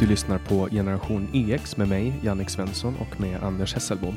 Du 0.00 0.06
lyssnar 0.06 0.38
på 0.38 0.68
Generation 0.70 1.28
EX 1.32 1.76
med 1.76 1.88
mig, 1.88 2.12
Jannik 2.22 2.50
Svensson 2.50 2.94
och 3.00 3.20
med 3.20 3.42
Anders 3.42 3.74
Hesselbom. 3.74 4.14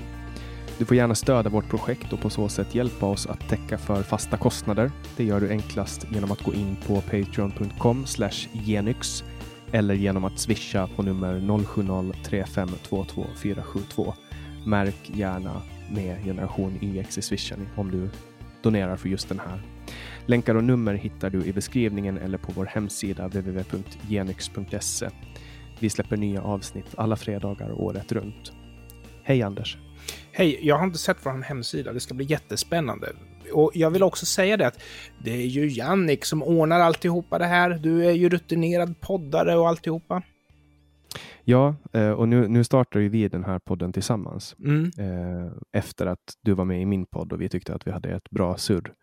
Du 0.78 0.86
får 0.86 0.98
gärna 0.98 1.16
stödja 1.16 1.50
vårt 1.50 1.70
projekt 1.70 2.14
och 2.14 2.22
på 2.22 2.30
så 2.30 2.50
sätt 2.50 2.76
hjälpa 2.76 3.06
oss 3.06 3.28
att 3.28 3.50
täcka 3.50 3.78
för 3.78 4.04
fasta 4.04 4.38
kostnader. 4.38 4.92
Det 5.18 5.24
gör 5.24 5.42
du 5.42 5.50
enklast 5.50 6.06
genom 6.12 6.32
att 6.32 6.42
gå 6.42 6.54
in 6.54 6.78
på 6.88 7.02
patreon.com 7.02 8.06
genyx 8.52 9.24
eller 9.72 9.94
genom 9.94 10.26
att 10.26 10.40
swisha 10.40 10.90
på 10.96 11.02
nummer 11.02 11.40
070-3522 11.40 14.14
Märk 14.66 15.12
gärna 15.14 15.62
med 15.92 16.24
Generation 16.24 16.78
YX 16.82 17.18
i 17.18 17.22
swishen 17.22 17.68
om 17.76 17.92
du 17.92 18.10
donerar 18.62 18.96
för 18.96 19.10
just 19.10 19.30
den 19.30 19.40
här. 19.40 19.62
Länkar 20.26 20.56
och 20.56 20.64
nummer 20.64 20.94
hittar 20.94 21.30
du 21.30 21.46
i 21.46 21.54
beskrivningen 21.54 22.18
eller 22.18 22.38
på 22.38 22.52
vår 22.52 22.66
hemsida 22.66 23.28
www.genyx.se. 23.28 25.10
Vi 25.82 25.90
släpper 25.90 26.18
nya 26.18 26.42
avsnitt 26.42 26.86
alla 26.98 27.16
fredagar 27.16 27.72
året 27.72 28.12
runt. 28.12 28.52
Hej 29.24 29.42
Anders! 29.42 29.78
Hej, 30.32 30.60
jag 30.62 30.78
har 30.78 30.86
inte 30.86 30.98
sett 30.98 31.18
vår 31.24 31.42
hemsida. 31.44 31.94
Det 31.94 32.00
ska 32.00 32.14
bli 32.14 32.26
jättespännande. 32.26 33.08
Och 33.54 33.72
jag 33.74 33.92
vill 33.92 34.04
också 34.04 34.26
säga 34.26 34.58
det 34.58 34.68
att 34.68 34.82
det 35.24 35.32
är 35.32 35.46
ju 35.48 35.68
Jannik 35.68 36.26
som 36.26 36.44
ordnar 36.44 36.80
alltihopa 36.80 37.40
det 37.40 37.46
här. 37.46 37.70
Du 37.70 38.06
är 38.06 38.12
ju 38.12 38.30
rutinerad 38.30 39.00
poddare 39.02 39.58
och 39.58 39.68
alltihopa. 39.68 40.22
Ja, 41.44 41.76
eh, 41.94 42.10
och 42.12 42.28
nu, 42.30 42.48
nu 42.48 42.64
startar 42.64 43.00
ju 43.00 43.10
vi 43.10 43.28
den 43.28 43.44
här 43.44 43.60
podden 43.60 43.94
tillsammans. 43.94 44.56
Mm. 44.60 44.84
Eh, 44.98 45.52
efter 45.74 46.06
att 46.06 46.20
du 46.42 46.54
var 46.54 46.66
med 46.66 46.82
i 46.82 46.86
min 46.86 47.06
podd 47.06 47.34
och 47.34 47.42
vi 47.42 47.50
tyckte 47.50 47.74
att 47.76 47.88
vi 47.88 47.92
hade 47.92 48.10
ett 48.10 48.30
bra 48.30 48.58
surr. 48.58 48.94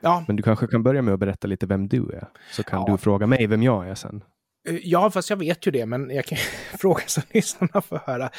Ja. 0.00 0.24
Men 0.26 0.36
du 0.36 0.42
kanske 0.42 0.66
kan 0.66 0.82
börja 0.82 1.02
med 1.02 1.14
att 1.14 1.20
berätta 1.20 1.46
lite 1.48 1.66
vem 1.66 1.88
du 1.88 2.10
är, 2.10 2.28
så 2.52 2.62
kan 2.62 2.84
Ja. 2.86 2.92
du 2.92 2.98
fråga 2.98 3.26
mig 3.26 3.46
vem 3.46 3.62
jag 3.62 3.88
är 3.88 3.94
sen. 3.94 4.22
Eh, 4.68 4.78
Ja, 4.82 5.10
fast 5.10 5.30
jag 5.30 5.36
vet 5.36 5.66
ju 5.66 5.70
det, 5.70 5.86
men 5.86 6.10
jag 6.10 6.24
kan 6.24 6.38
fråga 6.78 7.02
så 7.06 7.20
lyssnarna 7.30 7.82
får 7.82 7.98
höra. 8.06 8.30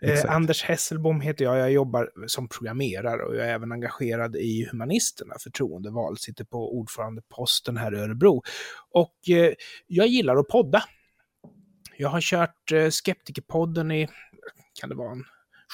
Eh, 0.00 0.34
Anders 0.34 0.64
Hesselbom 0.64 1.20
heter 1.20 1.44
jag, 1.44 1.58
jag 1.58 1.72
jobbar 1.72 2.10
som 2.26 2.48
programmerare 2.48 3.22
och 3.22 3.36
jag 3.36 3.46
är 3.46 3.54
även 3.54 3.72
engagerad 3.72 4.36
i 4.36 4.68
Humanisterna, 4.70 5.34
förtroendevald, 5.42 6.18
sitter 6.18 6.44
på 6.44 6.78
ordförandeposten 6.78 7.76
här 7.76 7.94
i 7.94 7.98
Örebro. 7.98 8.42
Och 8.90 9.28
eh, 9.30 9.52
jag 9.86 10.06
gillar 10.06 10.36
att 10.36 10.48
podda. 10.48 10.82
Jag 11.96 12.08
har 12.08 12.20
kört 12.20 12.72
eh, 12.72 12.90
Skeptikerpodden 12.90 13.90
i, 13.90 14.08
kan 14.80 14.88
det 14.88 14.94
vara 14.94 15.12
en 15.12 15.24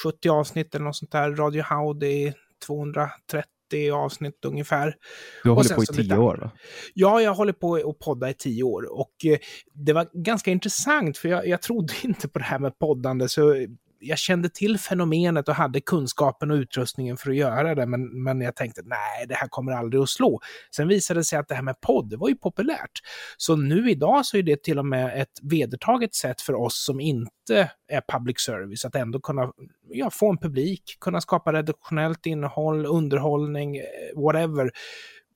70 0.04 0.28
avsnitt 0.28 0.74
eller 0.74 0.84
något 0.84 0.96
sånt 0.96 1.12
där, 1.12 1.30
Radio 1.34 1.62
Howdy 1.62 2.06
i 2.06 2.34
230 2.66 3.42
avsnitt 3.76 4.44
ungefär. 4.44 4.94
Du 5.42 5.50
har 5.50 5.56
Och 5.56 5.56
hållit 5.56 5.76
på 5.76 5.82
i 5.82 5.86
tio 5.86 6.02
lite 6.02 6.16
år 6.16 6.36
va? 6.36 6.50
Ja, 6.94 7.20
jag 7.20 7.34
håller 7.34 7.52
på 7.52 7.74
att 7.74 7.98
podda 7.98 8.30
i 8.30 8.34
tio 8.34 8.62
år 8.62 8.98
och 9.00 9.12
eh, 9.24 9.38
det 9.74 9.92
var 9.92 10.08
ganska 10.12 10.50
intressant 10.50 11.18
för 11.18 11.28
jag, 11.28 11.46
jag 11.46 11.62
trodde 11.62 11.94
inte 12.02 12.28
på 12.28 12.38
det 12.38 12.44
här 12.44 12.58
med 12.58 12.78
poddande 12.78 13.28
så 13.28 13.66
jag 14.04 14.18
kände 14.18 14.48
till 14.48 14.78
fenomenet 14.78 15.48
och 15.48 15.54
hade 15.54 15.80
kunskapen 15.80 16.50
och 16.50 16.54
utrustningen 16.54 17.16
för 17.16 17.30
att 17.30 17.36
göra 17.36 17.74
det, 17.74 17.86
men, 17.86 18.22
men 18.22 18.40
jag 18.40 18.56
tänkte 18.56 18.82
nej, 18.84 19.26
det 19.28 19.34
här 19.34 19.48
kommer 19.48 19.72
aldrig 19.72 20.02
att 20.02 20.08
slå. 20.08 20.40
Sen 20.76 20.88
visade 20.88 21.20
det 21.20 21.24
sig 21.24 21.38
att 21.38 21.48
det 21.48 21.54
här 21.54 21.62
med 21.62 21.80
podd, 21.80 22.10
det 22.10 22.16
var 22.16 22.28
ju 22.28 22.34
populärt. 22.34 23.00
Så 23.36 23.56
nu 23.56 23.90
idag 23.90 24.26
så 24.26 24.36
är 24.36 24.42
det 24.42 24.62
till 24.62 24.78
och 24.78 24.86
med 24.86 25.22
ett 25.22 25.38
vedertaget 25.42 26.14
sätt 26.14 26.40
för 26.40 26.54
oss 26.54 26.84
som 26.84 27.00
inte 27.00 27.70
är 27.88 28.02
public 28.12 28.40
service 28.40 28.84
att 28.84 28.94
ändå 28.94 29.20
kunna 29.20 29.52
ja, 29.88 30.10
få 30.10 30.30
en 30.30 30.38
publik, 30.38 30.96
kunna 31.00 31.20
skapa 31.20 31.52
redaktionellt 31.52 32.26
innehåll, 32.26 32.86
underhållning, 32.86 33.76
eh, 33.76 33.84
whatever, 34.16 34.70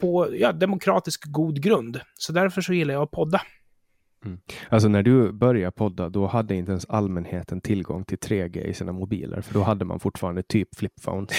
på 0.01 0.29
ja, 0.33 0.53
demokratisk 0.53 1.25
god 1.27 1.63
grund. 1.63 2.01
Så 2.15 2.33
därför 2.33 2.61
så 2.61 2.73
gillar 2.73 2.95
jag 2.95 3.03
att 3.03 3.11
podda. 3.11 3.41
Alltså 4.69 4.89
när 4.89 5.03
du 5.03 5.33
började 5.33 5.73
podda, 5.73 6.09
då 6.09 6.27
hade 6.27 6.55
inte 6.55 6.71
ens 6.71 6.87
allmänheten 6.87 7.61
tillgång 7.61 8.05
till 8.05 8.19
3G 8.19 8.65
i 8.65 8.75
sina 8.75 8.93
mobiler, 8.93 9.41
för 9.41 9.55
då 9.55 9.63
hade 9.63 9.85
man 9.85 10.01
fortfarande 10.01 10.43
typ 10.43 10.69
flipphones. 10.77 11.31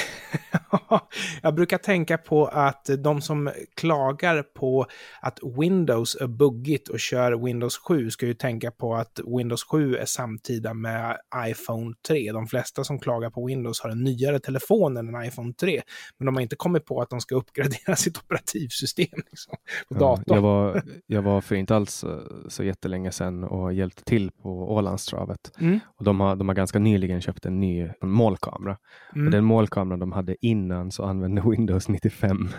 jag 1.41 1.55
brukar 1.55 1.77
tänka 1.77 2.17
på 2.17 2.45
att 2.45 2.89
de 3.03 3.21
som 3.21 3.51
klagar 3.75 4.43
på 4.43 4.85
att 5.21 5.39
Windows 5.59 6.15
är 6.15 6.27
buggigt 6.27 6.89
och 6.89 6.99
kör 6.99 7.45
Windows 7.45 7.77
7 7.77 8.09
ska 8.09 8.25
ju 8.25 8.33
tänka 8.33 8.71
på 8.71 8.95
att 8.95 9.19
Windows 9.37 9.63
7 9.63 9.95
är 9.95 10.05
samtida 10.05 10.73
med 10.73 11.17
iPhone 11.47 11.93
3. 12.07 12.31
De 12.31 12.47
flesta 12.47 12.83
som 12.83 12.99
klagar 12.99 13.29
på 13.29 13.45
Windows 13.45 13.81
har 13.81 13.89
en 13.89 14.03
nyare 14.03 14.39
telefon 14.39 14.97
än 14.97 15.15
en 15.15 15.25
iPhone 15.25 15.53
3, 15.53 15.81
men 16.17 16.25
de 16.25 16.35
har 16.35 16.41
inte 16.41 16.55
kommit 16.55 16.85
på 16.85 17.01
att 17.01 17.09
de 17.09 17.21
ska 17.21 17.35
uppgradera 17.35 17.95
sitt 17.95 18.17
operativsystem 18.17 19.19
liksom, 19.29 19.53
på 19.89 19.95
Ja, 19.95 19.99
datorn. 19.99 20.35
jag, 20.35 20.41
var, 20.41 20.83
jag 21.07 21.21
var 21.21 21.41
för 21.41 21.55
inte 21.55 21.75
alls 21.75 22.03
eh, 22.03 22.19
så 22.47 22.63
jättelänge 22.69 23.11
sedan 23.11 23.43
och 23.43 23.73
hjälpte 23.73 24.03
till 24.03 24.31
på 24.31 24.73
Ålandstravet. 24.73 25.51
Mm. 25.59 25.79
Och 25.97 26.03
de, 26.03 26.19
har, 26.19 26.35
de 26.35 26.47
har 26.47 26.55
ganska 26.55 26.79
nyligen 26.79 27.21
köpt 27.21 27.45
en 27.45 27.59
ny 27.59 27.89
målkamera. 28.01 28.77
Och 29.11 29.17
Mm. 29.17 29.31
den 29.31 29.43
målkameran 29.43 29.99
de 29.99 30.11
hade 30.11 30.35
innan 30.45 30.91
så 30.91 31.03
använde 31.03 31.41
Windows 31.49 31.87
95. 31.89 32.49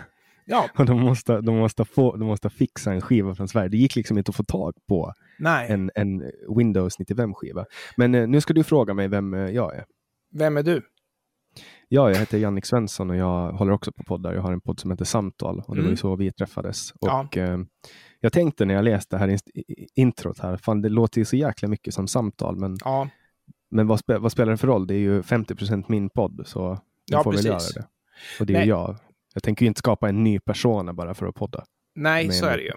Ja, 0.45 0.69
Och 0.77 0.85
de 0.85 0.99
måste, 1.01 1.41
de, 1.41 1.55
måste 1.57 1.85
få, 1.85 2.15
de 2.15 2.27
måste 2.27 2.49
fixa 2.49 2.93
en 2.93 3.01
skiva 3.01 3.35
från 3.35 3.47
Sverige. 3.47 3.69
Det 3.69 3.77
gick 3.77 3.95
liksom 3.95 4.17
inte 4.17 4.29
att 4.29 4.35
få 4.35 4.43
tag 4.43 4.73
på 4.87 5.13
nej. 5.39 5.71
en, 5.71 5.91
en 5.95 6.23
Windows 6.57 6.99
95-skiva. 6.99 7.65
Men 7.97 8.15
eh, 8.15 8.27
nu 8.27 8.41
ska 8.41 8.53
du 8.53 8.63
fråga 8.63 8.93
mig 8.93 9.07
vem 9.07 9.33
eh, 9.33 9.39
jag 9.49 9.75
är. 9.75 9.85
Vem 10.37 10.57
är 10.57 10.63
du? 10.63 10.81
Ja, 11.89 12.09
jag 12.09 12.17
heter 12.17 12.37
Jannik 12.37 12.65
Svensson 12.65 13.09
och 13.09 13.15
jag 13.15 13.51
håller 13.51 13.71
också 13.73 13.91
på 13.91 14.03
poddar. 14.03 14.33
Jag 14.33 14.41
har 14.41 14.51
en 14.53 14.61
podd 14.61 14.79
som 14.79 14.91
heter 14.91 15.05
Samtal 15.05 15.59
och 15.67 15.75
det 15.75 15.81
var 15.81 15.85
Mm. 15.87 15.91
ju 15.91 15.97
så 15.97 16.15
vi 16.15 16.31
träffades. 16.31 16.93
Ja. 16.99 17.21
Och 17.25 17.37
eh, 17.37 17.59
jag 18.21 18.33
tänkte 18.33 18.65
när 18.65 18.73
jag 18.73 18.83
läste 18.83 19.17
här 19.17 19.37
introt 19.95 20.39
här, 20.39 20.57
fan 20.57 20.81
det 20.81 20.89
låter 20.89 21.19
ju 21.21 21.25
så 21.25 21.35
jäkla 21.35 21.67
mycket 21.67 21.93
som 21.93 22.07
samtal, 22.07 22.55
men, 22.55 22.77
Ja, 22.83 23.09
men 23.71 23.87
vad, 23.87 23.99
spe, 23.99 24.17
vad 24.17 24.31
spelar 24.31 24.51
det 24.51 24.57
för 24.57 24.67
roll? 24.67 24.87
Det 24.87 24.93
är 24.93 24.99
ju 24.99 25.21
50% 25.21 25.85
min 25.87 26.09
podd, 26.09 26.43
så 26.45 26.59
jag 26.59 27.19
Ja, 27.19 27.23
får 27.23 27.31
väl 27.31 27.43
precis. 27.43 27.75
göra 27.75 27.83
det. 27.83 27.87
Och 28.39 28.45
det 28.45 28.53
är 28.53 28.57
Nej. 28.57 28.67
jag. 28.67 28.95
Jag 29.33 29.43
tänker 29.43 29.63
ju 29.65 29.67
inte 29.67 29.79
skapa 29.79 30.09
en 30.09 30.23
ny 30.23 30.39
persona 30.39 30.93
bara 30.93 31.13
för 31.13 31.25
att 31.25 31.35
podda. 31.35 31.63
Nej, 31.95 32.25
Men- 32.27 32.33
så 32.35 32.45
är 32.45 32.57
det 32.57 32.63
ju. 32.63 32.71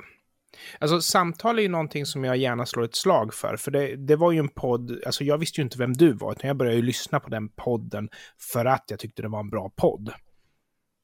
Alltså 0.78 1.00
samtal 1.00 1.58
är 1.58 1.62
ju 1.62 1.68
någonting 1.68 2.06
som 2.06 2.24
jag 2.24 2.36
gärna 2.36 2.66
slår 2.66 2.84
ett 2.84 2.94
slag 2.96 3.34
för, 3.34 3.56
för 3.56 3.70
det, 3.70 3.96
det 3.96 4.16
var 4.16 4.32
ju 4.32 4.38
en 4.38 4.48
podd, 4.48 5.00
alltså 5.06 5.24
jag 5.24 5.38
visste 5.38 5.60
ju 5.60 5.64
inte 5.64 5.78
vem 5.78 5.92
du 5.92 6.12
var, 6.12 6.32
utan 6.32 6.48
jag 6.48 6.56
började 6.56 6.76
ju 6.76 6.82
lyssna 6.82 7.20
på 7.20 7.30
den 7.30 7.48
podden 7.48 8.08
för 8.52 8.64
att 8.64 8.84
jag 8.88 8.98
tyckte 8.98 9.22
det 9.22 9.28
var 9.28 9.40
en 9.40 9.50
bra 9.50 9.70
podd. 9.76 10.12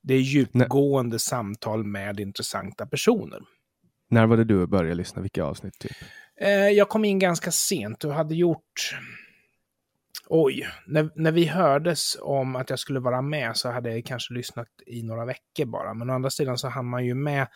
Det 0.02 0.14
är 0.14 0.18
djupgående 0.18 1.18
samtal 1.18 1.84
med 1.84 2.20
intressanta 2.20 2.86
personer. 2.86 3.40
När 4.10 4.26
var 4.26 4.37
det 4.37 4.44
du 4.44 4.66
började 4.66 4.94
lyssna? 4.94 5.22
Vilka 5.22 5.44
avsnitt? 5.44 5.78
Typ? 5.78 5.97
Eh, 6.41 6.50
jag 6.50 6.88
kom 6.88 7.04
in 7.04 7.19
ganska 7.19 7.50
sent 7.50 8.04
och 8.04 8.12
hade 8.12 8.34
gjort... 8.34 8.98
Oj, 10.32 10.66
när, 10.87 11.10
när 11.15 11.32
vi 11.32 11.44
hördes 11.47 12.16
om 12.20 12.56
att 12.56 12.70
jag 12.70 12.78
skulle 12.78 13.00
vara 13.00 13.22
med 13.22 13.56
så 13.56 13.70
hade 13.70 13.94
jag 13.94 14.04
kanske 14.04 14.34
lyssnat 14.34 14.69
i 14.87 15.03
några 15.03 15.25
veckor 15.25 15.65
bara. 15.65 15.94
Men 15.94 16.10
å 16.10 16.15
andra 16.15 16.31
sidan 16.31 16.59
så 16.59 16.69
hann 16.69 16.87
man 16.87 17.06
ju 17.06 17.15
med 17.15 17.47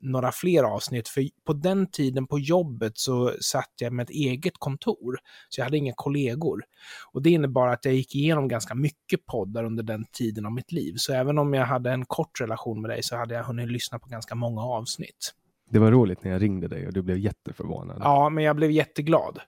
några 0.00 0.32
fler 0.32 0.62
avsnitt. 0.62 1.08
För 1.08 1.24
på 1.46 1.52
den 1.52 1.90
tiden 1.90 2.26
på 2.26 2.38
jobbet 2.38 2.92
så 2.98 3.32
satt 3.40 3.72
jag 3.80 3.92
med 3.92 4.04
ett 4.04 4.10
eget 4.10 4.58
kontor. 4.58 5.18
Så 5.48 5.60
jag 5.60 5.64
hade 5.64 5.76
inga 5.76 5.92
kollegor. 5.96 6.62
Och 7.12 7.22
det 7.22 7.30
innebar 7.30 7.68
att 7.68 7.84
jag 7.84 7.94
gick 7.94 8.14
igenom 8.14 8.48
ganska 8.48 8.74
mycket 8.74 9.26
poddar 9.26 9.64
under 9.64 9.82
den 9.82 10.04
tiden 10.12 10.46
av 10.46 10.52
mitt 10.52 10.72
liv. 10.72 10.94
Så 10.96 11.12
även 11.12 11.38
om 11.38 11.54
jag 11.54 11.66
hade 11.66 11.90
en 11.90 12.04
kort 12.04 12.40
relation 12.40 12.80
med 12.80 12.90
dig 12.90 13.02
så 13.02 13.16
hade 13.16 13.34
jag 13.34 13.44
hunnit 13.44 13.72
lyssna 13.72 13.98
på 13.98 14.08
ganska 14.08 14.34
många 14.34 14.62
avsnitt. 14.62 15.34
Det 15.70 15.78
var 15.78 15.90
roligt 15.90 16.24
när 16.24 16.30
jag 16.30 16.42
ringde 16.42 16.68
dig 16.68 16.86
och 16.86 16.92
du 16.92 17.02
blev 17.02 17.18
jätteförvånad. 17.18 17.98
Ja, 18.00 18.28
men 18.28 18.44
jag 18.44 18.56
blev 18.56 18.70
jätteglad. 18.70 19.40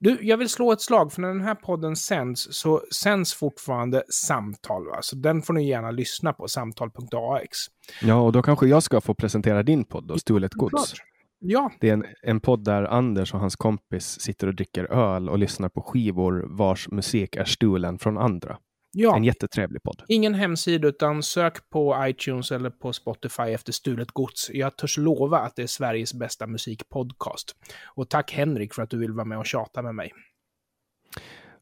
Du, 0.00 0.18
jag 0.20 0.36
vill 0.36 0.48
slå 0.48 0.72
ett 0.72 0.80
slag, 0.80 1.12
för 1.12 1.20
när 1.20 1.28
den 1.28 1.40
här 1.40 1.54
podden 1.54 1.96
sänds 1.96 2.48
så 2.50 2.82
sänds 3.02 3.34
fortfarande 3.34 4.02
samtal. 4.08 4.86
Va? 4.86 4.98
Så 5.00 5.16
den 5.16 5.42
får 5.42 5.54
ni 5.54 5.68
gärna 5.68 5.90
lyssna 5.90 6.32
på, 6.32 6.48
samtal.ax. 6.48 7.58
Ja, 8.02 8.20
och 8.20 8.32
då 8.32 8.42
kanske 8.42 8.66
jag 8.66 8.82
ska 8.82 9.00
få 9.00 9.14
presentera 9.14 9.62
din 9.62 9.84
podd 9.84 10.06
då, 10.06 10.18
Stulet 10.18 10.54
Gods. 10.54 10.94
Ja, 11.38 11.70
Det 11.80 11.88
är 11.88 11.92
en, 11.92 12.04
en 12.22 12.40
podd 12.40 12.64
där 12.64 12.82
Anders 12.82 13.34
och 13.34 13.40
hans 13.40 13.56
kompis 13.56 14.20
sitter 14.20 14.46
och 14.46 14.54
dricker 14.54 14.84
öl 14.84 15.28
och 15.28 15.38
lyssnar 15.38 15.68
på 15.68 15.82
skivor 15.82 16.46
vars 16.48 16.88
musik 16.90 17.36
är 17.36 17.44
stulen 17.44 17.98
från 17.98 18.18
andra. 18.18 18.58
Ja. 18.94 19.16
En 19.16 19.24
jättetrevlig 19.24 19.82
podd. 19.82 20.02
ingen 20.08 20.34
hemsida, 20.34 20.88
utan 20.88 21.22
sök 21.22 21.70
på 21.70 22.06
iTunes 22.08 22.52
eller 22.52 22.70
på 22.70 22.92
Spotify 22.92 23.42
efter 23.42 23.72
Stulet 23.72 24.10
Gods. 24.10 24.50
Jag 24.54 24.76
törs 24.76 24.98
lova 24.98 25.38
att 25.38 25.56
det 25.56 25.62
är 25.62 25.66
Sveriges 25.66 26.14
bästa 26.14 26.46
musikpodcast. 26.46 27.56
Och 27.94 28.08
tack 28.08 28.32
Henrik 28.32 28.74
för 28.74 28.82
att 28.82 28.90
du 28.90 28.98
vill 28.98 29.12
vara 29.12 29.24
med 29.24 29.38
och 29.38 29.46
tjata 29.46 29.82
med 29.82 29.94
mig. 29.94 30.12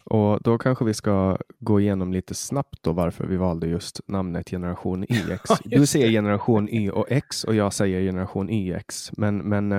Och 0.04 0.42
då 0.42 0.58
kanske 0.58 0.84
vi 0.84 0.94
ska 0.94 1.38
gå 1.58 1.80
igenom 1.80 2.12
lite 2.12 2.34
snabbt 2.34 2.82
då 2.82 2.92
varför 2.92 3.26
vi 3.26 3.36
valde 3.36 3.66
just 3.66 4.00
namnet 4.06 4.50
Generation 4.50 5.04
YX. 5.08 5.50
Du 5.64 5.86
säger. 5.86 6.10
Generation 6.10 6.68
Y 6.68 6.90
och 6.90 7.06
X 7.10 7.44
och 7.44 7.54
jag 7.54 7.72
säger 7.72 8.00
Generation 8.00 8.50
YX. 8.50 9.12
Men, 9.16 9.38
men 9.38 9.72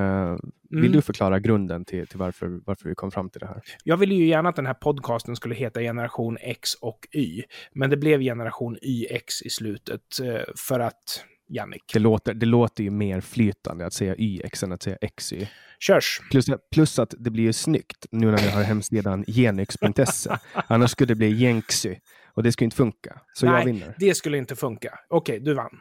eh, 0.73 0.75
vill 0.75 0.85
Mm. 0.85 0.91
du 0.91 1.01
förklara 1.01 1.39
grunden 1.39 1.85
till, 1.85 2.07
till 2.07 2.19
varför, 2.19 2.59
varför 2.65 2.89
vi 2.89 2.95
kom 2.95 3.11
fram 3.11 3.29
till 3.29 3.39
det 3.39 3.47
här? 3.47 3.61
Jag 3.83 3.97
ville 3.97 4.15
ju 4.15 4.25
gärna 4.27 4.49
att 4.49 4.55
den 4.55 4.65
här 4.65 4.73
podcasten 4.73 5.35
skulle 5.35 5.55
heta 5.55 5.79
Generation 5.79 6.37
X 6.41 6.73
och 6.81 6.99
Y, 7.11 7.43
men 7.71 7.89
det 7.89 7.97
blev 7.97 8.21
Generation 8.21 8.77
YX 8.81 9.41
i 9.41 9.49
slutet 9.49 10.01
eh, 10.23 10.41
för 10.57 10.79
att 10.79 11.25
Jannik. 11.49 11.83
Det 11.93 11.99
låter, 11.99 12.33
det 12.33 12.45
låter 12.45 12.83
ju 12.83 12.89
mer 12.89 13.21
flytande 13.21 13.85
att 13.85 13.93
säga 13.93 14.15
YX 14.17 14.63
än 14.63 14.71
att 14.71 14.83
säga 14.83 14.97
XY. 15.17 15.47
Körs! 15.79 16.21
Plus, 16.31 16.45
plus 16.71 16.99
att 16.99 17.13
det 17.17 17.29
blir 17.29 17.43
ju 17.43 17.53
snyggt 17.53 18.05
nu 18.11 18.31
när 18.31 18.37
vi 18.37 18.49
har 18.49 18.63
hemsidan 18.63 19.23
genyx.se. 19.27 20.29
Annars 20.67 20.91
skulle 20.91 21.07
det 21.07 21.15
bli 21.15 21.29
Jenksy 21.31 21.95
och 22.33 22.43
det 22.43 22.51
skulle 22.51 22.65
inte 22.65 22.75
funka. 22.77 23.21
Så 23.33 23.45
Nej, 23.45 23.55
jag 23.59 23.65
vinner. 23.65 23.95
det 23.99 24.15
skulle 24.15 24.37
inte 24.37 24.55
funka. 24.55 24.99
Okej, 25.09 25.39
du 25.39 25.53
vann. 25.53 25.79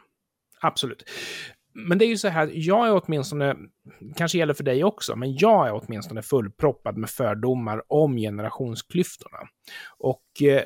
Absolut. 0.61 1.03
Men 1.73 1.97
det 1.97 2.05
är 2.05 2.07
ju 2.07 2.17
så 2.17 2.27
här, 2.27 2.49
jag 2.53 2.87
är 2.87 3.01
åtminstone, 3.03 3.55
kanske 4.15 4.37
gäller 4.37 4.53
för 4.53 4.63
dig 4.63 4.83
också, 4.83 5.15
men 5.15 5.35
jag 5.35 5.67
är 5.67 5.83
åtminstone 5.83 6.21
fullproppad 6.21 6.97
med 6.97 7.09
fördomar 7.09 7.81
om 7.87 8.17
generationsklyftorna. 8.17 9.37
Och 9.97 10.41
eh, 10.41 10.63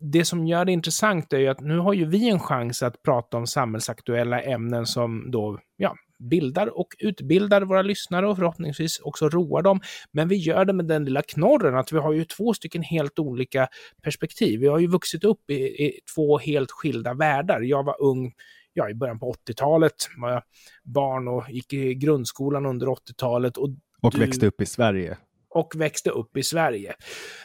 det 0.00 0.24
som 0.24 0.46
gör 0.46 0.64
det 0.64 0.72
intressant 0.72 1.32
är 1.32 1.38
ju 1.38 1.48
att 1.48 1.60
nu 1.60 1.78
har 1.78 1.92
ju 1.92 2.04
vi 2.04 2.28
en 2.28 2.40
chans 2.40 2.82
att 2.82 3.02
prata 3.02 3.36
om 3.36 3.46
samhällsaktuella 3.46 4.40
ämnen 4.40 4.86
som 4.86 5.30
då, 5.30 5.58
ja, 5.76 5.96
bildar 6.18 6.78
och 6.78 6.88
utbildar 6.98 7.62
våra 7.62 7.82
lyssnare 7.82 8.28
och 8.28 8.36
förhoppningsvis 8.36 9.00
också 9.00 9.28
roar 9.28 9.62
dem. 9.62 9.80
Men 10.12 10.28
vi 10.28 10.36
gör 10.36 10.64
det 10.64 10.72
med 10.72 10.86
den 10.86 11.04
lilla 11.04 11.22
knorren 11.22 11.76
att 11.76 11.92
vi 11.92 11.98
har 11.98 12.12
ju 12.12 12.24
två 12.24 12.54
stycken 12.54 12.82
helt 12.82 13.18
olika 13.18 13.68
perspektiv. 14.02 14.60
Vi 14.60 14.66
har 14.66 14.78
ju 14.78 14.86
vuxit 14.86 15.24
upp 15.24 15.50
i, 15.50 15.54
i 15.54 16.00
två 16.14 16.38
helt 16.38 16.70
skilda 16.70 17.14
världar. 17.14 17.60
Jag 17.60 17.84
var 17.84 18.02
ung 18.02 18.32
ja, 18.76 18.90
i 18.90 18.94
början 18.94 19.18
på 19.18 19.32
80-talet, 19.32 19.92
var 20.16 20.30
jag 20.30 20.42
barn 20.84 21.28
och 21.28 21.44
gick 21.50 21.72
i 21.72 21.94
grundskolan 21.94 22.66
under 22.66 22.86
80-talet. 22.86 23.56
Och, 23.56 23.68
Och 24.02 24.12
du- 24.12 24.18
växte 24.20 24.46
upp 24.46 24.60
i 24.60 24.66
Sverige. 24.66 25.16
och 25.50 25.72
växte 25.76 26.10
upp 26.10 26.36
i 26.36 26.42
Sverige. 26.42 26.94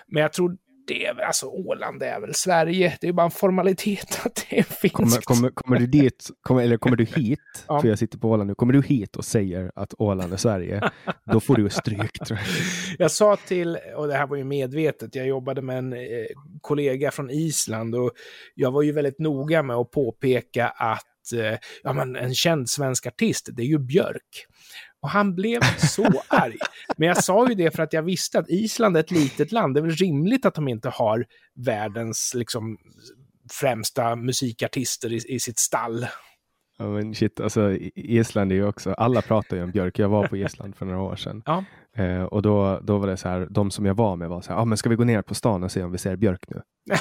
Men 0.07 0.22
jag 0.22 0.33
tror 0.33 0.57
det 0.88 1.06
är 1.06 1.13
väl, 1.13 1.25
alltså 1.25 1.45
Åland 1.45 2.04
är 2.04 2.19
väl 2.22 2.33
Sverige. 2.36 2.98
Det 3.01 3.07
är 3.07 3.13
bara 3.13 3.25
en 3.25 3.31
formalitet 3.31 4.19
att 4.25 4.45
det 4.50 4.60
är 4.60 4.63
finskt. 4.63 4.94
Kommer, 4.95 5.22
kommer, 5.22 5.50
kommer 5.50 5.80
du 5.80 5.88
dit, 5.88 6.30
kommer, 6.42 6.63
eller 6.63 6.78
kommer 6.78 6.98
du 6.98 7.04
hit, 7.06 7.39
Ja. 7.68 7.81
för 7.81 7.88
jag 7.88 8.00
sitter 8.00 8.18
på 8.18 8.30
Åland 8.30 8.48
nu, 8.48 8.56
kommer 8.56 8.74
du 8.74 8.81
hit 8.81 9.16
och 9.16 9.25
säger 9.25 9.72
att 9.75 9.94
Åland 9.98 10.34
är 10.34 10.38
Sverige, 10.38 10.92
då 11.31 11.39
får 11.39 11.56
du 11.56 11.69
stryk. 11.69 12.19
Tror 12.25 12.39
jag. 12.39 12.48
Jag 13.00 13.12
sa 13.12 13.36
till, 13.36 13.77
och 13.95 14.07
det 14.07 14.13
här 14.13 14.27
var 14.27 14.36
ju 14.38 14.44
medvetet, 14.44 15.16
jag 15.16 15.27
jobbade 15.27 15.62
med 15.62 15.77
en 15.77 15.94
eh, 15.94 16.00
kollega 16.62 17.12
från 17.12 17.30
Island 17.30 17.95
och 17.95 18.12
jag 18.56 18.72
var 18.72 18.81
ju 18.81 18.92
väldigt 18.92 19.19
noga 19.19 19.63
med 19.63 19.75
att 19.75 19.92
påpeka 19.92 20.68
att 20.68 21.06
eh, 21.34 21.58
ja, 21.84 21.94
men 21.94 22.16
en 22.16 22.36
känd 22.36 22.70
svensk 22.70 23.08
artist, 23.08 23.50
det 23.52 23.62
är 23.62 23.68
ju 23.68 23.80
Björk. 23.80 24.48
Och 25.02 25.10
han 25.10 25.36
blev 25.36 25.62
så 25.78 26.04
arg. 26.28 26.58
Men 26.98 27.08
jag 27.08 27.24
sa 27.24 27.50
ju 27.50 27.56
det 27.56 27.76
för 27.76 27.84
att 27.84 27.94
jag 27.94 28.04
visste 28.04 28.40
att 28.40 28.50
Island 28.50 28.98
är 28.98 29.00
ett 29.00 29.12
litet 29.12 29.52
land. 29.52 29.74
Det 29.74 29.80
är 29.80 29.82
väl 29.82 29.92
rimligt 29.92 30.46
att 30.46 30.56
de 30.56 30.68
inte 30.68 30.90
har 30.90 31.26
världens 31.66 32.34
liksom, 32.36 32.78
främsta 33.52 34.16
musikartister 34.16 35.14
i, 35.14 35.36
i 35.36 35.40
sitt 35.40 35.60
stall. 35.60 36.08
Ja, 36.78 36.88
men 36.88 37.16
shit, 37.16 37.40
alltså, 37.40 37.72
Island 37.96 38.52
är 38.52 38.56
ju 38.56 38.66
också, 38.66 38.94
alla 38.94 39.22
pratar 39.22 39.58
ju 39.58 39.64
om 39.64 39.72
Björk. 39.72 40.00
Jag 40.00 40.10
var 40.10 40.28
på 40.28 40.38
Island 40.48 40.76
för 40.76 40.86
några 40.86 41.02
år 41.02 41.16
sedan. 41.16 41.44
Ja. 41.46 41.64
Eh, 41.96 42.24
och 42.24 42.42
då, 42.42 42.80
då 42.84 42.98
var 42.98 43.08
det 43.08 43.18
så 43.18 43.30
här, 43.30 43.48
de 43.50 43.72
som 43.72 43.86
jag 43.86 43.94
var 43.94 44.16
med 44.16 44.30
var 44.30 44.42
så 44.42 44.54
här, 44.54 44.60
ah, 44.60 44.66
men 44.66 44.78
ska 44.78 44.90
vi 44.90 44.96
gå 44.96 45.04
ner 45.04 45.22
på 45.22 45.36
stan 45.36 45.64
och 45.64 45.72
se 45.72 45.84
om 45.84 45.92
vi 45.92 45.98
ser 45.98 46.16
Björk 46.16 46.44
nu? 46.48 46.62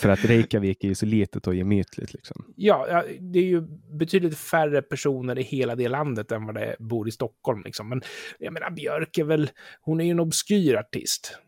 För 0.00 0.08
att 0.08 0.24
Reykjavik 0.24 0.84
är 0.84 0.88
ju 0.88 0.94
så 0.94 1.06
litet 1.06 1.46
och 1.46 1.54
gemytligt 1.54 2.12
liksom. 2.12 2.52
Ja, 2.56 3.04
det 3.20 3.38
är 3.38 3.44
ju 3.44 3.60
betydligt 3.98 4.38
färre 4.38 4.82
personer 4.82 5.38
i 5.38 5.42
hela 5.42 5.74
det 5.74 5.88
landet 5.88 6.32
än 6.32 6.46
vad 6.46 6.54
det 6.54 6.76
bor 6.78 7.08
i 7.08 7.10
Stockholm. 7.10 7.62
Liksom. 7.64 7.88
Men 7.88 8.02
jag 8.38 8.52
menar, 8.52 8.70
Björk 8.70 9.18
är 9.18 9.24
väl, 9.24 9.50
hon 9.80 10.00
är 10.00 10.04
ju 10.04 10.10
en 10.10 10.20
obskyr 10.20 10.74
artist. 10.74 11.38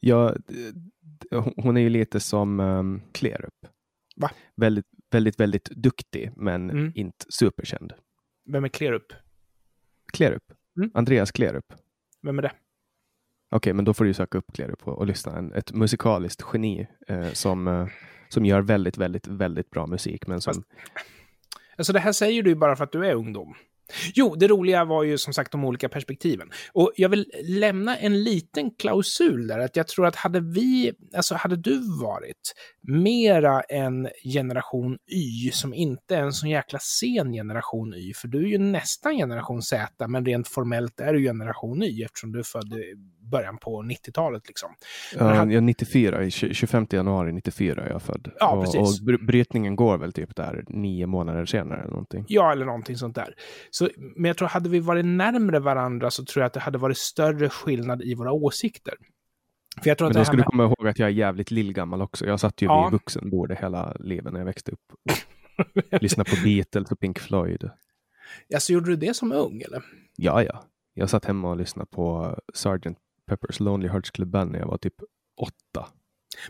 Ja, 0.00 0.36
hon 1.56 1.76
är 1.76 1.80
ju 1.80 1.88
lite 1.88 2.20
som 2.20 2.60
um, 2.60 3.02
Klerup. 3.12 3.66
Va? 4.16 4.30
Väldigt, 4.56 4.86
väldigt, 5.10 5.40
väldigt 5.40 5.64
duktig, 5.64 6.30
men 6.36 6.70
Mm. 6.70 6.92
inte 6.94 7.26
superkänd. 7.28 7.92
Vem 8.52 8.64
är 8.64 8.68
Klerup? 8.68 9.12
Klerup. 10.12 10.42
Mm. 10.76 10.90
Andreas 10.94 11.32
Klerup. 11.32 11.72
Vem 12.22 12.38
är 12.38 12.42
det? 12.42 12.52
Okej, 13.50 13.72
men 13.72 13.84
då 13.84 13.94
får 13.94 14.04
du 14.04 14.14
söka 14.14 14.38
upp 14.38 14.52
Kleru 14.54 14.74
och, 14.82 14.98
och 14.98 15.06
lyssna. 15.06 15.38
En, 15.38 15.52
ett 15.52 15.72
musikaliskt 15.72 16.42
geni 16.52 16.86
eh, 17.08 17.30
som, 17.32 17.68
eh, 17.68 17.86
som 18.28 18.44
gör 18.44 18.60
väldigt, 18.60 18.98
väldigt, 18.98 19.26
väldigt 19.26 19.70
bra 19.70 19.86
musik. 19.86 20.26
Men 20.26 20.40
som, 20.40 20.54
Fast- 20.54 20.66
Alltså 21.76 21.92
det 21.92 22.00
här 22.00 22.12
säger 22.12 22.42
du 22.42 22.50
ju 22.50 22.56
bara 22.56 22.76
för 22.76 22.84
att 22.84 22.92
du 22.92 23.06
är 23.06 23.14
ungdom. 23.14 23.54
Jo, 24.14 24.34
det 24.34 24.48
roliga 24.48 24.84
var 24.84 25.02
ju 25.04 25.18
som 25.18 25.32
sagt 25.32 25.52
de 25.52 25.64
olika 25.64 25.88
perspektiven. 25.88 26.50
Och 26.72 26.92
jag 26.96 27.08
vill 27.08 27.32
lämna 27.42 27.96
en 27.96 28.22
liten 28.24 28.70
klausul 28.70 29.46
där, 29.46 29.58
att 29.58 29.76
jag 29.76 29.88
tror 29.88 30.06
att 30.06 30.16
hade 30.16 30.40
vi, 30.40 30.92
alltså 31.16 31.34
hade 31.34 31.56
du 31.56 31.80
varit 32.02 32.54
mera 32.82 33.60
en 33.60 34.08
generation 34.34 34.98
Y 35.12 35.50
som 35.52 35.74
inte 35.74 36.16
är 36.16 36.22
en 36.22 36.32
sån 36.32 36.50
jäkla 36.50 36.78
sen 36.78 37.32
generation 37.32 37.94
Y, 37.94 38.14
för 38.14 38.28
du 38.28 38.38
är 38.38 38.48
ju 38.48 38.58
nästan 38.58 39.16
generation 39.16 39.62
Z, 39.62 40.08
men 40.08 40.26
rent 40.26 40.48
formellt 40.48 41.00
är 41.00 41.12
du 41.12 41.22
generation 41.22 41.82
Y 41.82 42.02
eftersom 42.02 42.32
du 42.32 42.38
är 42.38 42.42
född 42.42 42.74
början 43.30 43.58
på 43.58 43.82
90-talet 43.82 44.48
liksom. 44.48 44.70
ja, 45.18 45.34
är 45.34 45.60
94, 45.60 46.22
i 46.24 46.28
tj- 46.28 46.52
25 46.52 46.86
januari 46.90 47.32
94 47.32 47.82
är 47.84 47.90
jag 47.90 48.02
född. 48.02 48.32
Ja, 48.38 48.50
och, 48.56 48.64
precis. 48.64 49.00
och 49.00 49.06
bry- 49.06 49.26
brytningen 49.26 49.76
går 49.76 49.98
väl 49.98 50.12
typ 50.12 50.36
där 50.36 50.64
nio 50.68 51.06
månader 51.06 51.46
senare 51.46 51.80
eller 51.80 51.90
någonting. 51.90 52.24
Ja, 52.28 52.52
eller 52.52 52.64
någonting 52.66 52.96
sånt 52.96 53.14
där. 53.14 53.34
Så, 53.70 53.88
men 54.16 54.24
jag 54.28 54.36
tror 54.36 54.48
hade 54.48 54.68
vi 54.68 54.80
varit 54.80 55.04
närmre 55.04 55.58
varandra 55.58 56.10
så 56.10 56.24
tror 56.24 56.40
jag 56.42 56.46
att 56.46 56.52
det 56.52 56.60
hade 56.60 56.78
varit 56.78 56.98
större 56.98 57.48
skillnad 57.48 58.02
i 58.02 58.14
våra 58.14 58.32
åsikter. 58.32 58.94
För 59.82 59.90
jag 59.90 59.98
tror 59.98 60.06
Men 60.08 60.10
att 60.10 60.14
då 60.14 60.18
det 60.20 60.24
ska 60.24 60.32
här 60.32 60.36
du 60.36 60.40
med... 60.40 60.46
komma 60.46 60.64
ihåg 60.64 60.88
att 60.88 60.98
jag 60.98 61.06
är 61.08 61.12
jävligt 61.12 61.50
lillgammal 61.50 62.02
också. 62.02 62.26
Jag 62.26 62.40
satt 62.40 62.62
ju 62.62 62.66
Ja. 62.66 62.84
vid 62.84 62.92
vuxenbordet 62.92 63.58
hela 63.58 63.96
livet 64.00 64.32
när 64.32 64.40
jag 64.40 64.44
växte 64.46 64.72
upp. 64.72 64.80
Lyssnade 66.02 66.30
på 66.30 66.36
Beatles 66.44 66.90
och 66.92 67.00
Pink 67.00 67.18
Floyd. 67.18 67.70
Alltså, 68.54 68.72
gjorde 68.72 68.90
du 68.90 68.96
det 68.96 69.16
som 69.16 69.32
ung, 69.32 69.60
eller? 69.66 69.82
Ja, 70.16 70.42
ja. 70.42 70.62
Jag 70.94 71.10
satt 71.10 71.24
hemma 71.24 71.50
och 71.50 71.56
lyssnade 71.56 71.86
på 71.90 72.36
Sgt. 72.54 72.86
Pepper's 73.30 73.62
Lonely 73.62 73.88
Hearts 73.88 74.10
Club 74.10 74.28
Band 74.28 74.52
när 74.52 74.58
jag 74.58 74.66
var 74.66 74.78
typ 74.78 74.94
åtta. 75.40 75.86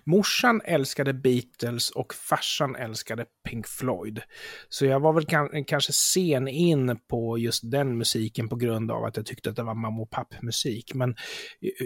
Morsan 0.05 0.61
älskade 0.65 1.15
Beatles 1.15 1.91
och 1.91 2.15
farsan 2.15 2.77
älskade 2.77 3.27
Pink 3.49 3.67
Floyd. 3.67 4.21
Så 4.69 4.87
jag 4.87 5.01
var 5.01 5.13
väl 5.13 5.25
kan, 5.25 5.65
kanske 5.65 5.93
sen 5.93 6.49
in 6.49 6.99
på 7.09 7.39
just 7.39 7.71
den 7.71 7.99
musiken 7.99 8.49
på 8.49 8.57
grund 8.57 8.91
av 8.91 9.05
att 9.05 9.17
jag 9.17 9.27
tyckte 9.27 9.51
att 9.51 9.57
det 9.57 9.63
var 9.63 9.75
mamma 9.75 10.03
och 10.03 10.11
pappmusik. 10.11 10.95
Men 10.95 11.15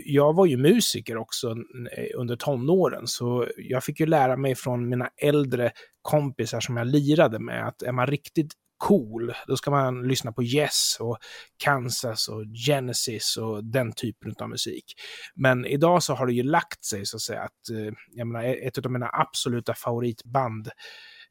jag 0.04 0.34
var 0.34 0.46
ju 0.46 0.56
musiker 0.56 1.16
också 1.16 1.50
eh, 1.96 2.20
under 2.20 2.36
tonåren, 2.36 3.06
så 3.06 3.48
jag 3.56 3.84
fick 3.84 4.00
ju 4.00 4.06
lära 4.06 4.36
mig 4.36 4.54
från 4.54 4.88
mina 4.88 5.08
äldre 5.22 5.72
kompisar 6.02 6.60
som 6.60 6.76
jag 6.76 6.86
lirade 6.86 7.38
med 7.38 7.68
att 7.68 7.82
är 7.82 7.92
man 7.92 8.06
riktigt 8.06 8.52
cool, 8.84 9.34
då 9.46 9.56
ska 9.56 9.70
man 9.70 10.08
lyssna 10.08 10.32
på 10.32 10.42
Yes 10.42 10.96
och 11.00 11.18
Kansas 11.64 12.28
och 12.28 12.44
Genesis 12.66 13.36
och 13.36 13.64
den 13.64 13.92
typen 13.92 14.34
av 14.38 14.48
musik. 14.48 14.84
Men 15.34 15.66
idag 15.66 16.02
så 16.02 16.14
har 16.14 16.26
det 16.26 16.32
ju 16.32 16.42
lagt 16.42 16.84
sig 16.84 17.06
så 17.06 17.16
att 17.16 17.20
säga 17.20 17.40
att, 17.40 17.70
eh, 17.70 17.92
jag 18.10 18.26
menar, 18.26 18.44
ett 18.66 18.78
av 18.78 18.92
mina 18.92 19.10
absoluta 19.12 19.74
favoritband 19.74 20.68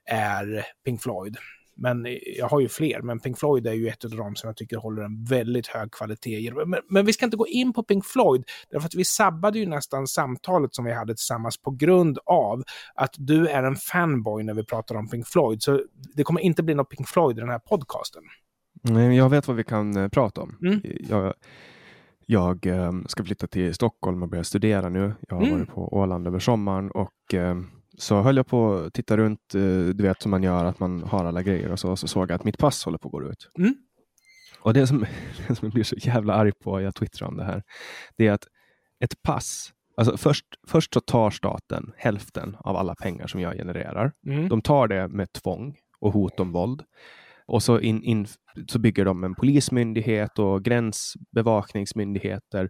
är 0.10 0.66
Pink 0.86 1.01
Floyd. 1.01 1.38
Men 1.75 2.08
jag 2.38 2.48
har 2.48 2.60
ju 2.60 2.68
fler, 2.70 3.01
men 3.01 3.20
Pink 3.20 3.39
Floyd 3.39 3.68
är 3.68 3.74
ju 3.74 3.88
ett 3.88 4.06
av 4.06 4.12
dem 4.12 4.36
som 4.36 4.48
jag 4.48 4.58
tycker 4.58 4.77
håller 4.77 5.01
en 5.03 5.24
väldigt 5.24 5.68
hög 5.68 5.92
kvalitet. 5.92 6.51
Men, 6.65 6.82
men 6.89 7.06
vi 7.06 7.13
ska 7.13 7.25
inte 7.25 7.38
gå 7.38 7.48
in 7.48 7.74
på 7.74 7.84
Pink 7.84 8.06
Floyd, 8.06 8.44
därför 8.70 8.86
att 8.86 8.96
vi 8.96 9.06
sabbade 9.06 9.60
ju 9.60 9.65
nästan 9.65 10.08
samtalet 10.08 10.75
som 10.75 10.86
vi 10.86 10.94
hade 10.94 11.15
tillsammans 11.15 11.58
på 11.58 11.72
grund 11.72 12.18
av 12.25 12.63
att 12.96 13.15
du 13.18 13.48
är 13.48 13.63
en 13.63 13.75
fanboy 13.75 14.44
när 14.44 14.53
vi 14.53 14.63
pratar 14.65 14.96
om 14.96 15.10
Pink 15.10 15.27
Floyd. 15.27 15.63
Så 15.63 15.82
det 16.15 16.24
kommer 16.24 16.42
inte 16.42 16.63
bli 16.63 16.74
något 16.75 16.89
Pink 16.89 17.08
Floyd 17.08 17.38
i 17.38 17.39
den 17.39 17.50
här 17.50 17.60
podcasten. 17.60 18.24
Nej, 18.82 19.18
Jag 19.18 19.30
vet 19.30 19.48
vad 19.48 19.58
vi 19.58 19.63
kan 19.63 19.98
eh, 19.98 20.10
prata 20.10 20.42
om. 20.42 20.58
Mm. 20.62 20.82
Jag, 21.10 21.34
jag 22.25 22.65
eh, 22.65 22.92
ska 23.08 23.24
flytta 23.24 23.48
till 23.48 23.74
Stockholm 23.74 24.24
och 24.24 24.30
börja 24.30 24.44
studera 24.44 24.89
nu. 24.89 25.13
Jag 25.30 25.36
har 25.36 25.44
Mm. 25.44 25.58
varit 25.60 25.70
på 25.70 25.94
Åland 25.98 26.27
över 26.27 26.39
sommaren 26.39 26.92
och 26.92 27.34
eh, 27.34 27.56
så 27.98 28.22
höll 28.22 28.38
jag 28.38 28.48
på 28.48 28.74
att 28.74 28.94
titta 28.94 29.18
runt, 29.18 29.56
eh, 29.56 29.62
du 29.96 30.04
vet 30.04 30.22
som 30.22 30.32
man 30.32 30.44
gör, 30.44 30.66
att 30.66 30.80
man 30.80 31.04
har 31.04 31.26
alla 31.26 31.44
grejer 31.44 31.72
och 31.72 31.80
så, 31.80 31.96
så 31.96 32.08
såg 32.08 32.32
jag 32.32 32.36
att 32.36 32.44
mitt 32.44 32.58
pass 32.58 32.86
håller 32.86 32.98
på 32.98 33.08
att 33.08 33.12
gå 33.12 33.24
ut. 33.24 33.50
Mm. 33.60 33.76
Och 34.60 34.74
det 34.74 34.88
som, 34.88 35.00
det 35.48 35.56
som 35.56 35.66
jag 35.66 35.74
blir 35.74 35.84
så 35.84 35.96
jävla 35.96 36.34
arg 36.34 36.52
på, 36.64 36.82
jag 36.82 36.96
twittrar 36.96 37.28
om 37.28 37.38
det 37.38 37.44
här, 37.44 37.64
det 38.18 38.28
är 38.28 38.32
att 38.32 38.48
ett 39.04 39.22
pass, 39.22 39.72
alltså 39.98 40.18
först, 40.18 40.46
först 40.68 40.94
så 40.94 41.00
tar 41.00 41.30
staten 41.30 41.94
hälften 41.98 42.56
av 42.60 42.76
alla 42.76 42.96
pengar 42.96 43.28
som 43.28 43.42
jag 43.42 43.56
genererar. 43.56 44.12
Mm. 44.28 44.50
De 44.50 44.62
tar 44.62 44.88
det 44.88 45.08
med 45.08 45.34
tvång 45.34 45.76
och 46.00 46.14
hot 46.14 46.40
om 46.40 46.52
våld. 46.52 46.84
Och 47.46 47.64
så, 47.64 47.80
in, 47.80 48.04
in, 48.04 48.28
så 48.68 48.80
bygger 48.80 49.06
de 49.06 49.24
en 49.24 49.36
polismyndighet 49.36 50.40
och 50.40 50.64
gränsbevakningsmyndigheter. 50.64 52.70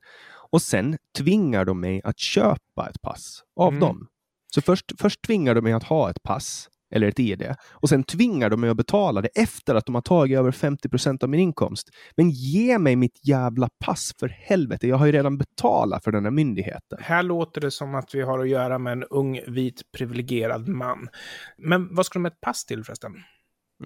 Och 0.51 0.61
sen 0.61 0.97
tvingar 1.17 1.65
de 1.65 1.79
mig 1.79 2.01
att 2.03 2.19
köpa 2.19 2.89
ett 2.89 3.01
pass 3.01 3.43
av 3.55 3.67
Mm. 3.67 3.79
dem. 3.79 4.07
Så 4.55 4.61
först, 4.61 4.91
först 4.99 5.21
tvingar 5.21 5.55
de 5.55 5.61
mig 5.61 5.73
att 5.73 5.83
ha 5.83 6.09
ett 6.09 6.23
pass, 6.23 6.69
eller 6.95 7.07
ett 7.07 7.19
ID. 7.19 7.55
Och 7.71 7.89
sen 7.89 8.03
tvingar 8.03 8.49
de 8.49 8.61
mig 8.61 8.69
att 8.69 8.77
betala 8.77 9.21
det 9.21 9.27
efter 9.27 9.75
att 9.75 9.85
de 9.85 9.95
har 9.95 10.01
tagit 10.01 10.37
över 10.37 10.51
50 10.51 10.89
procent 10.89 11.23
av 11.23 11.29
min 11.29 11.39
inkomst. 11.39 11.89
Men 12.17 12.29
ge 12.29 12.79
mig 12.79 12.95
mitt 12.95 13.27
jävla 13.27 13.69
pass 13.85 14.11
för 14.19 14.27
helvete. 14.27 14.87
Jag 14.87 14.97
har 14.97 15.05
ju 15.05 15.11
redan 15.11 15.37
betalat 15.37 16.03
för 16.03 16.11
den 16.11 16.23
här 16.23 16.31
myndigheten. 16.31 16.99
Här 17.01 17.23
låter 17.23 17.61
det 17.61 17.71
som 17.71 17.95
att 17.95 18.15
vi 18.15 18.21
har 18.21 18.39
att 18.39 18.49
göra 18.49 18.77
med 18.77 18.93
en 18.93 19.03
ung, 19.03 19.39
vit, 19.47 19.81
privilegierad 19.97 20.67
man. 20.67 21.09
Men 21.57 21.95
vad 21.95 22.05
ska 22.05 22.19
de 22.19 22.23
med 22.23 22.31
ett 22.31 22.41
pass 22.41 22.65
till 22.65 22.83
förresten? 22.83 23.11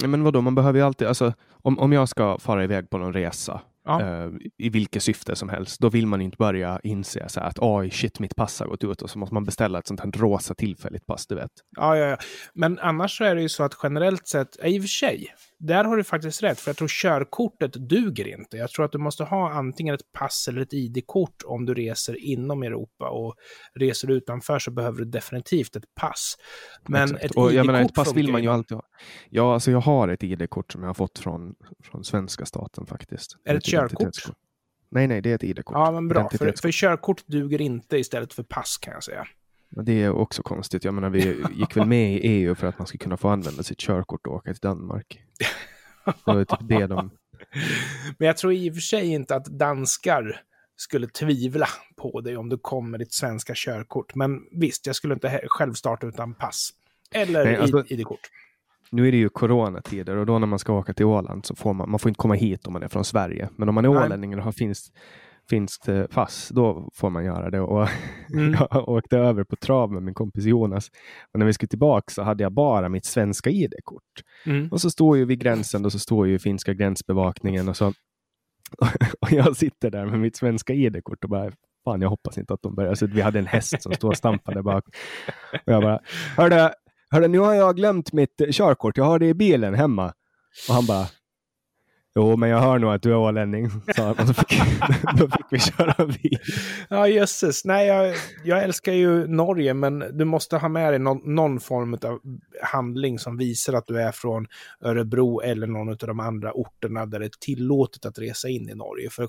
Men 0.04 0.24
vadå, 0.24 0.42
man 0.42 0.56
behöver 0.56 0.80
ju 0.80 0.86
alltid, 0.86 1.08
alltså 1.08 1.34
om, 1.50 1.80
om 1.80 1.94
jag 1.94 2.10
ska 2.10 2.40
fara 2.40 2.64
iväg 2.64 2.90
på 2.90 2.98
någon 2.98 3.14
resa 3.14 3.62
Ja. 3.88 4.02
eh, 4.02 4.30
i 4.58 4.70
vilket 4.70 5.04
syfte 5.04 5.36
som 5.36 5.50
helst, 5.50 5.80
då 5.82 5.90
vill 5.90 6.08
man 6.08 6.22
inte 6.22 6.38
börja 6.38 6.80
inse 6.84 7.30
så 7.30 7.40
att 7.40 7.60
oj, 7.60 7.92
shit, 7.92 8.20
mitt 8.20 8.36
pass 8.36 8.60
har 8.60 8.68
gått 8.68 8.84
ut 8.84 9.02
och 9.02 9.10
så 9.10 9.20
måste 9.20 9.34
man 9.34 9.44
beställa 9.44 9.80
ett 9.80 9.88
sånt 9.88 10.00
här 10.00 10.12
rosa 10.12 10.54
tillfälligt 10.54 11.06
pass, 11.06 11.28
du 11.28 11.36
vet. 11.36 11.52
Ja, 11.78 11.98
ja, 11.98 12.06
ja. 12.06 12.18
Men 12.54 12.80
annars 12.80 13.18
så 13.18 13.24
är 13.24 13.36
det 13.36 13.42
ju 13.42 13.50
så 13.50 13.64
att 13.64 13.74
generellt 13.84 14.28
sett, 14.28 14.58
i 14.64 14.80
och 14.80 14.84
för 14.84 14.88
sig, 14.88 15.28
där 15.60 15.84
har 15.84 15.98
du 15.98 16.04
faktiskt 16.04 16.44
rätt, 16.44 16.60
för 16.60 16.70
jag 16.70 16.78
tror 16.78 16.88
körkortet 16.88 17.74
duger 17.74 18.28
inte. 18.28 18.58
Jag 18.58 18.70
tror 18.70 18.86
att 18.86 18.92
du 18.92 18.98
måste 18.98 19.24
ha 19.24 19.52
antingen 19.52 19.96
ett 19.96 20.12
pass 20.20 20.48
eller 20.48 20.62
ett 20.62 20.74
ID-kort 20.74 21.44
om 21.46 21.66
du 21.66 21.74
reser 21.74 22.26
inom 22.26 22.64
Europa 22.64 23.10
och 23.10 23.36
reser 23.74 24.12
utanför 24.12 24.60
så 24.60 24.72
behöver 24.72 24.98
du 24.98 25.06
definitivt 25.06 25.76
ett 25.76 25.96
pass. 25.96 26.38
Men 26.88 27.04
Exakt. 27.04 27.24
ett 27.24 27.32
och 27.32 27.54
jag 27.54 27.66
menar, 27.66 27.82
ett 27.82 27.94
pass 27.94 28.16
vill 28.16 28.32
man 28.32 28.44
ju 28.44 28.50
alltid 28.50 28.76
ha. 28.76 28.84
Ja, 29.30 29.54
alltså 29.54 29.72
jag 29.72 29.82
har 29.82 30.08
ett 30.08 30.24
ID-kort 30.24 30.72
som 30.72 30.82
jag 30.82 30.90
har 30.90 30.94
fått 30.94 31.20
från, 31.20 31.56
från 31.84 32.04
svenska 32.04 32.46
staten 32.46 32.86
faktiskt. 32.86 33.38
Är 33.44 33.54
det 33.54 33.58
ett 33.58 33.66
körkort? 33.66 33.92
identitetskort. 33.92 34.36
Nej, 34.90 35.08
nej, 35.08 35.22
det 35.22 35.32
är 35.32 35.36
ett 35.36 35.44
ID-kort. 35.44 35.76
Ja, 35.76 35.92
men 35.92 36.08
bra. 36.08 36.30
För, 36.30 36.54
för 36.62 36.72
körkort 36.72 37.28
duger 37.28 37.62
inte 37.62 37.98
istället 37.98 38.34
för 38.34 38.44
pass 38.44 38.78
kan 38.78 38.94
jag 38.94 39.04
säga. 39.04 39.28
Det 39.70 40.04
är 40.04 40.10
också 40.12 40.44
konstigt. 40.44 40.84
Jag 40.84 40.94
menar, 40.94 41.10
vi 41.10 41.44
gick 41.52 41.78
väl 41.78 41.88
med 41.88 42.14
i 42.16 42.20
EU 42.20 42.56
för 42.56 42.68
att 42.68 42.80
man 42.80 42.88
ska 42.88 42.98
kunna 42.98 43.18
få 43.18 43.30
använda 43.30 43.64
sitt 43.64 43.80
körkort 43.80 44.28
och 44.28 44.34
åka 44.34 44.54
till 44.54 44.62
Danmark. 44.62 45.22
Det 46.06 46.14
var 46.26 46.44
typ 46.46 46.60
det 46.62 46.88
de... 46.88 47.12
Men 48.18 48.28
jag 48.28 48.38
tror 48.38 48.54
i 48.54 48.70
och 48.70 48.74
för 48.74 48.82
sig 48.82 49.08
inte 49.08 49.36
att 49.36 49.46
danskar 49.46 50.42
skulle 50.76 51.08
tvivla 51.08 51.68
på 51.96 52.22
dig 52.22 52.38
om 52.38 52.50
du 52.50 52.58
kom 52.58 52.92
med 52.92 53.00
ditt 53.00 53.14
svenska 53.14 53.54
körkort. 53.56 54.16
Men 54.16 54.40
visst, 54.52 54.86
jag 54.86 54.96
skulle 54.96 55.14
inte 55.14 55.42
själv 55.48 55.74
starta 55.74 56.08
utan 56.08 56.34
pass. 56.34 56.70
Eller 57.12 57.46
Nej, 57.46 57.58
alltså- 57.58 57.84
ID-kort. 57.88 58.30
Nu 58.90 59.08
är 59.08 59.12
det 59.12 59.18
ju 59.18 59.30
coronatider 59.30 60.16
och 60.16 60.26
då 60.26 60.40
när 60.40 60.48
man 60.48 60.60
ska 60.60 60.74
åka 60.74 60.94
till 60.94 61.06
Åland 61.06 61.46
så 61.46 61.56
får 61.56 61.74
man, 61.74 61.90
man 61.90 62.00
får 62.00 62.10
inte 62.10 62.18
komma 62.20 62.34
hit 62.34 62.68
om 62.68 62.74
man 62.74 62.84
är 62.84 62.88
från 62.88 63.06
Sverige. 63.06 63.50
Men 63.56 63.70
om 63.70 63.76
man 63.76 63.86
är 63.86 63.90
Nej. 63.90 64.06
ålänning 64.06 64.38
och 64.38 64.44
har 64.44 64.52
finskt, 64.52 64.94
finskt 65.50 65.90
pass, 66.12 66.50
då 66.50 66.90
får 66.96 67.10
man 67.10 67.26
göra 67.26 67.50
det. 67.50 67.60
Och 67.60 67.90
Mm. 68.34 68.54
jag 68.72 68.90
åkte 68.90 69.18
över 69.18 69.44
på 69.44 69.56
trav 69.56 69.92
med 69.92 70.04
min 70.04 70.14
kompis 70.14 70.46
Jonas. 70.46 70.90
Och 71.34 71.40
när 71.40 71.46
vi 71.46 71.54
skulle 71.54 71.70
tillbaka 71.70 72.14
så 72.14 72.22
hade 72.24 72.44
jag 72.44 72.54
bara 72.54 72.90
mitt 72.90 73.06
svenska 73.06 73.50
ID-kort. 73.50 74.04
Mm. 74.46 74.68
Och 74.72 74.82
så 74.82 74.90
står 74.90 75.18
ju 75.18 75.26
vid 75.26 75.40
gränsen 75.40 75.86
och 75.86 75.92
så 75.92 76.00
står 76.00 76.28
ju 76.28 76.40
finska 76.40 76.74
gränsbevakningen 76.74 77.70
och 77.70 77.78
så 77.78 77.88
och 79.22 79.32
jag 79.32 79.56
sitter 79.58 79.92
där 79.92 80.06
med 80.06 80.20
mitt 80.20 80.36
svenska 80.36 80.74
ID-kort 80.74 81.24
och 81.24 81.30
bara 81.30 81.52
fan 81.86 82.02
jag 82.02 82.10
hoppas 82.10 82.38
inte 82.38 82.54
att 82.54 82.62
de 82.62 82.76
börjar. 82.76 82.96
Så 82.96 83.08
vi 83.08 83.22
hade 83.22 83.40
en 83.40 83.48
häst 83.48 83.82
som 83.82 83.94
stod 83.94 84.10
och 84.10 84.18
stampade 84.18 84.64
bak. 84.64 84.84
Och 85.66 85.74
jag 85.74 85.84
bara 85.84 86.00
hörde, 86.38 86.74
hörde 87.10 87.28
nu 87.28 87.40
har 87.40 87.54
jag 87.54 87.76
glömt 87.76 88.14
mitt 88.14 88.42
körkort. 88.52 88.98
Jag 88.98 89.06
har 89.06 89.20
det 89.20 89.28
i 89.28 89.34
bilen 89.34 89.74
hemma. 89.74 90.14
Och 90.70 90.76
han 90.76 90.86
bara 90.86 91.08
Jo, 92.18 92.36
men 92.36 92.50
jag 92.50 92.60
hör 92.60 92.80
nog 92.80 92.94
att 92.94 93.02
du 93.02 93.12
är 93.12 93.16
ålänning, 93.16 93.70
sa 93.96 94.14
han. 94.18 94.34
Fick, 94.34 94.62
då 95.18 95.28
fick 95.28 95.46
vi 95.52 95.60
köra 95.60 96.06
bil. 96.06 96.40
Ja, 96.90 97.08
jösses. 97.08 97.66
Nej, 97.66 97.88
jag, 97.88 98.16
jag 98.44 98.64
älskar 98.64 98.94
ju 98.94 99.28
Norge, 99.28 99.74
men 99.74 100.00
du 100.00 100.26
måste 100.26 100.58
ha 100.58 100.70
med 100.70 100.94
dig 100.94 101.00
någon, 101.00 101.36
någon 101.36 101.60
form 101.60 101.94
av 101.94 102.20
handling 102.62 103.20
som 103.20 103.38
visar 103.38 103.74
att 103.74 103.88
du 103.88 104.02
är 104.02 104.12
från 104.12 104.48
Örebro 104.82 105.42
eller 105.42 105.68
någon 105.68 105.90
av 105.90 105.98
de 105.98 106.20
andra 106.20 106.52
orterna 106.54 107.06
där 107.06 107.20
det 107.20 107.26
är 107.26 107.32
tillåtet 107.40 108.06
att 108.06 108.20
resa 108.20 108.50
in 108.50 108.70
i 108.70 108.76
Norge. 108.76 109.10
För 109.10 109.28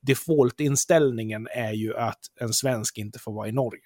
default-inställningen 0.00 1.48
är 1.50 1.72
ju 1.72 1.96
att 1.96 2.20
en 2.40 2.52
svensk 2.52 2.98
inte 2.98 3.18
får 3.18 3.32
vara 3.32 3.48
i 3.48 3.52
Norge. 3.52 3.80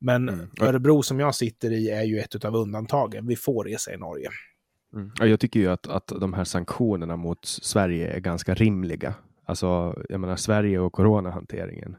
Men 0.00 0.28
Mm. 0.28 0.48
Örebro 0.60 1.02
som 1.02 1.20
jag 1.20 1.34
sitter 1.34 1.70
i 1.70 1.90
är 1.90 2.02
ju 2.02 2.18
ett 2.18 2.44
av 2.44 2.56
undantagen. 2.56 3.26
Vi 3.26 3.36
får 3.36 3.64
resa 3.64 3.92
i 3.92 3.96
Norge. 3.96 4.28
Mm. 4.94 5.10
Ja, 5.18 5.26
jag 5.26 5.40
tycker 5.40 5.60
ju 5.60 5.68
att, 5.68 5.86
att 5.86 6.06
de 6.06 6.32
här 6.32 6.44
sanktionerna 6.44 7.16
mot 7.16 7.44
Sverige 7.44 8.10
är 8.10 8.20
ganska 8.20 8.54
rimliga. 8.54 9.14
Alltså, 9.44 9.98
jag 10.08 10.20
menar 10.20 10.36
Sverige 10.36 10.78
och 10.78 10.92
coronahanteringen. 10.92 11.96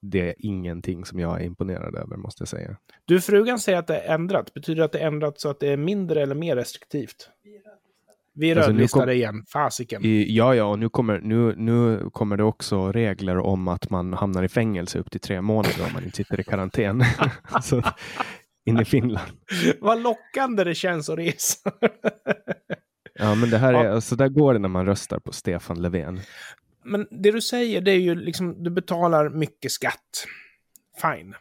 Det 0.00 0.28
är 0.28 0.34
ingenting 0.38 1.04
som 1.04 1.18
jag 1.20 1.40
är 1.40 1.44
imponerad 1.44 1.94
över, 1.94 2.16
måste 2.16 2.42
jag 2.42 2.48
säga. 2.48 2.76
Du, 3.04 3.20
frugan 3.20 3.58
säger 3.58 3.78
att 3.78 3.86
det 3.86 3.98
är 3.98 4.14
ändrat. 4.14 4.54
Betyder 4.54 4.78
det 4.78 4.84
att 4.84 4.92
det 4.92 4.98
är 4.98 5.06
ändrat 5.06 5.40
så 5.40 5.48
att 5.48 5.60
det 5.60 5.68
är 5.68 5.76
mindre 5.76 6.22
eller 6.22 6.34
mer 6.34 6.56
restriktivt? 6.56 7.28
Vi 8.34 8.50
är 8.50 8.56
Alltså, 8.56 8.70
rödlistade 8.70 9.04
kom- 9.04 9.12
igen. 9.12 9.44
Fasiken. 9.48 10.00
Ja, 10.34 10.54
ja, 10.54 10.64
och 10.64 10.78
nu 10.78 10.88
kommer, 10.88 11.20
nu, 11.20 11.54
nu 11.56 12.10
kommer 12.12 12.36
det 12.36 12.44
också 12.44 12.92
regler 12.92 13.38
om 13.38 13.68
att 13.68 13.90
man 13.90 14.12
hamnar 14.12 14.42
i 14.42 14.48
fängelse 14.48 14.98
upp 14.98 15.10
till 15.10 15.20
tre 15.20 15.40
månader 15.40 15.84
om 15.86 15.92
man 15.94 16.04
inte 16.04 16.16
sitter 16.16 16.40
i 16.40 16.44
karantän. 16.44 17.04
så, 17.62 17.82
in 18.64 18.80
i 18.80 18.84
Finland. 18.84 19.30
Vad 19.80 20.02
lockande 20.02 20.64
det 20.64 20.74
känns 20.74 21.08
att 21.10 21.18
resa. 21.18 21.70
Ja, 23.14 23.34
men 23.34 23.50
det 23.50 23.58
här 23.58 23.74
är, 23.74 23.84
Ja. 23.84 23.92
alltså, 23.94 24.16
där 24.16 24.28
går 24.28 24.52
det 24.52 24.58
när 24.58 24.68
man 24.68 24.86
röstar 24.86 25.18
på 25.18 25.32
Stefan 25.32 25.82
Löfven. 25.82 26.20
Men 26.84 27.06
det 27.10 27.30
du 27.30 27.40
säger, 27.40 27.80
det 27.80 27.90
är 27.90 27.98
ju 27.98 28.14
liksom, 28.14 28.62
du 28.64 28.70
betalar 28.70 29.28
mycket 29.28 29.72
skatt. 29.72 30.26
Fine. 31.02 31.34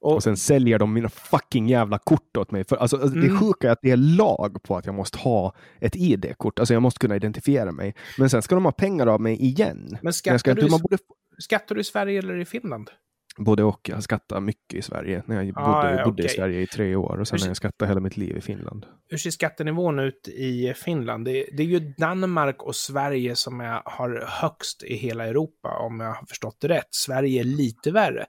Och, 0.00 0.14
Och 0.14 0.22
sen 0.22 0.36
säljer 0.36 0.78
de 0.78 0.92
mina 0.92 1.08
fucking 1.08 1.68
jävla 1.68 1.98
kort 1.98 2.36
åt 2.36 2.50
mig. 2.50 2.64
För, 2.64 2.76
alltså, 2.76 2.96
alltså, 2.96 3.18
Det 3.18 3.26
Mm. 3.26 3.38
sjuka 3.40 3.68
är 3.68 3.72
att 3.72 3.78
det 3.82 3.90
är 3.90 3.96
lag 3.96 4.62
på 4.62 4.76
att 4.76 4.86
jag 4.86 4.94
måste 4.94 5.18
ha 5.18 5.54
ett 5.80 5.96
ID-kort. 5.96 6.58
Alltså 6.58 6.74
jag 6.74 6.82
måste 6.82 6.98
kunna 6.98 7.16
identifiera 7.16 7.72
mig. 7.72 7.94
Men 8.18 8.30
sen 8.30 8.42
ska 8.42 8.54
de 8.54 8.64
ha 8.64 8.72
pengar 8.72 9.06
av 9.06 9.20
mig 9.20 9.42
igen. 9.44 9.98
men 10.02 10.12
skattar, 10.12 10.38
ska, 10.38 10.54
du, 10.54 10.66
i- 10.66 10.70
man 10.70 10.80
borde, 10.80 10.98
skattar 11.38 11.74
du 11.74 11.80
i 11.80 11.84
Sverige 11.84 12.18
eller 12.18 12.36
i 12.36 12.44
Finland? 12.44 12.90
Både 13.38 13.64
och. 13.64 13.88
Jag 13.88 14.02
skattar 14.02 14.40
mycket 14.40 14.74
i 14.74 14.82
Sverige. 14.82 15.22
När 15.26 15.42
jag 15.42 15.52
Ah, 15.56 15.82
bodde, 15.82 15.94
ja, 15.94 16.04
bodde 16.04 16.22
i 16.22 16.26
okej. 16.26 16.36
Sverige 16.36 16.60
i 16.60 16.66
tre 16.66 16.96
år 16.96 17.20
och 17.20 17.28
sen 17.28 17.38
Hur 17.40 17.46
jag 17.46 17.56
skattat 17.56 17.88
hela 17.88 18.00
mitt 18.00 18.16
liv 18.16 18.36
i 18.36 18.40
Finland. 18.40 18.86
Hur 19.08 19.18
ser 19.18 19.30
skattenivån 19.30 19.98
ut 19.98 20.28
i 20.28 20.74
Finland? 20.76 21.24
Det, 21.24 21.46
det 21.56 21.62
är 21.62 21.66
ju 21.66 21.78
Danmark 21.98 22.62
och 22.62 22.76
Sverige 22.76 23.36
som 23.36 23.60
är, 23.60 23.82
har 23.84 24.24
högst 24.28 24.82
i 24.82 24.94
hela 24.94 25.26
Europa, 25.26 25.78
om 25.78 26.00
jag 26.00 26.08
har 26.08 26.26
förstått 26.26 26.56
det 26.60 26.68
rätt. 26.68 26.88
Sverige 26.90 27.40
är 27.40 27.44
lite 27.44 27.90
värre. 27.90 28.26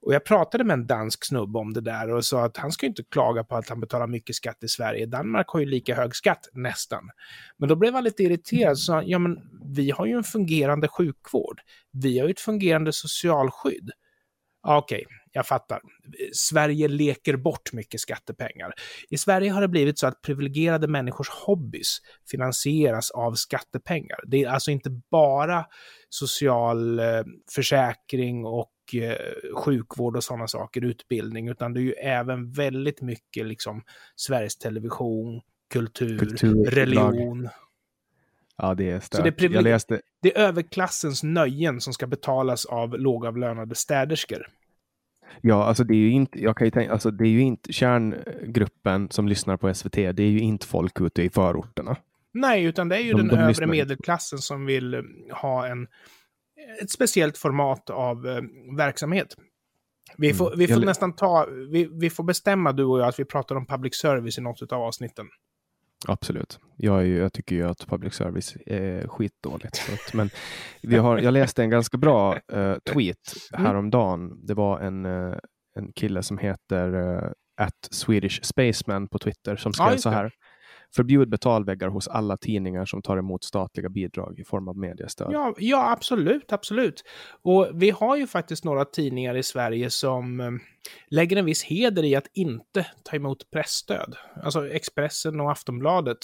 Och 0.00 0.14
jag 0.14 0.24
pratade 0.24 0.64
med 0.64 0.74
en 0.74 0.86
dansk 0.86 1.24
snubbe 1.26 1.58
om 1.58 1.72
det 1.72 1.80
där 1.80 2.10
och 2.10 2.24
sa 2.24 2.44
att 2.44 2.56
han 2.56 2.72
ska 2.72 2.86
inte 2.86 3.02
klaga 3.10 3.44
på 3.44 3.56
att 3.56 3.68
han 3.68 3.80
betalar 3.80 4.06
mycket 4.06 4.36
skatt 4.36 4.64
i 4.64 4.68
Sverige. 4.68 5.06
Danmark 5.06 5.48
har 5.48 5.60
ju 5.60 5.66
lika 5.66 5.94
hög 5.94 6.16
skatt, 6.16 6.48
nästan. 6.52 7.10
Men 7.58 7.68
då 7.68 7.76
blev 7.76 7.94
han 7.94 8.04
lite 8.04 8.22
irriterad 8.22 8.70
och 8.70 8.78
sa, 8.78 9.02
ja 9.02 9.18
men 9.18 9.36
vi 9.74 9.90
har 9.90 10.06
ju 10.06 10.12
en 10.12 10.24
fungerande 10.24 10.88
sjukvård. 10.88 11.60
Vi 11.92 12.18
har 12.18 12.26
ju 12.26 12.30
ett 12.30 12.40
fungerande 12.40 12.92
socialskydd. 12.92 13.90
Okej, 14.76 15.04
jag 15.32 15.46
fattar. 15.46 15.80
Sverige 16.32 16.88
leker 16.88 17.36
bort 17.36 17.72
mycket 17.72 18.00
skattepengar. 18.00 18.72
I 19.10 19.18
Sverige 19.18 19.50
har 19.50 19.60
det 19.60 19.68
blivit 19.68 19.98
så 19.98 20.06
att 20.06 20.22
privilegierade 20.22 20.88
människors 20.88 21.28
hobbys 21.28 21.98
finansieras 22.30 23.10
av 23.10 23.34
skattepengar. 23.34 24.18
Det 24.26 24.42
är 24.42 24.48
alltså 24.48 24.70
inte 24.70 24.90
bara 25.10 25.66
social 26.08 26.98
eh, 26.98 27.04
försäkring 27.54 28.44
och 28.44 28.72
eh, 28.94 29.54
sjukvård 29.56 30.16
och 30.16 30.24
sådana 30.24 30.48
saker, 30.48 30.84
utbildning, 30.84 31.48
utan 31.48 31.74
det 31.74 31.80
är 31.80 31.84
ju 31.84 31.92
även 31.92 32.52
väldigt 32.52 33.02
mycket 33.02 33.46
liksom 33.46 33.82
Sveriges 34.16 34.56
Television, 34.56 35.40
kultur, 35.72 36.18
Kultur, 36.18 36.64
religion. 36.64 37.48
Ja, 38.56 38.74
det 38.74 38.90
är 38.90 39.00
Så 39.00 39.06
stört. 39.06 39.38
det 39.38 39.44
är 39.44 39.62
läste, 39.62 40.00
Det 40.22 40.36
är 40.36 40.40
överklassens 40.40 41.22
nöjen 41.22 41.80
som 41.80 41.92
ska 41.92 42.06
betalas 42.06 42.66
av 42.66 42.98
lågavlönade 42.98 43.74
städerskor. 43.74 44.46
Ja, 45.40 45.64
alltså 45.64 45.84
det 45.84 45.94
är 45.94 45.98
ju 45.98 46.10
inte, 46.10 46.42
jag 46.42 46.56
kan 46.56 46.66
ju 46.66 46.70
tänka, 46.70 46.92
alltså 46.92 47.10
det 47.10 47.24
är 47.24 47.28
ju 47.28 47.40
inte 47.40 47.72
kärngruppen 47.72 49.10
som 49.10 49.28
lyssnar 49.28 49.56
på 49.56 49.74
SVT. 49.74 49.92
Det 49.92 50.22
är 50.22 50.30
ju 50.30 50.38
inte 50.40 50.66
folk 50.66 51.00
ute 51.00 51.22
i 51.22 51.30
förorterna. 51.30 51.96
Nej, 52.32 52.64
utan 52.64 52.88
det 52.88 52.96
är 52.96 53.00
ju 53.00 53.12
De- 53.12 53.16
den 53.18 53.28
de 53.28 53.34
övre 53.36 53.48
lyssnar 53.48 53.66
medelklassen 53.66 54.38
som 54.38 54.66
vill 54.66 54.94
eh, 54.94 55.00
ha 55.42 55.66
en, 55.66 55.86
ett 56.82 56.90
speciellt 56.90 57.38
format 57.38 57.90
av 57.90 58.26
eh, 58.28 58.42
verksamhet. 58.76 59.36
Vi 60.16 60.34
får, 60.34 60.46
Mm. 60.46 60.58
vi 60.58 60.66
får 60.66 60.76
Jag- 60.76 60.86
nästan 60.86 61.12
ta, 61.12 61.46
vi, 61.70 61.88
vi 61.92 62.10
får 62.10 62.24
bestämma 62.24 62.72
du 62.72 62.84
och 62.84 62.98
jag 63.00 63.08
att 63.08 63.18
vi 63.20 63.24
pratar 63.24 63.54
om 63.56 63.66
public 63.66 63.94
service 63.94 64.38
i 64.38 64.40
något 64.40 64.72
av 64.72 64.82
avsnitten. 64.82 65.26
Absolut. 66.06 66.58
Jag, 66.76 67.06
ju, 67.06 67.18
jag 67.18 67.32
tycker 67.32 67.56
ju 67.56 67.68
att 67.68 67.86
public 67.86 68.14
service 68.14 68.56
är 68.66 69.08
skitdåligt. 69.08 69.76
Så 69.76 69.92
att, 69.92 70.14
men 70.14 70.30
vi 70.82 70.96
har, 70.96 71.18
jag 71.18 71.32
läste 71.32 71.62
en 71.62 71.70
ganska 71.70 71.96
bra 71.98 72.36
eh, 72.52 72.74
tweet 72.92 73.34
häromdagen. 73.52 74.46
Det 74.46 74.54
var 74.54 74.80
en, 74.80 75.06
eh, 75.06 75.36
en 75.78 75.92
kille 75.92 76.22
som 76.22 76.38
heter 76.38 76.94
uh, 76.94 77.30
at 77.60 77.88
Swedish 77.90 78.42
Spaceman 78.42 79.08
på 79.08 79.18
Twitter 79.18 79.56
som 79.56 79.72
skrev 79.72 79.92
just 79.92 80.02
så 80.02 80.10
här. 80.10 80.30
Förbjud 80.96 81.30
betalväggar 81.30 81.88
hos 81.88 82.08
alla 82.08 82.36
tidningar 82.36 82.84
som 82.84 83.02
tar 83.02 83.16
emot 83.16 83.44
statliga 83.44 83.88
bidrag 83.88 84.38
i 84.38 84.44
form 84.44 84.68
av 84.68 84.76
mediestöd. 84.76 85.28
Ja, 85.32 85.54
ja, 85.58 85.90
absolut, 85.92 86.52
absolut. 86.52 87.04
Och 87.42 87.68
vi 87.74 87.90
har 87.90 88.16
ju 88.16 88.26
faktiskt 88.26 88.64
några 88.64 88.84
tidningar 88.84 89.36
i 89.36 89.42
Sverige 89.42 89.90
som 89.90 90.40
eh, 90.40 90.50
lägger 91.10 91.36
en 91.36 91.44
viss 91.44 91.64
heder 91.64 92.04
i 92.04 92.14
att 92.14 92.26
inte 92.34 92.86
ta 93.04 93.16
emot 93.16 93.50
pressstöd. 93.50 94.16
Alltså 94.42 94.68
Expressen 94.68 95.40
och 95.40 95.50
Aftonbladet. 95.50 96.18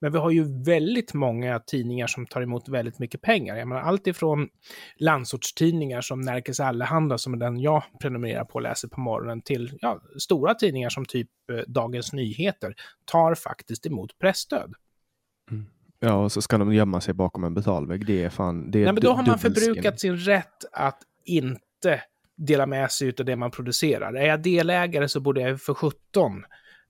Men 0.00 0.12
vi 0.12 0.18
har 0.18 0.30
ju 0.30 0.64
väldigt 0.64 1.14
många 1.14 1.58
tidningar 1.58 2.06
som 2.06 2.26
tar 2.26 2.42
emot 2.42 2.68
väldigt 2.68 2.98
mycket 2.98 3.22
pengar. 3.22 3.56
Jag 3.56 3.68
menar, 3.68 3.82
allt 3.82 4.06
ifrån 4.06 4.48
landsortstidningar 4.96 6.00
som 6.00 6.20
Närkes 6.20 6.60
Allehanda, 6.60 7.18
som 7.18 7.34
är 7.34 7.38
den 7.38 7.60
jag 7.60 7.82
prenumererar 8.00 8.44
på 8.44 8.54
och 8.54 8.62
läser 8.62 8.88
på 8.88 9.00
morgonen, 9.00 9.40
till 9.40 9.78
ja, 9.80 10.00
stora 10.18 10.54
tidningar 10.54 10.88
som 10.88 11.04
typ 11.04 11.30
eh, 11.52 11.58
Dagens 11.66 12.12
Nyheter, 12.12 12.74
tar 13.04 13.34
faktiskt 13.34 13.86
emot 13.86 14.18
pressstöd. 14.18 14.74
Mm. 15.50 15.66
Ja, 16.00 16.14
och 16.14 16.32
så 16.32 16.42
ska 16.42 16.58
de 16.58 16.74
gömma 16.74 17.00
sig 17.00 17.14
bakom 17.14 17.44
en 17.44 17.54
betalvägg. 17.54 18.06
Det 18.06 18.24
är 18.24 18.30
fan... 18.30 18.70
Det 18.70 18.78
är 18.78 18.84
Nej, 18.84 18.92
men 18.92 19.02
då 19.02 19.12
har 19.12 19.26
man 19.26 19.38
förbrukat 19.38 20.00
sin 20.00 20.16
rätt 20.16 20.64
att 20.72 20.98
inte 21.24 22.02
dela 22.36 22.66
med 22.66 22.90
sig 22.90 23.14
av 23.18 23.24
det 23.24 23.36
man 23.36 23.50
producerar. 23.50 24.14
Är 24.14 24.26
jag 24.26 24.42
delägare 24.42 25.08
så 25.08 25.20
borde 25.20 25.40
jag 25.40 25.60
för 25.60 25.74
17 25.74 26.44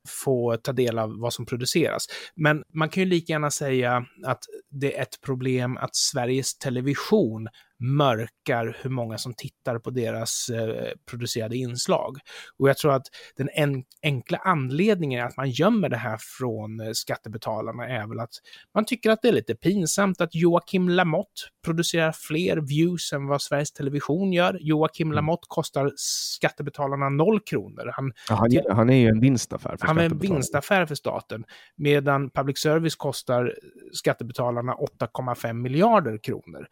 få 0.08 0.56
ta 0.56 0.72
del 0.72 0.98
av 0.98 1.20
vad 1.20 1.32
som 1.32 1.46
produceras. 1.46 2.06
Men 2.34 2.62
man 2.74 2.88
kan 2.88 3.02
ju 3.02 3.08
lika 3.08 3.32
gärna 3.32 3.50
säga 3.50 4.04
att 4.26 4.40
det 4.70 4.96
är 4.98 5.02
ett 5.02 5.20
problem 5.20 5.76
att 5.76 5.96
Sveriges 5.96 6.58
Television 6.58 7.48
mörkar 7.80 8.76
hur 8.82 8.90
många 8.90 9.18
som 9.18 9.35
tittar 9.35 9.78
på 9.78 9.90
deras 9.90 10.49
eh, 10.49 10.90
producerade 11.11 11.56
inslag. 11.56 12.18
Och 12.58 12.68
jag 12.68 12.78
tror 12.78 12.92
att 12.92 13.06
den 13.37 13.49
en, 13.52 13.85
enkla 14.02 14.38
anledningen 14.38 15.26
att 15.26 15.37
man 15.37 15.50
gömmer 15.50 15.88
det 15.88 15.97
här 15.97 16.18
från 16.38 16.80
eh, 16.80 16.90
skattebetalarna 16.92 17.88
är 17.88 18.06
väl 18.06 18.20
att 18.20 18.30
man 18.75 18.85
tycker 18.85 19.11
att 19.11 19.23
det 19.23 19.28
är 19.28 19.32
lite 19.32 19.54
pinsamt 19.54 20.20
att 20.20 20.35
Joakim 20.35 20.88
Lamotte 20.88 21.42
producerar 21.64 22.12
fler 22.12 22.56
views 22.56 23.12
än 23.12 23.26
vad 23.26 23.42
Sveriges 23.42 23.73
Television 23.73 24.32
gör. 24.32 24.58
Joakim 24.61 25.06
mm. 25.06 25.14
Lamotte 25.14 25.47
kostar 25.49 25.92
skattebetalarna 25.97 27.08
noll 27.08 27.40
kronor. 27.40 27.92
Han, 27.94 28.12
ja, 28.28 28.35
han, 28.35 28.76
han, 28.76 28.90
är 28.90 28.97
ju 28.97 29.08
en 29.08 29.20
vinstaffär 29.20 29.76
för 29.76 29.87
Han 29.87 29.99
är 29.99 30.04
en 30.04 30.18
vinstaffär 30.18 30.87
för 30.87 30.94
staten, 30.94 31.44
medan 31.76 32.30
public 32.30 32.58
service 32.58 32.97
kostar 32.97 33.54
skattebetalarna 33.92 34.75
8,5 34.75 35.52
miljarder 35.52 36.18
kronor 36.18 36.68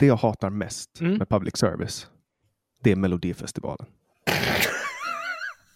det 0.00 0.06
jag 0.06 0.16
hatar 0.16 0.50
mest 0.50 1.00
mm. 1.00 1.14
med 1.14 1.28
public 1.28 1.56
service, 1.56 2.06
det 2.82 2.90
är 2.90 2.96
Melodifestivalen. 2.96 3.86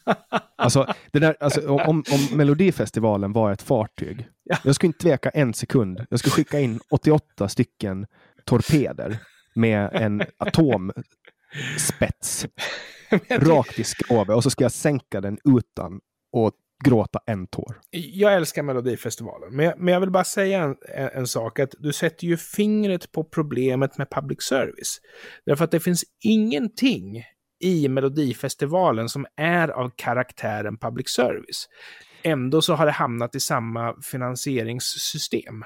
alltså, 0.57 0.95
det 1.12 1.19
där, 1.19 1.37
alltså, 1.40 1.71
om, 1.71 2.04
om 2.12 2.37
Melodifestivalen 2.37 3.33
var 3.33 3.52
ett 3.52 3.62
fartyg, 3.62 4.28
ja. 4.43 4.57
jag 4.64 4.75
skulle 4.75 4.88
inte 4.88 4.99
tveka 4.99 5.31
en 5.31 5.54
sekund. 5.54 6.07
Jag 6.11 6.19
skulle 6.19 6.33
skicka 6.33 6.61
in 6.61 6.81
88 6.90 7.49
stycken 7.49 8.07
torpeder 8.45 9.19
med 9.54 9.90
en 9.93 10.23
atomspets 10.38 10.87
rakt 13.31 13.78
i 13.78 13.85
skrovet 13.85 14.37
och 14.37 14.43
så 14.43 14.50
ska 14.50 14.64
jag 14.64 14.73
sänka 14.73 15.21
den 15.21 15.38
utan 15.45 16.00
att 16.47 16.54
gråta 16.85 17.21
en 17.26 17.47
tår. 17.47 17.81
Jag 17.91 18.35
älskar 18.35 18.62
Melodifestivalen, 18.62 19.57
men 19.57 19.67
jag, 19.67 19.79
men 19.79 19.95
jag 19.95 20.00
vill 20.00 20.11
bara 20.11 20.25
säga 20.25 20.62
en, 20.62 20.76
en, 20.95 21.26
sak, 21.26 21.59
att 21.59 21.75
du 21.79 21.93
sätter 21.93 22.26
ju 22.26 22.37
fingret 22.37 23.12
på 23.12 23.25
problemet 23.25 23.99
med 23.99 24.11
public 24.11 24.43
service. 24.43 25.00
Därför 25.47 25.64
att 25.64 25.71
det 25.71 25.81
finns 25.81 26.05
ingenting 26.25 27.25
i 27.61 27.88
Melodifestivalen 27.88 29.09
som 29.09 29.26
är 29.37 29.69
av 29.69 29.91
karaktären 29.97 30.79
public 30.79 31.09
service. 31.09 31.69
Ändå 32.23 32.62
så 32.62 32.75
har 32.75 32.87
det 32.87 32.93
hamnat 32.93 33.35
i 33.35 33.41
samma 33.41 33.95
finansieringssystem. 34.03 35.64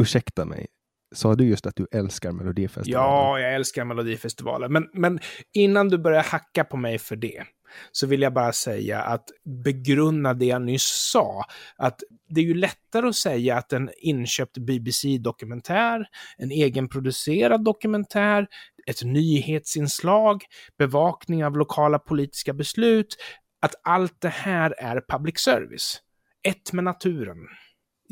Ursäkta 0.00 0.44
mig, 0.44 0.66
Sa 1.14 1.34
du 1.34 1.44
just 1.44 1.66
att 1.66 1.76
du 1.76 1.86
älskar 1.92 2.32
Melodifestivalen? 2.32 3.10
Ja, 3.10 3.40
jag 3.40 3.54
älskar 3.54 3.84
Melodifestivalen. 3.84 4.72
Men, 4.72 4.88
men 4.92 5.18
innan 5.52 5.88
du 5.88 5.98
börjar 5.98 6.22
hacka 6.22 6.64
på 6.64 6.76
mig 6.76 6.98
för 6.98 7.16
det, 7.16 7.44
så 7.92 8.06
vill 8.06 8.22
jag 8.22 8.32
bara 8.32 8.52
säga 8.52 9.02
att 9.02 9.24
begrunna 9.64 10.34
det 10.34 10.46
jag 10.46 10.62
nyss 10.62 11.10
sa. 11.12 11.44
Att 11.76 12.00
det 12.28 12.40
är 12.40 12.44
ju 12.44 12.54
lättare 12.54 13.08
att 13.08 13.16
säga 13.16 13.56
att 13.56 13.72
en 13.72 13.90
inköpt 13.96 14.58
BBC-dokumentär, 14.58 16.06
en 16.36 16.50
egenproducerad 16.50 17.64
dokumentär, 17.64 18.46
ett 18.86 19.02
nyhetsinslag, 19.02 20.42
bevakning 20.78 21.44
av 21.44 21.56
lokala 21.56 21.98
politiska 21.98 22.52
beslut, 22.52 23.16
att 23.60 23.74
allt 23.82 24.20
det 24.20 24.28
här 24.28 24.74
är 24.78 25.02
public 25.08 25.38
service. 25.38 26.00
Ett 26.48 26.72
med 26.72 26.84
naturen. 26.84 27.36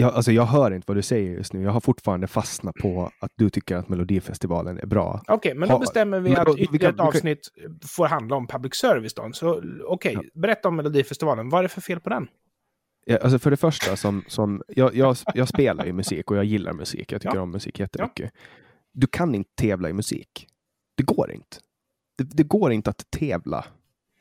Jag, 0.02 0.14
alltså 0.14 0.32
jag 0.32 0.46
hör 0.46 0.70
inte 0.70 0.84
vad 0.88 0.96
du 0.96 1.02
säger 1.02 1.32
just 1.32 1.52
nu. 1.52 1.62
Jag 1.62 1.70
har 1.70 1.80
fortfarande 1.80 2.26
fastnat 2.26 2.74
på 2.74 3.10
att 3.20 3.32
du 3.36 3.50
tycker 3.50 3.76
att 3.76 3.88
Melodifestivalen 3.88 4.78
är 4.78 4.86
bra. 4.86 5.20
Okej, 5.22 5.34
okay, 5.36 5.54
men 5.54 5.68
då 5.68 5.78
bestämmer 5.78 6.20
vi 6.20 6.36
att 6.36 6.58
ytterligare 6.58 6.94
ett 6.94 7.00
avsnitt 7.00 7.48
får 7.86 8.06
handla 8.06 8.36
om 8.36 8.46
public 8.46 8.74
service 8.74 9.14
då. 9.14 9.30
Så 9.32 9.50
okej, 9.52 9.82
okay, 9.86 10.12
ja. 10.12 10.40
berätta 10.40 10.68
om 10.68 10.76
Melodifestivalen. 10.76 11.48
Vad 11.48 11.58
är 11.58 11.62
det 11.62 11.68
för 11.68 11.80
fel 11.80 12.00
på 12.00 12.10
den? 12.10 12.28
Ja, 13.04 13.18
alltså 13.22 13.38
för 13.38 13.50
det 13.50 13.56
första, 13.56 13.96
som, 13.96 14.24
som, 14.28 14.62
jag, 14.68 14.94
jag, 14.94 15.16
jag 15.34 15.48
spelar 15.48 15.84
ju 15.84 15.92
musik 15.92 16.30
och 16.30 16.36
jag 16.36 16.44
gillar 16.44 16.72
musik. 16.72 17.12
Jag 17.12 17.22
tycker 17.22 17.36
ja. 17.36 17.42
om 17.42 17.50
musik 17.50 17.80
jättemycket. 17.80 18.30
Ja. 18.34 18.40
Du 18.92 19.06
kan 19.06 19.34
inte 19.34 19.50
tävla 19.54 19.88
i 19.88 19.92
musik. 19.92 20.46
Det 20.96 21.02
går 21.02 21.30
inte. 21.30 21.56
Det, 22.18 22.24
det 22.24 22.42
går 22.42 22.72
inte 22.72 22.90
att 22.90 23.10
tävla 23.10 23.64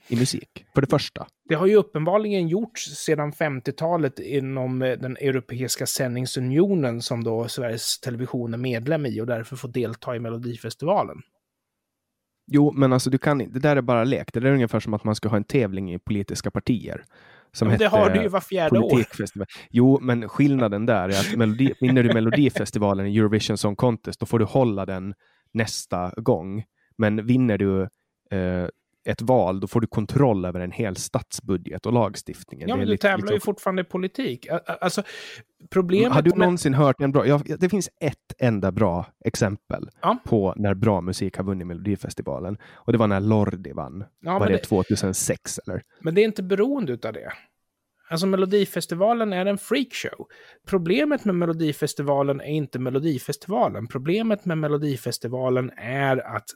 i 0.07 0.15
musik, 0.15 0.65
för 0.73 0.81
det 0.81 0.87
första. 0.87 1.27
Det 1.49 1.55
har 1.55 1.67
ju 1.67 1.75
uppenbarligen 1.75 2.47
gjorts 2.47 2.85
sedan 2.85 3.31
50-talet 3.31 4.19
inom 4.19 4.81
eh, 4.81 4.97
den 4.97 5.17
Europeiska 5.17 5.85
sändningsunionen 5.85 7.01
som 7.01 7.23
då 7.23 7.47
Sveriges 7.47 7.99
Television 7.99 8.53
är 8.53 8.57
medlem 8.57 9.05
i 9.05 9.21
och 9.21 9.27
därför 9.27 9.55
får 9.55 9.67
delta 9.67 10.15
i 10.15 10.19
Melodifestivalen. 10.19 11.17
Jo, 12.47 12.71
men 12.71 12.93
alltså 12.93 13.09
du 13.09 13.17
kan 13.17 13.37
Det 13.37 13.59
där 13.59 13.75
är 13.75 13.81
bara 13.81 14.03
lek. 14.03 14.33
Det 14.33 14.39
där 14.39 14.49
är 14.49 14.53
ungefär 14.53 14.79
som 14.79 14.93
att 14.93 15.03
man 15.03 15.15
ska 15.15 15.29
ha 15.29 15.37
en 15.37 15.43
tävling 15.43 15.93
i 15.93 15.99
politiska 15.99 16.51
partier. 16.51 17.03
Som 17.53 17.69
ja, 17.69 17.77
det 17.77 17.87
har 17.87 18.09
du 18.09 18.21
ju 18.21 18.27
var 18.27 18.39
fjärde 18.39 18.79
år. 18.79 19.03
Jo, 19.69 19.99
men 20.01 20.29
skillnaden 20.29 20.85
där 20.85 21.09
är 21.09 21.19
att 21.19 21.37
melodi, 21.37 21.73
vinner 21.81 22.03
du 22.03 22.13
Melodifestivalen 22.13 23.07
i 23.07 23.17
Eurovision 23.17 23.57
Song 23.57 23.75
Contest, 23.75 24.19
då 24.19 24.25
får 24.25 24.39
du 24.39 24.45
hålla 24.45 24.85
den 24.85 25.13
nästa 25.53 26.13
gång. 26.17 26.63
Men 26.97 27.25
vinner 27.25 27.57
du 27.57 27.81
eh, 28.31 28.67
ett 29.05 29.21
val, 29.21 29.59
då 29.59 29.67
får 29.67 29.81
du 29.81 29.87
kontroll 29.87 30.45
över 30.45 30.59
en 30.59 30.71
hel 30.71 30.95
statsbudget 30.95 31.85
och 31.85 31.93
lagstiftningen. 31.93 32.69
Ja, 32.69 32.77
men 32.77 32.87
du 32.87 32.97
tävlar 32.97 33.17
liksom... 33.17 33.33
ju 33.33 33.39
fortfarande 33.39 33.81
i 33.81 33.85
politik. 33.85 34.47
Alltså, 34.81 35.03
problemet 35.69 36.13
Har 36.13 36.21
du 36.21 36.29
med... 36.29 36.39
någonsin 36.39 36.73
hört 36.73 37.01
en 37.01 37.11
bra... 37.11 37.27
Ja, 37.27 37.41
det 37.59 37.69
finns 37.69 37.89
ett 37.99 38.33
enda 38.37 38.71
bra 38.71 39.05
exempel 39.25 39.89
ja. 40.01 40.17
på 40.25 40.53
när 40.57 40.73
bra 40.73 41.01
musik 41.01 41.37
har 41.37 41.43
vunnit 41.43 41.67
Melodifestivalen. 41.67 42.57
Och 42.73 42.91
det 42.91 42.97
var 42.97 43.07
när 43.07 43.19
Lordi 43.19 43.71
vann. 43.71 44.03
Ja, 44.19 44.39
var 44.39 44.47
det, 44.47 44.53
det 44.53 44.59
2006 44.59 45.59
eller? 45.67 45.81
Men 46.01 46.15
det 46.15 46.21
är 46.21 46.25
inte 46.25 46.43
beroende 46.43 46.93
av 46.93 47.13
det. 47.13 47.31
Alltså 48.11 48.27
Melodifestivalen 48.27 49.33
är 49.33 49.45
en 49.45 49.57
freakshow. 49.57 50.27
Problemet 50.67 51.25
med 51.25 51.35
Melodifestivalen 51.35 52.41
är 52.41 52.45
inte 52.45 52.79
Melodifestivalen. 52.79 53.87
Problemet 53.87 54.45
med 54.45 54.57
Melodifestivalen 54.57 55.71
är 55.77 56.35
att 56.35 56.49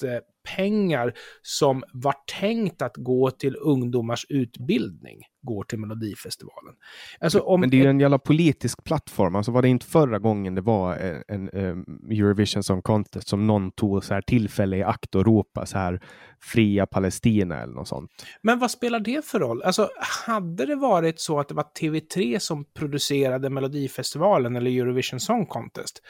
skattepengar 0.00 1.12
som 1.42 1.82
var 1.92 2.14
tänkt 2.40 2.82
att 2.82 2.96
gå 2.96 3.30
till 3.30 3.56
ungdomars 3.56 4.26
utbildning 4.28 5.22
går 5.42 5.64
till 5.64 5.78
Melodifestivalen. 5.78 6.74
Alltså 7.20 7.40
om 7.40 7.60
Men 7.60 7.70
det 7.70 7.76
är 7.76 7.82
ju 7.82 7.90
en 7.90 8.00
jävla 8.00 8.18
politisk 8.18 8.84
plattform. 8.84 9.36
Alltså 9.36 9.52
var 9.52 9.62
det 9.62 9.68
inte 9.68 9.86
förra 9.86 10.18
gången 10.18 10.54
det 10.54 10.60
var 10.60 10.96
en, 10.96 11.22
en 11.28 11.50
um, 11.50 12.10
Eurovision 12.10 12.62
Song 12.62 12.82
Contest 12.82 13.28
som 13.28 13.46
någon 13.46 13.70
tog 13.70 14.04
så 14.04 14.14
här 14.14 14.22
tillfälle 14.22 14.76
i 14.76 14.82
akt 14.82 15.14
och 15.14 15.26
ropa 15.26 15.66
så 15.66 15.78
här 15.78 16.00
fria 16.42 16.86
Palestina 16.86 17.62
eller 17.62 17.74
något 17.74 17.88
sånt. 17.88 18.10
Men 18.42 18.58
vad 18.58 18.70
spelar 18.70 19.00
det 19.00 19.24
för 19.24 19.40
roll? 19.40 19.62
Alltså 19.62 19.88
hade 20.26 20.66
det 20.66 20.76
varit 20.76 21.20
så 21.20 21.40
att 21.40 21.48
det 21.48 21.54
var 21.54 21.66
TV3 21.80 22.38
som 22.38 22.64
producerade 22.64 23.50
Melodifestivalen 23.50 24.56
eller 24.56 24.70
Eurovision 24.70 25.20
Song 25.20 25.46
Contest 25.46 26.02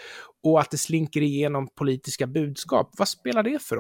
och 0.43 0.61
att 0.61 0.71
det 0.71 0.79
slinker 0.79 1.21
igenom 1.21 1.69
politiska 1.75 2.27
budskap, 2.27 2.91
vad 2.99 3.09
spelar 3.09 3.43
det 3.43 3.63
för 3.63 3.77
roll? 3.77 3.80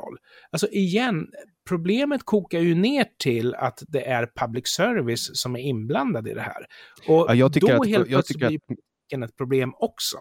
Alltså 0.50 0.68
igen, 0.68 1.26
problemet 1.68 2.22
kokar 2.24 2.58
ju 2.60 2.74
ner 2.74 3.06
till 3.18 3.54
att 3.54 3.82
det 3.88 4.06
är 4.06 4.30
public 4.36 4.68
service 4.68 5.30
som 5.32 5.56
är 5.56 5.60
inblandad 5.60 6.28
i 6.28 6.34
det 6.34 6.40
här. 6.40 6.66
Och 7.08 7.36
ja, 7.36 7.48
då 7.48 7.72
att, 7.72 7.88
helt 7.88 8.08
plötsligt 8.08 8.38
blir 8.38 8.60
att, 9.14 9.30
ett 9.30 9.36
problem 9.36 9.74
också. 9.78 10.18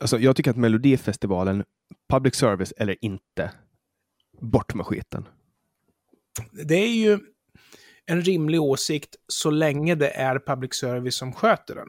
Alltså, 0.00 0.18
jag 0.18 0.36
tycker 0.36 0.50
att 0.50 0.56
Melodifestivalen, 0.56 1.64
public 2.10 2.34
service 2.34 2.72
eller 2.76 2.96
inte, 3.00 3.52
bort 4.40 4.74
med 4.74 4.86
skiten. 4.86 5.28
Det 6.64 6.74
är 6.74 6.94
ju 6.94 7.18
en 8.06 8.22
rimlig 8.22 8.62
åsikt 8.62 9.16
så 9.26 9.50
länge 9.50 9.94
det 9.94 10.10
är 10.10 10.38
public 10.46 10.74
service 10.74 11.16
som 11.16 11.32
sköter 11.32 11.74
den. 11.74 11.88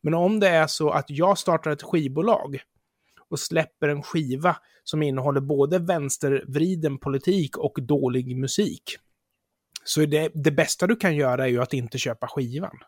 Men 0.00 0.14
om 0.14 0.40
det 0.40 0.48
är 0.48 0.66
så 0.66 0.90
att 0.90 1.04
jag 1.08 1.38
startar 1.38 1.70
ett 1.70 1.82
skivbolag 1.82 2.60
och 3.34 3.40
släpper 3.40 3.88
en 3.88 4.02
skiva 4.02 4.56
som 4.84 5.02
innehåller 5.02 5.40
både 5.40 5.78
vänstervriden 5.78 6.98
politik 6.98 7.56
och 7.56 7.78
dålig 7.82 8.36
musik. 8.36 8.82
Så 9.84 10.06
det, 10.06 10.30
det 10.34 10.50
bästa 10.50 10.86
du 10.86 10.96
kan 10.96 11.16
göra 11.16 11.44
är 11.44 11.48
ju 11.48 11.62
att 11.62 11.74
inte 11.74 11.98
köpa 11.98 12.28
skivan. 12.28 12.78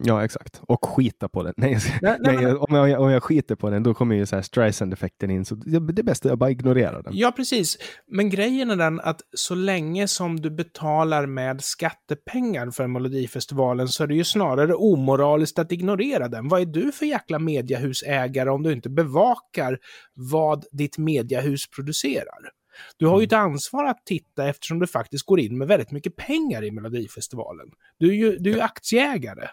Ja, 0.00 0.24
exakt. 0.24 0.60
Och 0.68 0.84
skita 0.84 1.28
på 1.28 1.42
den. 1.42 1.54
Nej, 1.56 1.78
nej, 2.02 2.16
nej, 2.20 2.36
nej 2.36 2.54
om, 2.54 2.74
jag, 2.76 3.00
om 3.00 3.10
jag 3.10 3.22
skiter 3.22 3.54
på 3.54 3.70
den, 3.70 3.82
då 3.82 3.94
kommer 3.94 4.16
ju 4.16 4.26
så 4.26 4.36
här 4.36 4.42
Streisand-effekten 4.42 5.30
in. 5.30 5.44
Så 5.44 5.54
det, 5.54 5.92
det 5.92 6.02
bästa 6.02 6.28
är 6.28 6.32
att 6.32 6.38
bara 6.38 6.50
ignorera 6.50 7.02
den. 7.02 7.12
Ja, 7.16 7.32
precis. 7.32 7.78
Men 8.06 8.30
grejen 8.30 8.70
är 8.70 8.76
den 8.76 9.00
att 9.00 9.20
så 9.36 9.54
länge 9.54 10.08
som 10.08 10.40
du 10.40 10.50
betalar 10.50 11.26
med 11.26 11.64
skattepengar 11.64 12.70
för 12.70 12.86
Melodifestivalen 12.86 13.88
så 13.88 14.02
är 14.02 14.06
det 14.06 14.14
ju 14.14 14.24
snarare 14.24 14.74
omoraliskt 14.74 15.58
att 15.58 15.72
ignorera 15.72 16.28
den. 16.28 16.48
Vad 16.48 16.60
är 16.60 16.66
du 16.66 16.92
för 16.92 17.06
jäkla 17.06 17.38
mediahusägare 17.38 18.50
om 18.50 18.62
du 18.62 18.72
inte 18.72 18.90
bevakar 18.90 19.78
vad 20.14 20.64
ditt 20.72 20.98
mediahus 20.98 21.70
producerar? 21.70 22.50
Du 22.96 23.06
har 23.06 23.20
ju 23.20 23.24
mm. 23.24 23.26
ett 23.26 23.32
ansvar 23.32 23.84
att 23.84 24.06
titta 24.06 24.48
eftersom 24.48 24.78
du 24.78 24.86
faktiskt 24.86 25.26
går 25.26 25.40
in 25.40 25.58
med 25.58 25.68
väldigt 25.68 25.90
mycket 25.90 26.16
pengar 26.16 26.64
i 26.64 26.70
Melodifestivalen. 26.70 27.66
Du 27.98 28.08
är 28.08 28.14
ju, 28.14 28.36
du 28.36 28.50
är 28.50 28.54
ju 28.54 28.60
aktieägare. 28.60 29.48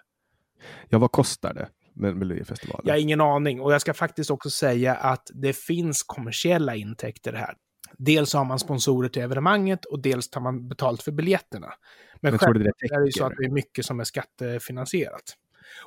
Ja, 0.89 1.00
vad 1.00 1.12
kostar 1.12 1.54
det 1.54 1.69
med 1.93 2.15
Melodifestivalen? 2.15 2.82
Jag 2.86 2.93
har 2.93 3.00
ingen 3.00 3.21
aning 3.21 3.62
och 3.62 3.74
jag 3.74 3.82
ska 3.82 3.93
faktiskt 3.93 4.32
också 4.32 4.50
säga 4.50 4.95
att 4.95 5.32
det 5.34 5.54
finns 5.54 6.04
kommersiella 6.04 6.76
intäkter 6.76 7.34
här. 7.34 7.56
Dels 7.97 8.34
har 8.34 8.45
man 8.45 8.60
sponsorer 8.60 9.10
till 9.10 9.21
evenemanget 9.21 9.86
och 9.86 10.02
dels 10.02 10.30
tar 10.30 10.41
man 10.41 10.67
betalt 10.67 11.02
för 11.04 11.12
biljetterna. 11.12 11.74
Men, 12.21 12.32
Men 12.32 12.39
själv 12.39 12.60
det 12.60 12.69
är 12.69 13.06
det 13.06 13.12
så 13.12 13.26
att 13.26 13.34
det 13.38 13.45
är 13.45 13.52
mycket 13.52 13.86
som 13.86 14.00
är 14.00 14.04
skattefinansierat. 14.04 15.36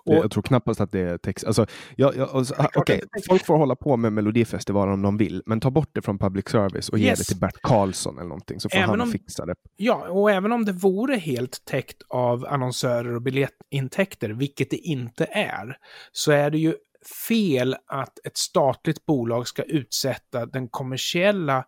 Och, 0.05 0.15
jag 0.15 0.31
tror 0.31 0.43
knappast 0.43 0.81
att 0.81 0.93
det 0.93 1.01
är 1.01 1.19
text. 1.19 1.45
Alltså, 1.45 1.67
jag, 1.97 2.17
jag, 2.17 2.31
alltså, 2.31 2.55
okay. 2.75 3.01
Folk 3.29 3.47
får 3.47 3.57
hålla 3.57 3.77
på 3.77 3.97
med 3.97 4.13
Melodifestivalen 4.13 4.95
om 4.95 5.03
de 5.03 5.17
vill, 5.17 5.43
men 5.47 5.61
ta 5.61 5.71
bort 5.71 5.91
det 5.93 6.03
från 6.03 6.19
public 6.19 6.49
service 6.49 6.89
och 6.89 6.99
yes. 6.99 7.05
ge 7.05 7.11
det 7.11 7.25
till 7.25 7.37
Bert 7.37 7.63
Karlsson 7.63 8.19
eller 8.19 8.29
någonting, 8.29 8.61
så 8.61 8.69
får 8.69 8.79
även 8.79 8.91
han 8.91 9.01
om, 9.01 9.13
fixa 9.13 9.47
det. 9.47 9.55
Ja, 9.77 10.09
och 10.09 10.31
även 10.31 10.53
om 10.53 10.65
det 10.65 10.73
vore 10.73 11.17
helt 11.17 11.65
täckt 11.65 12.03
av 12.09 12.47
annonsörer 12.47 13.15
och 13.15 13.23
biljettintäkter, 13.23 14.31
vilket 14.31 14.71
det 14.71 14.77
inte 14.77 15.25
är, 15.25 15.77
så 16.13 16.33
är 16.33 16.51
det 16.51 16.59
ju 16.59 16.75
fel 17.09 17.77
att 17.87 18.27
ett 18.27 18.37
statligt 18.37 19.07
bolag 19.07 19.49
ska 19.49 19.63
utsätta 19.63 20.47
den 20.47 20.69
kommersiella 20.69 21.65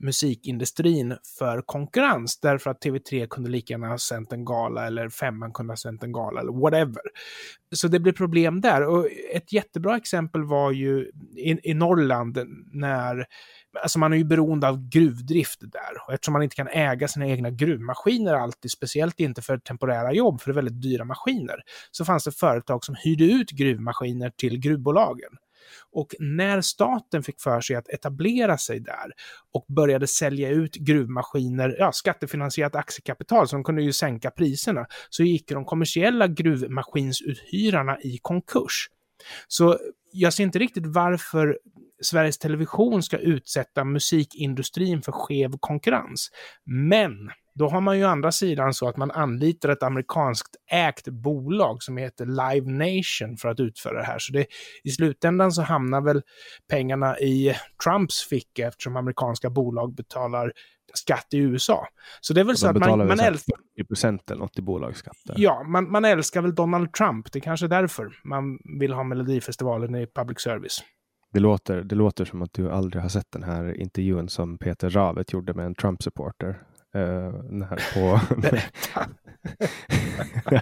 musikindustrin 0.00 1.16
för 1.38 1.62
konkurrens 1.62 2.40
därför 2.40 2.70
att 2.70 2.84
TV3 2.84 3.26
kunde 3.26 3.50
lika 3.50 3.74
gärna 3.74 3.88
ha 3.88 3.98
sänt 3.98 4.32
en 4.32 4.44
gala 4.44 4.86
eller 4.86 5.08
Femman 5.08 5.52
kunde 5.52 5.72
ha 5.72 5.76
sänt 5.76 6.02
en 6.02 6.12
gala 6.12 6.40
eller 6.40 6.52
whatever. 6.52 7.02
Så 7.74 7.88
det 7.88 8.00
blir 8.00 8.12
problem 8.12 8.60
där. 8.60 8.82
Och 8.82 9.08
ett 9.34 9.52
jättebra 9.52 9.96
exempel 9.96 10.44
var 10.44 10.72
ju 10.72 11.10
i, 11.36 11.70
i 11.70 11.74
Norrland 11.74 12.38
när 12.72 13.26
alltså 13.82 13.98
man 13.98 14.12
är 14.12 14.16
ju 14.16 14.24
beroende 14.24 14.68
av 14.68 14.88
gruvdrift 14.88 15.60
där. 15.60 16.06
Och 16.06 16.12
eftersom 16.12 16.32
man 16.32 16.42
inte 16.42 16.56
kan 16.56 16.68
äga 16.68 17.08
sina 17.08 17.26
egna 17.26 17.50
gruvmaskiner 17.50 18.34
alltid, 18.34 18.70
speciellt 18.70 19.20
inte 19.20 19.42
för 19.42 19.58
temporära 19.58 20.12
jobb, 20.12 20.40
för 20.40 20.50
det 20.50 20.52
är 20.52 20.62
väldigt 20.62 20.82
dyra 20.82 21.04
maskiner, 21.04 21.62
så 21.90 22.04
fanns 22.04 22.24
det 22.24 22.32
företag 22.32 22.84
som 22.84 22.94
hyrde 23.04 23.24
ut 23.24 23.50
gruvmaskiner 23.50 24.30
till 24.36 24.58
gruvbolagen. 24.58 25.30
Och 25.92 26.14
när 26.18 26.60
staten 26.60 27.22
fick 27.22 27.40
för 27.40 27.60
sig 27.60 27.76
att 27.76 27.88
etablera 27.88 28.58
sig 28.58 28.80
där 28.80 29.12
och 29.52 29.64
började 29.68 30.06
sälja 30.06 30.48
ut 30.48 30.74
gruvmaskiner, 30.74 31.76
ja, 31.78 31.92
skattefinansierat 31.92 32.74
aktiekapital, 32.74 33.48
så 33.48 33.56
de 33.56 33.64
kunde 33.64 33.82
ju 33.82 33.92
sänka 33.92 34.30
priserna, 34.30 34.86
så 35.10 35.22
gick 35.22 35.48
de 35.48 35.64
kommersiella 35.64 36.28
gruvmaskinsuthyrarna 36.28 38.00
i 38.00 38.18
konkurs. 38.22 38.88
Så 39.48 39.78
jag 40.12 40.32
ser 40.34 40.44
inte 40.44 40.58
riktigt 40.58 40.86
varför 40.86 41.58
Sveriges 42.02 42.38
Television 42.38 43.02
ska 43.02 43.18
utsätta 43.18 43.84
musikindustrin 43.84 45.02
för 45.02 45.12
skev 45.12 45.52
konkurrens. 45.60 46.30
Men 46.64 47.30
då 47.54 47.68
har 47.68 47.80
man 47.80 47.98
ju 47.98 48.04
andra 48.04 48.32
sidan 48.32 48.74
så 48.74 48.88
att 48.88 48.96
man 48.96 49.10
anlitar 49.10 49.68
ett 49.68 49.82
amerikanskt 49.82 50.56
ägt 50.70 51.08
bolag 51.08 51.82
som 51.82 51.96
heter 51.96 52.26
Live 52.26 52.70
Nation 52.70 53.36
för 53.36 53.48
att 53.48 53.60
utföra 53.60 53.98
det 53.98 54.04
här. 54.04 54.18
Så 54.18 54.32
det, 54.32 54.46
i 54.84 54.90
slutändan 54.90 55.52
så 55.52 55.62
hamnar 55.62 56.00
väl 56.00 56.22
pengarna 56.70 57.18
i 57.18 57.54
Trumps 57.84 58.28
ficka 58.28 58.68
eftersom 58.68 58.96
amerikanska 58.96 59.50
bolag 59.50 59.94
betalar 59.94 60.52
skatt 60.94 61.26
i 61.30 61.38
USA. 61.38 61.86
Så 62.20 62.34
det 62.34 62.40
är 62.40 62.44
väl 62.44 62.56
så 62.56 62.68
att 62.68 62.76
man, 62.76 62.98
man 62.98 63.20
älskar... 63.20 63.56
40 63.96 64.32
eller 64.32 64.40
något 64.40 64.58
i 64.58 64.62
bolagsskatt. 64.62 65.16
Ja, 65.24 65.62
man, 65.62 65.90
man 65.90 66.04
älskar 66.04 66.42
väl 66.42 66.54
Donald 66.54 66.92
Trump. 66.92 67.32
Det 67.32 67.38
är 67.38 67.40
kanske 67.40 67.66
är 67.66 67.68
därför 67.68 68.12
man 68.24 68.58
vill 68.80 68.92
ha 68.92 69.04
Melodifestivalen 69.04 69.94
i 69.94 70.06
public 70.14 70.40
service. 70.40 70.82
Det 71.32 71.40
låter, 71.40 71.82
det 71.82 71.94
låter 71.94 72.24
som 72.24 72.42
att 72.42 72.52
du 72.52 72.70
aldrig 72.70 73.02
har 73.02 73.08
sett 73.08 73.32
den 73.32 73.42
här 73.42 73.80
intervjun 73.80 74.28
som 74.28 74.58
Peter 74.58 74.90
Ravet 74.90 75.32
gjorde 75.32 75.54
med 75.54 75.66
en 75.66 75.74
Trump-supporter. 75.74 76.62
Uh, 76.96 77.30
på... 77.94 78.20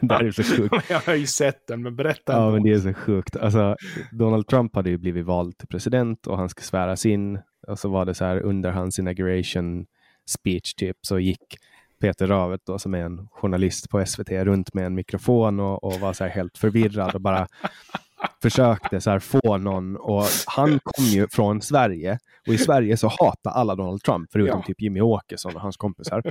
det 0.00 0.14
här 0.14 0.24
är 0.24 0.30
så 0.30 0.42
sjukt. 0.42 0.74
Jag 0.90 1.00
har 1.00 1.14
ju 1.14 1.26
sett 1.26 1.66
den, 1.66 1.82
men 1.82 1.96
berätta. 1.96 2.32
Ja, 2.32 2.50
men 2.50 2.62
det 2.62 2.72
är 2.72 2.78
så 2.78 2.94
sjukt. 2.94 3.36
Alltså, 3.36 3.76
Donald 4.12 4.46
Trump 4.46 4.76
hade 4.76 4.90
ju 4.90 4.98
blivit 4.98 5.26
vald 5.26 5.58
till 5.58 5.68
president 5.68 6.26
och 6.26 6.38
han 6.38 6.48
ska 6.48 6.62
sväras 6.62 7.06
in. 7.06 7.38
Och 7.66 7.78
så 7.78 7.88
var 7.88 8.04
det 8.04 8.14
så 8.14 8.24
här 8.24 8.40
under 8.40 8.70
hans 8.70 8.98
inauguration 8.98 9.86
speech 10.26 10.74
typ 10.74 10.96
så 11.00 11.18
gick 11.18 11.56
Peter 12.00 12.26
Ravet 12.26 12.60
då, 12.66 12.78
som 12.78 12.94
är 12.94 12.98
en 12.98 13.28
journalist 13.30 13.90
på 13.90 14.06
SVT 14.06 14.30
runt 14.30 14.74
med 14.74 14.86
en 14.86 14.94
mikrofon 14.94 15.60
och, 15.60 15.84
och 15.84 16.00
var 16.00 16.12
så 16.12 16.24
här 16.24 16.30
helt 16.30 16.58
förvirrad 16.58 17.14
och 17.14 17.20
bara 17.20 17.46
försökte 18.42 19.00
så 19.00 19.10
här 19.10 19.18
få 19.18 19.56
någon 19.56 19.96
och 19.96 20.24
han 20.46 20.80
kom 20.84 21.04
ju 21.04 21.28
från 21.28 21.62
Sverige 21.62 22.18
och 22.46 22.54
i 22.54 22.58
Sverige 22.58 22.96
så 22.96 23.08
hatar 23.08 23.50
alla 23.50 23.74
Donald 23.74 24.02
Trump 24.02 24.28
förutom 24.32 24.58
ja. 24.58 24.64
typ 24.66 24.80
Jimmy 24.80 25.00
Åkesson 25.00 25.54
och 25.54 25.60
hans 25.60 25.76
kompisar. 25.76 26.22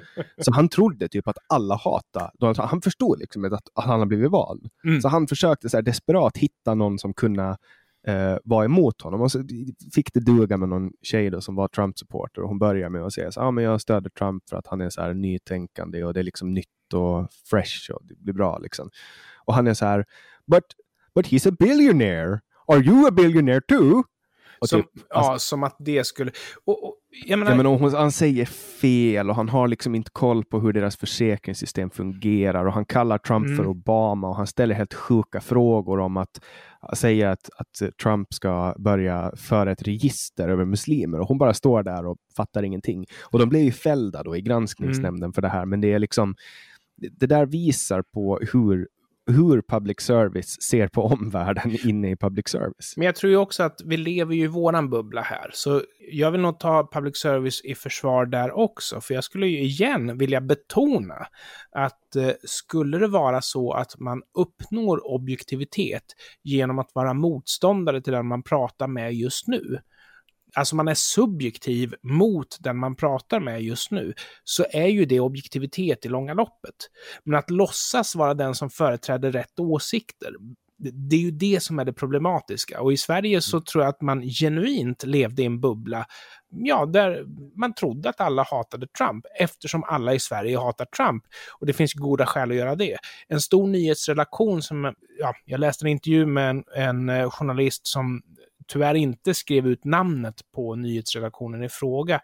Så 0.42 0.54
han 0.54 0.70
trodde 0.70 1.08
typ 1.10 1.28
att 1.28 1.38
alla 1.50 1.76
hatar 1.76 2.32
Donald 2.40 2.56
Trump. 2.56 2.70
Han 2.70 2.82
förstod 2.82 3.20
liksom 3.20 3.46
att, 3.46 3.54
att 3.54 3.86
han 3.86 4.00
har 4.00 4.06
blivit 4.06 4.32
vald. 4.32 4.70
Mm. 4.86 5.02
Så 5.02 5.08
han 5.08 5.28
försökte 5.28 5.70
så 5.70 5.78
här 5.78 5.82
desperat 5.82 6.38
hitta 6.38 6.76
någon 6.76 7.00
som 7.00 7.14
kunde 7.14 7.58
eh, 8.08 8.38
var 8.44 8.66
emot 8.66 9.02
honom. 9.02 9.22
Och 9.22 9.32
så 9.32 9.44
fick 9.96 10.14
det 10.14 10.20
duga 10.20 10.58
med 10.58 10.70
någon 10.70 10.92
tjej 11.02 11.30
då, 11.30 11.42
som 11.42 11.56
var 11.56 11.68
Trump-supporter 11.68 12.42
och 12.42 12.50
hon 12.50 12.60
började 12.60 12.90
med 12.90 13.04
att 13.04 13.14
säga 13.14 13.28
att 13.28 13.38
ah, 13.38 13.62
jag 13.62 13.82
stöder 13.82 14.10
Trump 14.10 14.50
för 14.50 14.58
att 14.58 14.68
han 14.68 14.82
är 14.82 14.90
så 14.90 15.02
här 15.02 15.14
nytänkande 15.14 16.04
och 16.04 16.14
det 16.14 16.20
är 16.20 16.24
liksom 16.24 16.54
nytt 16.54 16.94
och 16.94 17.28
fresh 17.50 17.92
och 17.92 18.02
det 18.06 18.16
blir 18.16 18.34
bra. 18.34 18.58
Liksom. 18.58 18.90
Och 19.46 19.54
han 19.54 19.68
är 19.68 19.74
så 19.74 19.86
här, 19.86 20.06
but 20.52 20.64
but 21.18 21.28
he's 21.28 21.48
a 21.48 21.52
billionaire. 21.60 22.40
Are 22.68 22.80
you 22.80 23.08
a 23.08 23.12
billionaire 23.12 23.62
too? 23.62 24.04
Som, 24.66 24.82
typ, 24.82 24.92
alltså, 25.10 25.32
ja, 25.32 25.40
som 25.40 25.64
att 25.64 25.76
det 25.80 26.08
skulle... 26.08 26.32
Och, 26.66 26.84
och, 26.88 26.94
jag 27.26 27.40
menar, 27.40 27.52
ja, 27.52 27.58
men 27.58 27.66
hon, 27.66 27.94
han 27.94 28.12
säger 28.12 28.46
fel 28.82 29.30
och 29.30 29.36
han 29.36 29.50
har 29.50 29.68
liksom 29.68 29.96
inte 29.96 30.12
koll 30.14 30.46
på 30.46 30.60
hur 30.60 30.74
deras 30.74 30.98
försäkringssystem 30.98 31.90
fungerar 31.90 32.66
och 32.66 32.74
han 32.74 32.86
kallar 32.86 33.18
Trump 33.18 33.46
mm. 33.46 33.58
för 33.58 33.68
Obama 33.68 34.30
och 34.30 34.36
han 34.36 34.48
ställer 34.48 34.76
helt 34.76 34.94
sjuka 34.94 35.42
frågor 35.42 36.00
om 36.00 36.18
att 36.18 36.40
säga 36.94 37.32
att, 37.32 37.50
att 37.58 37.98
Trump 38.04 38.34
ska 38.34 38.76
börja 38.78 39.32
föra 39.38 39.72
ett 39.72 39.82
register 39.82 40.50
över 40.50 40.66
muslimer 40.66 41.20
och 41.20 41.28
hon 41.28 41.38
bara 41.38 41.54
står 41.54 41.84
där 41.84 42.06
och 42.06 42.18
fattar 42.36 42.64
ingenting. 42.64 43.06
Och 43.24 43.40
de 43.40 43.50
blev 43.50 43.62
ju 43.62 43.72
fällda 43.72 44.24
då 44.24 44.36
i 44.36 44.42
granskningsnämnden 44.42 45.28
mm. 45.28 45.34
för 45.34 45.42
det 45.42 45.50
här, 45.50 45.66
men 45.66 45.82
det 45.82 45.94
är 45.94 46.00
liksom 46.00 46.36
det 46.98 47.28
där 47.28 47.46
visar 47.46 48.02
på 48.02 48.40
hur 48.54 48.88
hur 49.28 49.62
public 49.62 50.02
service 50.02 50.62
ser 50.62 50.88
på 50.88 51.04
omvärlden 51.04 51.78
inne 51.88 52.12
i 52.12 52.16
public 52.16 52.48
service. 52.48 52.94
Men 52.98 53.06
jag 53.06 53.16
tror 53.16 53.32
ju 53.32 53.38
också 53.38 53.64
att 53.64 53.82
vi 53.86 53.98
lever 53.98 54.36
ju 54.36 54.44
i 54.44 54.48
våran 54.48 54.90
bubbla 54.90 55.22
här, 55.22 55.52
så 55.54 55.82
jag 56.12 56.32
vill 56.32 56.42
nog 56.42 56.60
ta 56.60 56.90
public 56.92 57.18
service 57.18 57.62
i 57.64 57.76
försvar 57.76 58.26
där 58.26 58.52
också, 58.52 59.02
för 59.02 59.14
jag 59.14 59.24
skulle 59.24 59.48
ju 59.48 59.60
igen 59.60 60.18
vilja 60.18 60.42
betona 60.42 61.28
att 61.72 62.16
eh, 62.16 62.32
skulle 62.44 62.98
det 62.98 63.08
vara 63.08 63.42
så 63.42 63.72
att 63.72 64.00
man 64.00 64.22
uppnår 64.38 65.14
objektivitet 65.14 66.04
genom 66.44 66.80
att 66.80 66.90
vara 66.94 67.14
motståndare 67.14 68.02
till 68.02 68.14
den 68.14 68.28
man 68.28 68.44
pratar 68.44 68.88
med 68.88 69.14
just 69.14 69.48
nu, 69.48 69.80
alltså 70.58 70.76
man 70.76 70.88
är 70.88 70.94
subjektiv 70.94 71.96
mot 72.02 72.58
den 72.60 72.78
man 72.78 72.96
pratar 72.96 73.40
med 73.40 73.64
just 73.64 73.92
nu, 73.92 74.14
så 74.44 74.66
är 74.72 74.88
ju 74.88 75.06
det 75.06 75.20
objektivitet 75.20 76.06
i 76.06 76.10
långa 76.10 76.34
loppet. 76.34 76.76
Men 77.24 77.40
att 77.40 77.50
låtsas 77.50 78.16
vara 78.16 78.34
den 78.34 78.56
som 78.56 78.70
företräder 78.70 79.32
rätt 79.32 79.60
åsikter, 79.60 80.34
det 80.80 81.16
är 81.16 81.20
ju 81.20 81.32
det 81.32 81.64
som 81.64 81.80
är 81.80 81.86
det 81.86 81.94
problematiska. 81.94 82.82
Och 82.82 82.94
i 82.94 82.98
Sverige 82.98 83.42
så 83.42 83.62
tror 83.62 83.84
jag 83.84 83.90
att 83.90 84.02
man 84.02 84.22
genuint 84.22 85.04
levde 85.04 85.42
i 85.42 85.46
en 85.46 85.62
bubbla, 85.62 86.06
ja, 86.50 86.86
där 86.86 87.26
man 87.56 87.74
trodde 87.74 88.10
att 88.10 88.22
alla 88.22 88.44
hatade 88.44 88.88
Trump, 88.88 89.26
eftersom 89.40 89.84
alla 89.84 90.14
i 90.14 90.20
Sverige 90.20 90.58
hatar 90.58 90.86
Trump. 90.86 91.24
Och 91.60 91.66
det 91.66 91.74
finns 91.74 91.94
goda 91.94 92.26
skäl 92.26 92.52
att 92.52 92.58
göra 92.58 92.76
det. 92.76 92.98
En 93.28 93.42
stor 93.42 93.68
nyhetsredaktion 93.68 94.62
som, 94.62 94.94
ja, 95.20 95.34
jag 95.46 95.60
läste 95.60 95.86
en 95.86 95.90
intervju 95.90 96.26
med 96.26 96.50
en, 96.50 96.64
en 96.76 97.10
eh, 97.10 97.30
journalist 97.30 97.88
som 97.88 98.22
tyvärr 98.68 98.96
inte 98.96 99.34
skrev 99.34 99.68
ut 99.68 99.86
namnet 99.86 100.42
på 100.56 100.76
nyhetsredaktionen 100.76 101.64
i 101.64 101.70
fråga. 101.70 102.22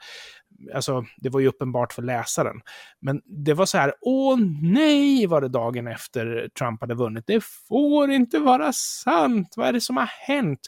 Alltså, 0.76 1.06
det 1.18 1.30
var 1.30 1.40
ju 1.40 1.48
uppenbart 1.48 1.94
för 1.94 2.02
läsaren. 2.02 2.62
Men 3.02 3.22
det 3.26 3.54
var 3.54 3.66
så 3.66 3.78
här, 3.78 3.94
åh 4.02 4.40
nej, 4.62 5.28
var 5.28 5.42
det 5.42 5.50
dagen 5.50 5.88
efter 5.88 6.50
Trump 6.60 6.82
hade 6.82 6.96
vunnit. 6.96 7.24
Det 7.28 7.44
får 7.44 8.12
inte 8.12 8.40
vara 8.40 8.74
sant. 8.74 9.54
Vad 9.58 9.68
är 9.68 9.74
det 9.74 9.82
som 9.82 9.98
har 9.98 10.10
hänt? 10.28 10.60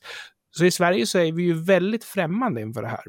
Så 0.57 0.65
i 0.65 0.71
Sverige 0.71 1.05
så 1.05 1.19
är 1.19 1.31
vi 1.31 1.43
ju 1.43 1.53
väldigt 1.63 2.03
främmande 2.03 2.61
inför 2.61 2.81
det 2.81 2.87
här. 2.87 3.03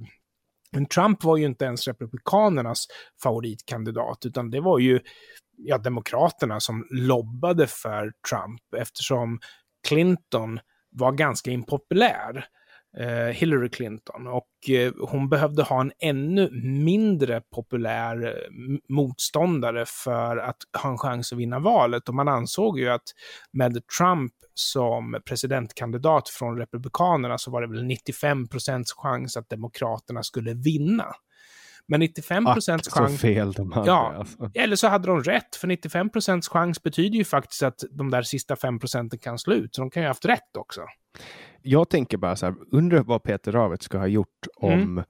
Men 0.73 0.87
Trump 0.87 1.25
var 1.25 1.37
ju 1.37 1.45
inte 1.45 1.65
ens 1.65 1.89
Republikanernas 1.89 2.87
favoritkandidat, 3.23 4.27
utan 4.27 4.51
det 4.51 4.61
var 4.61 4.79
ju 4.79 5.01
ja, 5.57 5.79
demokraterna 5.79 6.61
som 6.61 6.87
lobbade 6.91 7.67
för 7.67 8.13
Trump 8.31 8.61
eftersom 8.77 9.41
Clinton 9.89 10.61
var 10.97 11.13
ganska 11.13 11.51
impopulär. 11.51 12.47
Eh, 12.99 13.35
Hillary 13.35 13.69
Clinton. 13.69 14.27
Och 14.27 14.71
eh, 14.71 14.93
hon 15.01 15.29
behövde 15.29 15.63
ha 15.63 15.81
en 15.81 15.93
ännu 15.99 16.51
mindre 16.85 17.41
populär 17.55 18.27
eh, 18.27 18.33
motståndare 18.89 19.85
för 19.87 20.37
att 20.37 20.57
ha 20.83 20.91
en 20.91 20.99
chans 20.99 21.33
att 21.33 21.39
vinna 21.39 21.59
valet. 21.59 22.09
Och 22.09 22.15
man 22.15 22.29
ansåg 22.29 22.79
ju 22.79 22.89
att 22.89 23.03
med 23.53 23.87
Trump 23.99 24.33
som 24.55 25.21
presidentkandidat 25.25 26.29
från 26.29 26.59
Republikanerna 26.59 27.39
så 27.39 27.51
var 27.51 27.61
det 27.61 27.69
väl 27.69 27.85
95 27.85 28.49
procents 28.49 28.93
chans 28.93 29.37
att 29.37 29.49
Demokraterna 29.49 30.23
skulle 30.23 30.55
vinna. 30.55 31.07
Men 31.89 32.01
95 32.01 32.45
procents 32.45 32.89
chans... 32.89 33.13
så 33.13 33.19
fel 33.19 33.53
de 33.53 33.73
hade. 33.73 33.87
Ja, 33.87 34.15
alltså. 34.19 34.51
eller 34.55 34.77
så 34.77 34.89
hade 34.89 35.07
de 35.07 35.23
rätt, 35.23 35.57
för 35.57 35.69
95 35.69 36.11
procents 36.11 36.49
chans 36.49 36.83
betyder 36.83 37.19
ju 37.19 37.25
faktiskt 37.25 37.63
att 37.63 37.85
de 37.91 38.11
där 38.11 38.23
sista 38.23 38.57
5 38.57 38.79
procenten 38.79 39.19
kan 39.19 39.39
slå 39.39 39.55
ut, 39.55 39.75
så 39.75 39.81
de 39.81 39.91
kan 39.91 40.03
ju 40.03 40.07
ha 40.07 40.11
haft 40.11 40.25
rätt 40.25 40.57
också. 40.59 40.81
Jag 41.63 41.89
tänker 41.89 42.17
bara 42.17 42.37
så 42.37 42.47
här, 42.47 42.55
undrar 42.73 43.03
vad 43.03 43.23
Peter 43.23 43.53
Ravet 43.53 43.83
ska 43.83 43.99
ha 43.99 44.07
gjort 44.07 44.47
om, 44.57 44.73
mm. 44.73 45.05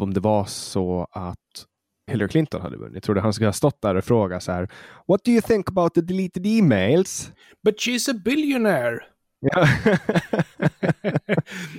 om 0.00 0.14
det 0.14 0.20
var 0.20 0.44
så 0.44 1.06
att 1.10 1.66
Hillary 2.10 2.28
Clinton 2.28 2.62
hade 2.62 2.76
vunnit. 2.76 3.02
Tror 3.04 3.14
du 3.14 3.20
han 3.20 3.32
skulle 3.32 3.48
ha 3.48 3.52
stått 3.52 3.82
där 3.82 3.94
och 3.94 4.04
frågat 4.04 4.42
så 4.42 4.52
här, 4.52 4.68
What 5.08 5.24
do 5.24 5.30
you 5.30 5.42
think 5.42 5.68
about 5.68 5.94
the 5.94 6.00
deleted 6.00 6.46
emails? 6.46 7.32
But 7.64 7.74
she's 7.74 8.10
a 8.10 8.14
billionaire. 8.24 8.98
Ja. 9.40 9.68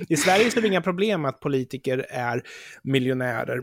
I 0.08 0.16
Sverige 0.16 0.46
är 0.46 0.60
det 0.60 0.68
inga 0.68 0.80
problem 0.80 1.24
att 1.24 1.40
politiker 1.40 2.06
är 2.10 2.42
miljonärer 2.82 3.60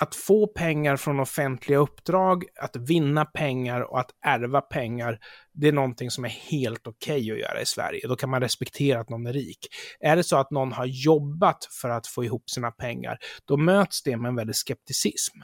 att 0.00 0.14
få 0.14 0.46
pengar 0.46 0.96
från 0.96 1.20
offentliga 1.20 1.78
uppdrag, 1.78 2.44
att 2.60 2.76
vinna 2.76 3.24
pengar 3.24 3.80
och 3.80 4.00
att 4.00 4.10
ärva 4.26 4.60
pengar, 4.60 5.18
det 5.52 5.68
är 5.68 5.72
någonting 5.72 6.10
som 6.10 6.24
är 6.24 6.28
helt 6.28 6.86
okej 6.86 7.22
okay 7.22 7.32
att 7.32 7.38
göra 7.38 7.60
i 7.60 7.66
Sverige. 7.66 8.08
Då 8.08 8.16
kan 8.16 8.30
man 8.30 8.40
respektera 8.40 9.00
att 9.00 9.08
någon 9.08 9.26
är 9.26 9.32
rik. 9.32 9.58
Är 10.00 10.16
det 10.16 10.24
så 10.24 10.36
att 10.36 10.50
någon 10.50 10.72
har 10.72 10.86
jobbat 10.86 11.58
för 11.80 11.88
att 11.90 12.06
få 12.06 12.24
ihop 12.24 12.50
sina 12.50 12.70
pengar, 12.70 13.18
då 13.44 13.56
möts 13.56 14.02
det 14.02 14.16
med 14.16 14.28
en 14.28 14.36
väldig 14.36 14.56
skepticism. 14.56 15.38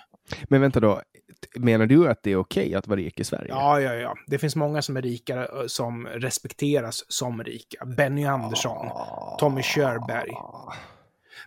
Men 0.48 0.60
vänta 0.60 0.80
då, 0.80 1.02
menar 1.56 1.86
du 1.86 2.08
att 2.08 2.22
det 2.22 2.30
är 2.30 2.36
okej 2.36 2.64
okay 2.64 2.74
att 2.74 2.86
vara 2.86 3.00
rik 3.00 3.20
i 3.20 3.24
Sverige? 3.24 3.48
Ja, 3.48 3.80
ja, 3.80 3.94
ja. 3.94 4.14
Det 4.26 4.38
finns 4.38 4.56
många 4.56 4.82
som 4.82 4.96
är 4.96 5.02
rika 5.02 5.40
eh, 5.40 5.66
som 5.66 6.06
respekteras 6.06 7.04
som 7.08 7.44
rika. 7.44 7.84
Benny 7.84 8.24
Andersson, 8.24 8.88
Tommy 9.38 9.62
Körberg. 9.62 10.32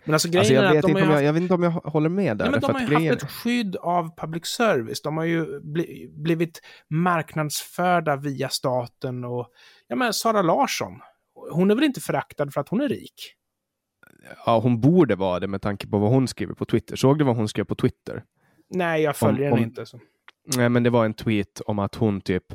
Men 0.04 0.14
alltså, 0.14 0.38
alltså 0.38 0.54
jag, 0.54 0.74
vet 0.74 0.88
inte 0.88 1.02
om 1.02 1.10
jag, 1.10 1.24
jag 1.24 1.32
vet 1.32 1.42
inte 1.42 1.54
om 1.54 1.62
jag 1.62 1.70
håller 1.70 2.08
med 2.08 2.36
där. 2.36 2.44
Nej, 2.44 2.52
men 2.52 2.60
de 2.60 2.72
har 2.72 2.80
ju 2.80 2.86
grejen... 2.86 3.12
haft 3.12 3.22
ett 3.22 3.30
skydd 3.30 3.76
av 3.76 4.16
public 4.16 4.46
service. 4.46 5.02
De 5.02 5.16
har 5.16 5.24
ju 5.24 5.60
bli, 5.60 6.10
blivit 6.14 6.60
marknadsförda 6.88 8.16
via 8.16 8.48
staten 8.48 9.24
och 9.24 9.48
ja, 9.88 9.96
men 9.96 10.12
Sara 10.12 10.42
Larsson, 10.42 11.00
hon 11.52 11.70
är 11.70 11.74
väl 11.74 11.84
inte 11.84 12.00
föraktad 12.00 12.50
för 12.50 12.60
att 12.60 12.68
hon 12.68 12.80
är 12.80 12.88
rik? 12.88 13.34
Ja, 14.46 14.58
hon 14.58 14.80
borde 14.80 15.16
vara 15.16 15.40
det 15.40 15.48
med 15.48 15.62
tanke 15.62 15.86
på 15.86 15.98
vad 15.98 16.10
hon 16.10 16.28
skriver 16.28 16.54
på 16.54 16.64
Twitter. 16.64 16.96
Såg 16.96 17.18
du 17.18 17.24
vad 17.24 17.36
hon 17.36 17.48
skrev 17.48 17.64
på 17.64 17.74
Twitter? 17.74 18.24
Nej, 18.70 19.02
jag 19.02 19.16
följer 19.16 19.50
henne 19.50 19.62
inte. 19.62 19.86
Så. 19.86 20.00
Nej, 20.56 20.68
men 20.68 20.82
det 20.82 20.90
var 20.90 21.04
en 21.04 21.14
tweet 21.14 21.60
om 21.60 21.78
att 21.78 21.94
hon 21.94 22.20
typ 22.20 22.52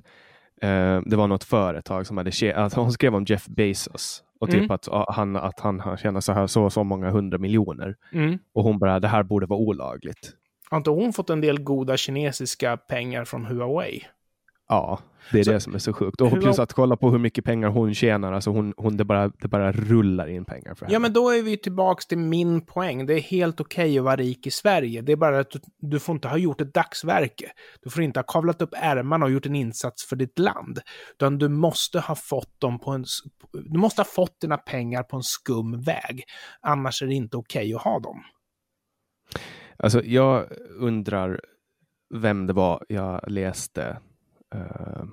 eh, 0.62 1.02
det 1.06 1.16
var 1.16 1.28
något 1.28 1.44
företag 1.44 2.08
som 2.08 2.18
hade, 2.18 2.56
att 2.56 2.74
hon 2.74 2.92
skrev 2.92 3.16
om 3.16 3.26
Jeff 3.26 3.46
Bezos 3.46 4.24
och 4.40 4.50
typ 4.50 4.60
mm. 4.60 4.72
att, 4.72 4.88
han, 5.16 5.36
att 5.36 5.60
han 5.60 5.98
tjänar 5.98 6.22
så 6.22 6.34
här 6.34 6.48
så 6.48 6.70
så 6.70 6.84
många 6.84 7.10
hundra 7.10 7.38
miljoner. 7.38 7.96
Mm. 8.12 8.40
Och 8.54 8.64
hon 8.64 8.80
bara, 8.80 9.00
det 9.00 9.08
här 9.08 9.24
borde 9.24 9.46
vara 9.46 9.60
olagligt. 9.60 10.34
Har 10.70 10.78
inte 10.78 10.90
hon 10.90 11.14
fått 11.14 11.30
en 11.30 11.42
del 11.42 11.60
goda 11.60 11.98
kinesiska 11.98 12.78
pengar 12.78 13.26
från 13.26 13.46
Huawei? 13.46 14.02
Ja, 14.68 15.00
det 15.32 15.40
är 15.40 15.44
så, 15.44 15.52
det 15.52 15.60
som 15.60 15.76
är 15.76 15.80
så 15.80 15.94
sjukt. 15.94 16.22
Och 16.22 16.32
plus 16.32 16.60
att 16.60 16.74
kolla 16.74 16.98
på 16.98 17.12
hur 17.12 17.18
mycket 17.18 17.46
pengar 17.46 17.70
hon 17.70 17.94
tjänar, 17.94 18.34
alltså 18.34 18.50
hon, 18.50 18.74
hon, 18.78 18.98
det, 18.98 19.04
bara, 19.04 19.28
det 19.28 19.48
bara 19.48 19.72
rullar 19.72 20.28
in 20.28 20.46
pengar 20.46 20.76
för 20.76 20.86
henne. 20.86 20.94
Ja, 20.94 21.00
men 21.00 21.14
då 21.14 21.30
är 21.30 21.42
vi 21.42 21.58
tillbaka 21.58 22.02
till 22.10 22.18
min 22.18 22.66
poäng. 22.66 23.06
Det 23.06 23.14
är 23.14 23.22
helt 23.22 23.62
okej 23.62 23.86
okay 23.86 24.00
att 24.00 24.06
vara 24.06 24.16
rik 24.16 24.48
i 24.48 24.52
Sverige. 24.52 25.02
Det 25.02 25.12
är 25.12 25.16
bara 25.16 25.40
att 25.40 25.52
du, 25.52 25.60
du, 25.78 26.00
får 26.00 26.16
inte 26.16 26.28
ha 26.28 26.38
gjort 26.38 26.62
ett 26.62 26.74
dagsverke. 26.74 27.52
Du 27.84 27.90
får 27.90 28.04
inte 28.04 28.20
ha 28.20 28.24
kavlat 28.24 28.62
upp 28.62 28.74
ärmarna 28.74 29.26
och 29.26 29.32
gjort 29.32 29.46
en 29.46 29.56
insats 29.56 30.06
för 30.06 30.16
ditt 30.16 30.40
land. 30.40 30.80
Utan 31.14 31.38
du 31.38 31.50
måste 31.50 32.00
ha 32.00 32.16
fått 32.16 32.62
dem 32.62 32.80
på 32.80 32.92
en... 32.92 33.06
Du 33.52 33.80
måste 33.80 34.02
ha 34.02 34.06
fått 34.06 34.42
dina 34.42 34.58
pengar 34.58 35.04
på 35.04 35.16
en 35.16 35.24
skum 35.24 35.82
väg. 35.82 36.24
Annars 36.62 37.02
är 37.02 37.08
det 37.08 37.14
inte 37.14 37.38
okej 37.38 37.60
okay 37.60 37.74
att 37.74 37.82
ha 37.82 38.00
dem. 38.00 38.24
Alltså, 39.78 40.04
jag 40.04 40.46
undrar 40.80 41.42
vem 42.14 42.48
det 42.48 42.54
var 42.54 42.86
jag 42.90 43.32
läste 43.32 43.98
Uh, 44.56 45.04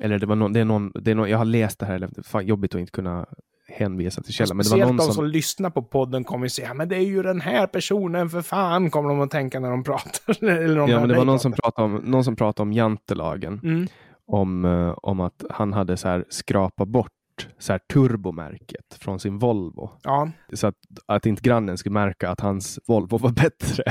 eller 0.00 0.18
det 0.18 0.26
var 0.26 0.36
någon, 0.36 0.52
det 0.52 0.60
är 0.60 0.64
någon, 0.64 0.92
det 0.94 1.10
är 1.10 1.14
någon, 1.14 1.30
jag 1.30 1.38
har 1.38 1.44
läst 1.44 1.78
det 1.78 1.86
här, 1.86 2.22
fan 2.22 2.46
jobbigt 2.46 2.74
att 2.74 2.80
inte 2.80 2.92
kunna 2.92 3.26
hänvisa 3.68 4.22
till 4.22 4.32
källan. 4.32 4.56
Men 4.56 4.64
det 4.64 4.70
var 4.70 4.86
någon 4.86 4.96
de 4.96 5.02
som... 5.02 5.14
som 5.14 5.26
lyssnar 5.26 5.70
på 5.70 5.82
podden 5.82 6.24
kommer 6.24 6.46
ju 6.46 6.50
säga, 6.50 6.74
men 6.74 6.88
det 6.88 6.96
är 6.96 7.04
ju 7.04 7.22
den 7.22 7.40
här 7.40 7.66
personen 7.66 8.30
för 8.30 8.42
fan, 8.42 8.90
kommer 8.90 9.08
de 9.08 9.20
att 9.20 9.30
tänka 9.30 9.60
när 9.60 9.70
de 9.70 9.84
pratar. 9.84 10.44
eller 10.48 10.76
de 10.76 10.90
ja, 10.90 11.00
men 11.00 11.08
det 11.08 11.14
var 11.14 11.24
någon 11.24 11.40
som, 11.40 11.52
pratade 11.52 11.84
om, 11.84 11.94
någon 11.94 12.24
som 12.24 12.36
pratade 12.36 12.62
om 12.62 12.72
jantelagen. 12.72 13.60
Mm. 13.64 13.86
Om, 14.26 14.64
uh, 14.64 14.94
om 15.02 15.20
att 15.20 15.44
han 15.50 15.72
hade 15.72 15.96
så 15.96 16.08
här 16.08 16.24
skrapat 16.28 16.88
bort 16.88 17.12
så 17.58 17.72
här 17.72 17.78
turbomärket 17.78 18.94
från 19.00 19.20
sin 19.20 19.38
Volvo. 19.38 19.90
Ja. 20.02 20.30
Så 20.52 20.66
att, 20.66 20.76
att 21.06 21.26
inte 21.26 21.42
grannen 21.42 21.78
skulle 21.78 21.92
märka 21.92 22.30
att 22.30 22.40
hans 22.40 22.78
Volvo 22.86 23.18
var 23.18 23.30
bättre. 23.30 23.82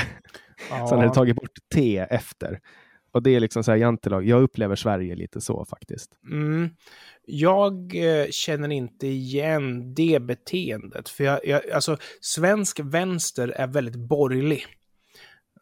Ja. 0.70 0.88
så 0.88 0.96
han 0.96 1.00
hade 1.00 1.14
tagit 1.14 1.36
bort 1.36 1.52
T 1.76 1.98
efter. 2.10 2.60
Och 3.12 3.24
det 3.24 3.36
är 3.36 3.40
liksom 3.40 3.64
så 3.64 3.72
här 3.72 3.78
jantelag. 3.78 4.28
Jag 4.28 4.42
upplever 4.42 4.76
Sverige 4.76 5.16
lite 5.16 5.42
så 5.42 5.66
faktiskt. 5.66 6.12
Mm. 6.32 6.70
Jag 7.26 7.96
eh, 7.96 8.28
känner 8.32 8.72
inte 8.72 9.08
igen 9.08 9.94
det 9.94 10.20
beteendet. 10.22 11.10
För 11.10 11.24
jag, 11.24 11.40
jag, 11.46 11.70
alltså, 11.70 11.98
svensk 12.22 12.80
vänster 12.80 13.48
är 13.48 13.68
väldigt 13.68 13.96
borgerlig. 13.96 14.66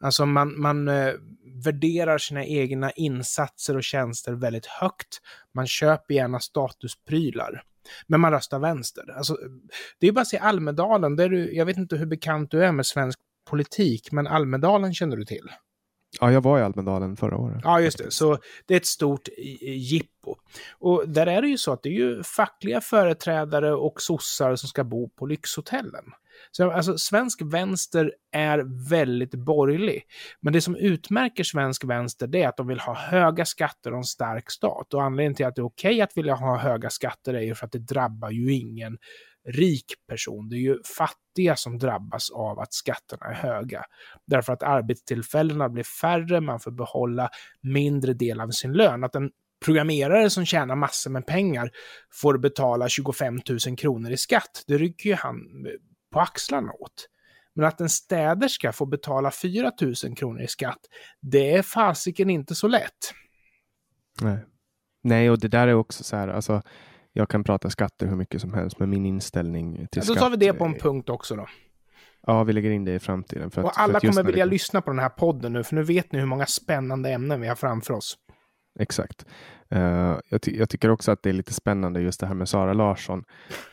Alltså 0.00 0.26
man, 0.26 0.60
man 0.60 0.88
eh, 0.88 1.12
värderar 1.64 2.18
sina 2.18 2.44
egna 2.44 2.90
insatser 2.90 3.76
och 3.76 3.84
tjänster 3.84 4.32
väldigt 4.32 4.66
högt. 4.66 5.20
Man 5.54 5.66
köper 5.66 6.14
gärna 6.14 6.40
statusprylar. 6.40 7.62
Men 8.06 8.20
man 8.20 8.32
röstar 8.32 8.58
vänster. 8.58 9.10
Alltså, 9.16 9.36
det 9.98 10.08
är 10.08 10.12
bara 10.12 10.20
att 10.20 10.28
se 10.28 10.38
Almedalen. 10.38 11.16
Där 11.16 11.28
du, 11.28 11.54
jag 11.54 11.66
vet 11.66 11.76
inte 11.76 11.96
hur 11.96 12.06
bekant 12.06 12.50
du 12.50 12.64
är 12.64 12.72
med 12.72 12.86
svensk 12.86 13.18
politik, 13.50 14.12
men 14.12 14.26
Almedalen 14.26 14.94
känner 14.94 15.16
du 15.16 15.24
till. 15.24 15.50
Ja, 16.20 16.32
jag 16.32 16.40
var 16.40 16.58
i 16.58 16.62
Almedalen 16.62 17.16
förra 17.16 17.36
året. 17.36 17.60
Ja, 17.64 17.80
just 17.80 17.98
det. 17.98 18.10
Så 18.10 18.38
det 18.66 18.74
är 18.74 18.78
ett 18.78 18.86
stort 18.86 19.28
jippo. 19.62 20.36
Och 20.78 21.08
där 21.08 21.26
är 21.26 21.42
det 21.42 21.48
ju 21.48 21.58
så 21.58 21.72
att 21.72 21.82
det 21.82 21.88
är 21.88 21.92
ju 21.92 22.22
fackliga 22.22 22.80
företrädare 22.80 23.74
och 23.74 24.02
sossar 24.02 24.56
som 24.56 24.68
ska 24.68 24.84
bo 24.84 25.08
på 25.08 25.26
lyxhotellen. 25.26 26.04
Så 26.50 26.70
alltså, 26.70 26.98
svensk 26.98 27.42
vänster 27.42 28.12
är 28.32 28.88
väldigt 28.88 29.34
borgerlig. 29.34 30.02
Men 30.40 30.52
det 30.52 30.60
som 30.60 30.76
utmärker 30.76 31.44
svensk 31.44 31.84
vänster 31.84 32.26
det 32.26 32.42
är 32.42 32.48
att 32.48 32.56
de 32.56 32.66
vill 32.66 32.80
ha 32.80 32.94
höga 32.94 33.44
skatter 33.44 33.92
och 33.92 33.98
en 33.98 34.04
stark 34.04 34.50
stat. 34.50 34.94
Och 34.94 35.02
anledningen 35.02 35.34
till 35.34 35.46
att 35.46 35.54
det 35.54 35.60
är 35.60 35.66
okej 35.66 35.90
okay 35.90 36.00
att 36.00 36.16
vilja 36.16 36.34
ha 36.34 36.56
höga 36.56 36.90
skatter 36.90 37.34
är 37.34 37.40
ju 37.40 37.54
för 37.54 37.66
att 37.66 37.72
det 37.72 37.78
drabbar 37.78 38.30
ju 38.30 38.52
ingen 38.52 38.98
rik 39.48 39.84
person. 40.08 40.48
Det 40.48 40.56
är 40.56 40.60
ju 40.60 40.78
fattiga 40.96 41.56
som 41.56 41.78
drabbas 41.78 42.30
av 42.30 42.58
att 42.58 42.72
skatterna 42.72 43.26
är 43.26 43.34
höga. 43.34 43.84
Därför 44.26 44.52
att 44.52 44.62
arbetstillfällena 44.62 45.68
blir 45.68 45.84
färre, 45.84 46.40
man 46.40 46.60
får 46.60 46.70
behålla 46.70 47.30
mindre 47.60 48.12
del 48.12 48.40
av 48.40 48.50
sin 48.50 48.72
lön. 48.72 49.04
Att 49.04 49.14
en 49.14 49.30
programmerare 49.64 50.30
som 50.30 50.46
tjänar 50.46 50.74
massor 50.74 51.10
med 51.10 51.26
pengar 51.26 51.70
får 52.12 52.38
betala 52.38 52.88
25 52.88 53.40
000 53.66 53.76
kronor 53.76 54.10
i 54.10 54.16
skatt, 54.16 54.64
det 54.66 54.78
rycker 54.78 55.08
ju 55.10 55.14
han 55.14 55.36
på 56.12 56.20
axlarna 56.20 56.72
åt. 56.72 57.08
Men 57.54 57.64
att 57.64 57.80
en 57.80 57.88
städerska 57.88 58.72
får 58.72 58.86
betala 58.86 59.30
4 59.30 59.72
000 59.80 59.94
kronor 60.16 60.42
i 60.42 60.48
skatt, 60.48 60.80
det 61.20 61.54
är 61.54 61.62
fasiken 61.62 62.30
inte 62.30 62.54
så 62.54 62.68
lätt. 62.68 63.14
Nej. 64.20 64.38
Nej, 65.02 65.30
och 65.30 65.38
det 65.38 65.48
där 65.48 65.68
är 65.68 65.74
också 65.74 66.04
så 66.04 66.16
här, 66.16 66.28
alltså 66.28 66.62
jag 67.18 67.28
kan 67.28 67.44
prata 67.44 67.70
skatter 67.70 68.06
hur 68.06 68.16
mycket 68.16 68.40
som 68.40 68.54
helst, 68.54 68.78
men 68.78 68.90
min 68.90 69.06
inställning 69.06 69.74
till 69.74 69.86
ja, 69.92 70.02
skatt... 70.02 70.16
Då 70.16 70.20
tar 70.20 70.30
vi 70.30 70.36
det 70.36 70.52
på 70.52 70.64
en 70.64 70.74
punkt 70.74 71.08
också 71.08 71.36
då. 71.36 71.46
Ja, 72.26 72.44
vi 72.44 72.52
lägger 72.52 72.70
in 72.70 72.84
det 72.84 72.94
i 72.94 72.98
framtiden. 72.98 73.50
För 73.50 73.60
att, 73.60 73.66
och 73.66 73.80
alla 73.80 74.00
kommer 74.00 74.22
vilja 74.22 74.44
det... 74.44 74.50
lyssna 74.50 74.80
på 74.80 74.90
den 74.90 74.98
här 74.98 75.08
podden 75.08 75.52
nu, 75.52 75.64
för 75.64 75.74
nu 75.74 75.82
vet 75.82 76.12
ni 76.12 76.18
hur 76.18 76.26
många 76.26 76.46
spännande 76.46 77.10
ämnen 77.10 77.40
vi 77.40 77.48
har 77.48 77.54
framför 77.54 77.94
oss. 77.94 78.18
Exakt. 78.80 79.26
Uh, 79.74 80.18
jag, 80.28 80.42
ty 80.42 80.56
jag, 80.56 80.70
tycker 80.70 80.90
också 80.90 81.12
att 81.12 81.22
det 81.22 81.28
är 81.28 81.32
lite 81.32 81.54
spännande 81.54 82.00
just 82.00 82.20
det 82.20 82.26
här 82.26 82.34
med 82.34 82.48
Sara 82.48 82.72
Larsson. 82.72 83.24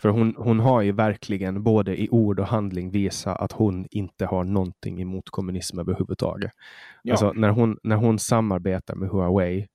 För 0.01 0.09
hon, 0.09 0.35
hon 0.37 0.59
har 0.59 0.81
ju 0.81 0.91
verkligen 0.91 1.63
både 1.63 2.01
i 2.01 2.09
ord 2.11 2.39
och 2.39 2.47
handling 2.47 2.91
visat 2.91 3.39
att 3.39 3.51
hon 3.51 3.87
inte 3.91 4.25
har 4.25 4.43
någonting 4.43 5.01
emot 5.01 5.29
kommunism 5.29 5.79
överhuvudtaget. 5.79 6.51
Ja. 7.03 7.13
Alltså, 7.13 7.31
när, 7.31 7.49
hon, 7.49 7.77
när 7.83 7.95
hon 7.95 8.19
samarbetar 8.19 8.95
med 8.95 9.09
Huawei 9.09 9.67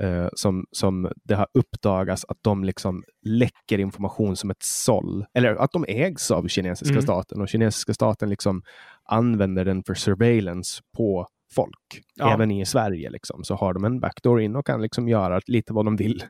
eh, 0.00 0.28
som, 0.32 0.66
som 0.72 1.12
det 1.24 1.34
har 1.34 1.46
uppdagats 1.54 2.24
att 2.28 2.38
de 2.40 2.64
liksom 2.64 3.02
läcker 3.22 3.78
information 3.78 4.36
som 4.36 4.50
ett 4.50 4.62
såll. 4.62 5.26
Eller 5.34 5.54
att 5.54 5.72
de 5.72 5.84
ägs 5.88 6.30
av 6.30 6.48
kinesiska 6.48 6.92
mm. 6.92 7.02
staten 7.02 7.40
och 7.40 7.48
kinesiska 7.48 7.94
staten 7.94 8.28
liksom 8.28 8.62
använder 9.04 9.64
den 9.64 9.82
för 9.84 9.94
surveillance 9.94 10.82
på 10.96 11.26
folk. 11.54 12.02
Ja. 12.14 12.34
Även 12.34 12.50
i 12.50 12.66
Sverige 12.66 13.10
liksom, 13.10 13.44
så 13.44 13.54
har 13.54 13.74
de 13.74 13.84
en 13.84 14.00
backdoor 14.00 14.40
in 14.40 14.56
och 14.56 14.66
kan 14.66 14.82
liksom 14.82 15.08
göra 15.08 15.40
lite 15.46 15.72
vad 15.72 15.84
de 15.84 15.96
vill. 15.96 16.24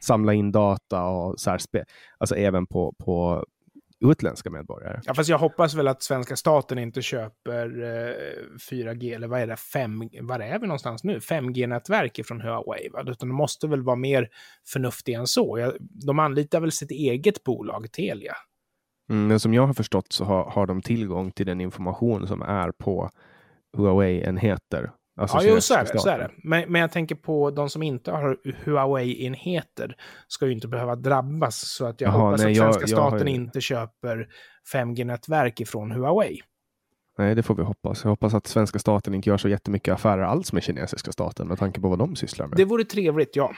Samla 0.00 0.34
in 0.34 0.52
data 0.52 1.04
och 1.04 1.40
så 1.40 1.50
här, 1.50 1.60
alltså 2.18 2.36
även 2.36 2.66
på, 2.66 2.94
på 2.98 3.44
utländska 4.00 4.50
medborgare. 4.50 5.00
Ja, 5.04 5.14
fast 5.14 5.30
jag 5.30 5.38
hoppas 5.38 5.74
väl 5.74 5.88
att 5.88 6.02
svenska 6.02 6.36
staten 6.36 6.78
inte 6.78 7.02
köper 7.02 7.82
eh, 7.82 8.14
4G, 8.70 9.14
eller 9.14 9.28
vad 9.28 9.40
är 9.40 9.46
det, 9.46 9.56
5, 9.56 10.02
vad 10.20 10.42
är 10.42 10.58
vi 10.58 10.66
någonstans 10.66 11.04
nu? 11.04 11.18
5G-nätverk 11.18 12.26
från 12.26 12.40
Huawei, 12.40 12.88
va? 12.88 13.00
utan 13.00 13.28
de 13.28 13.34
måste 13.34 13.68
väl 13.68 13.82
vara 13.82 13.96
mer 13.96 14.28
förnuftiga 14.72 15.18
än 15.18 15.26
så. 15.26 15.58
Jag, 15.58 15.72
de 15.80 16.18
anlitar 16.18 16.60
väl 16.60 16.72
sitt 16.72 16.90
eget 16.90 17.44
bolag, 17.44 17.92
Telia. 17.92 18.34
Mm, 19.10 19.26
men 19.26 19.40
som 19.40 19.54
jag 19.54 19.66
har 19.66 19.74
förstått 19.74 20.12
så 20.12 20.24
har, 20.24 20.50
har 20.50 20.66
de 20.66 20.82
tillgång 20.82 21.30
till 21.30 21.46
den 21.46 21.60
information 21.60 22.26
som 22.26 22.42
är 22.42 22.72
på 22.72 23.10
Huawei-enheter. 23.76 24.90
Alltså 25.20 25.36
ja, 25.36 25.42
jo, 25.54 25.60
så 25.60 25.74
är 25.74 25.84
det. 25.92 25.98
Så 25.98 26.08
är 26.08 26.18
det. 26.18 26.30
Men, 26.44 26.72
men 26.72 26.80
jag 26.80 26.92
tänker 26.92 27.14
på 27.14 27.50
de 27.50 27.70
som 27.70 27.82
inte 27.82 28.10
har 28.10 28.36
Huawei-enheter 28.64 29.96
ska 30.28 30.46
ju 30.46 30.52
inte 30.52 30.68
behöva 30.68 30.96
drabbas. 30.96 31.60
Så 31.60 31.86
att 31.86 32.00
jag 32.00 32.08
Jaha, 32.14 32.18
hoppas 32.26 32.40
nej, 32.42 32.50
att 32.50 32.56
jag- 32.56 32.74
svenska 32.74 32.90
jag 32.96 33.02
har 33.02 33.10
staten 33.10 33.26
ju- 33.28 33.34
inte 33.34 33.60
köper 33.60 34.28
5G-nätverk 34.72 35.60
ifrån 35.60 35.90
Huawei. 35.92 36.40
Nej, 37.18 37.34
det 37.34 37.42
får 37.42 37.54
vi 37.54 37.62
hoppas. 37.62 38.04
Jag 38.04 38.10
hoppas 38.10 38.34
att 38.34 38.46
svenska 38.46 38.78
staten 38.78 39.14
inte 39.14 39.28
gör 39.28 39.36
så 39.36 39.48
jättemycket 39.48 39.94
affärer 39.94 40.22
alls 40.22 40.52
med 40.52 40.62
kinesiska 40.62 41.12
staten 41.12 41.48
med 41.48 41.58
tanke 41.58 41.80
på 41.80 41.88
vad 41.88 41.98
de 41.98 42.16
sysslar 42.16 42.46
med. 42.46 42.56
Det 42.56 42.64
vore 42.64 42.84
trevligt, 42.84 43.36
ja. 43.36 43.52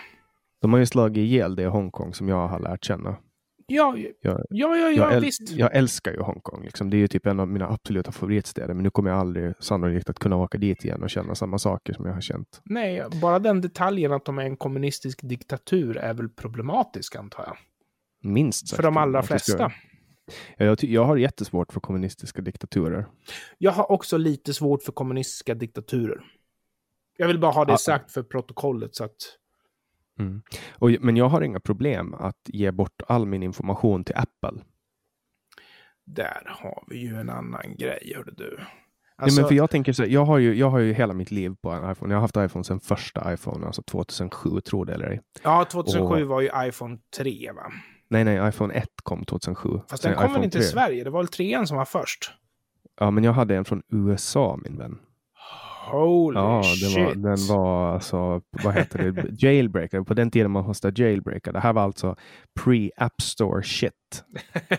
De 0.61 0.73
har 0.73 0.81
ju 0.81 0.87
slagit 0.87 1.17
ihjäl 1.19 1.55
det 1.55 1.63
i 1.63 1.67
Hongkong 1.67 2.15
som 2.15 2.29
jag 2.29 2.49
har 2.49 2.59
lärt 2.61 2.85
känna. 2.85 3.17
Ja, 3.75 3.97
Jag- 3.97 4.15
ja, 4.23 4.39
ja, 4.51 4.77
ja, 4.77 4.91
jag, 4.91 5.13
äl- 5.13 5.21
visst. 5.21 5.51
jag 5.51 5.77
älskar 5.77 6.13
ju 6.13 6.21
Hongkong. 6.21 6.65
Liksom. 6.65 6.91
Det 6.91 6.97
är 6.97 6.99
ju 6.99 7.09
typ 7.09 7.27
en 7.27 7.41
av 7.41 7.49
mina 7.49 7.69
absoluta 7.69 8.13
favoritstäder. 8.13 8.75
Men 8.75 8.83
nu 8.83 8.91
kommer 8.91 9.11
jag 9.11 9.19
aldrig 9.19 9.55
sannolikt 9.61 10.11
att 10.11 10.19
kunna 10.19 10.37
åka 10.37 10.59
dit 10.59 10.85
igen 10.85 11.03
och 11.03 11.11
känna 11.11 11.35
samma 11.35 11.59
saker 11.59 11.93
som 11.93 12.07
jag 12.07 12.13
har 12.15 12.21
känt. 12.21 12.61
Nej, 12.65 13.03
bara 13.23 13.39
den 13.39 13.61
detaljen 13.61 14.13
att 14.13 14.25
de 14.25 14.39
är 14.39 14.43
en 14.45 14.57
kommunistisk 14.57 15.21
diktatur 15.23 15.97
är 15.97 16.15
väl 16.15 16.29
problematisk, 16.29 17.17
antar 17.17 17.45
jag. 17.47 17.57
Minst 18.33 18.69
sagt. 18.69 18.77
För 18.77 18.83
de 18.83 18.97
allra 18.97 19.23
flesta. 19.23 19.73
Ja, 20.57 20.65
jag, 20.65 20.79
ty- 20.79 20.93
jag 20.93 21.05
har 21.05 21.17
jättesvårt 21.17 21.73
för 21.73 21.81
kommunistiska 21.81 22.43
diktaturer. 22.43 23.07
Jag 23.59 23.73
har 23.73 23.93
också 23.93 24.17
lite 24.17 24.55
svårt 24.55 24.83
för 24.83 24.93
kommunistiska 24.93 25.55
diktaturer. 25.55 26.21
Jag 27.17 27.27
vill 27.29 27.39
bara 27.39 27.53
ha 27.53 27.65
det 27.65 27.79
sagt 27.79 28.11
för 28.13 28.23
protokollet 28.23 28.95
så 28.95 29.05
att... 29.05 29.17
Mm. 30.19 30.43
Och, 30.73 30.91
men 31.01 31.17
jag 31.17 31.29
har 31.29 31.41
inga 31.43 31.61
problem 31.61 32.15
att 32.15 32.41
ge 32.45 32.71
bort 32.71 33.03
all 33.09 33.27
min 33.27 33.43
information 33.43 34.05
till 34.05 34.17
Apple. 34.17 34.63
Där 36.07 36.43
har 36.47 36.85
vi 36.89 36.97
ju 36.99 37.15
en 37.17 37.31
annan 37.31 37.77
grej, 37.77 38.13
hörde 38.17 38.33
du. 38.37 38.57
Nej, 38.59 38.67
Alltså, 39.17 39.41
men 39.41 39.49
för 39.49 39.55
jag 39.55 39.71
tänker 39.71 39.93
så 39.93 40.05
jag 40.05 40.25
har, 40.25 40.39
ju, 40.39 40.55
jag 40.55 40.71
har 40.71 40.79
ju 40.79 40.93
hela 40.93 41.15
mitt 41.15 41.31
liv 41.31 41.55
på 41.63 41.71
en 41.71 41.91
iPhone. 41.93 42.15
Jag 42.15 42.17
har 42.17 42.21
haft 42.23 42.37
iPhone 42.37 42.65
sedan 42.65 42.81
första 42.81 43.33
iPhone, 43.35 43.67
alltså 43.67 43.83
2007, 43.83 44.61
tror 44.61 44.85
det 44.87 44.95
eller 44.95 45.07
ej. 45.07 45.21
ja, 45.43 45.65
2007 45.73 46.23
och- 46.23 46.29
var 46.29 46.41
ju 46.41 46.51
iPhone 46.69 46.99
3, 47.19 47.53
va? 47.53 47.73
Nej, 48.09 48.25
nej, 48.25 48.49
iPhone 48.49 48.75
1 48.75 48.89
kom 49.03 49.25
2007. 49.25 49.69
Fast 49.89 50.03
den 50.03 50.15
kom 50.17 50.33
väl 50.33 50.45
inte 50.45 50.59
i 50.59 50.61
3. 50.61 50.69
Sverige? 50.71 51.05
Det 51.05 51.11
var 51.11 51.21
väl 51.21 51.29
trean 51.29 51.67
som 51.67 51.77
var 51.77 51.85
först? 51.85 52.31
Ja, 53.01 53.11
men 53.11 53.25
jag 53.25 53.33
hade 53.33 53.57
en 53.57 53.65
från 53.65 53.83
USA, 53.93 54.59
min 54.65 54.79
vän. 54.79 54.99
Holy 55.93 56.39
Ja, 56.39 56.57
det 56.59 56.65
shit. 56.87 56.99
var, 56.99 57.15
den 57.15 57.37
var 57.49 57.93
alltså, 57.95 58.41
vad 58.65 58.75
heter 58.75 59.13
det, 59.13 59.27
jailbreaker. 59.47 60.03
På 60.03 60.15
den 60.15 60.31
tiden 60.31 60.51
man 60.51 60.65
måste 60.65 60.93
jailbreaka. 60.97 61.53
Det 61.53 61.61
här 61.61 61.73
var 61.73 61.83
alltså 61.83 62.17
pre-App 62.61 63.23
Store 63.23 63.63
shit. 63.63 64.25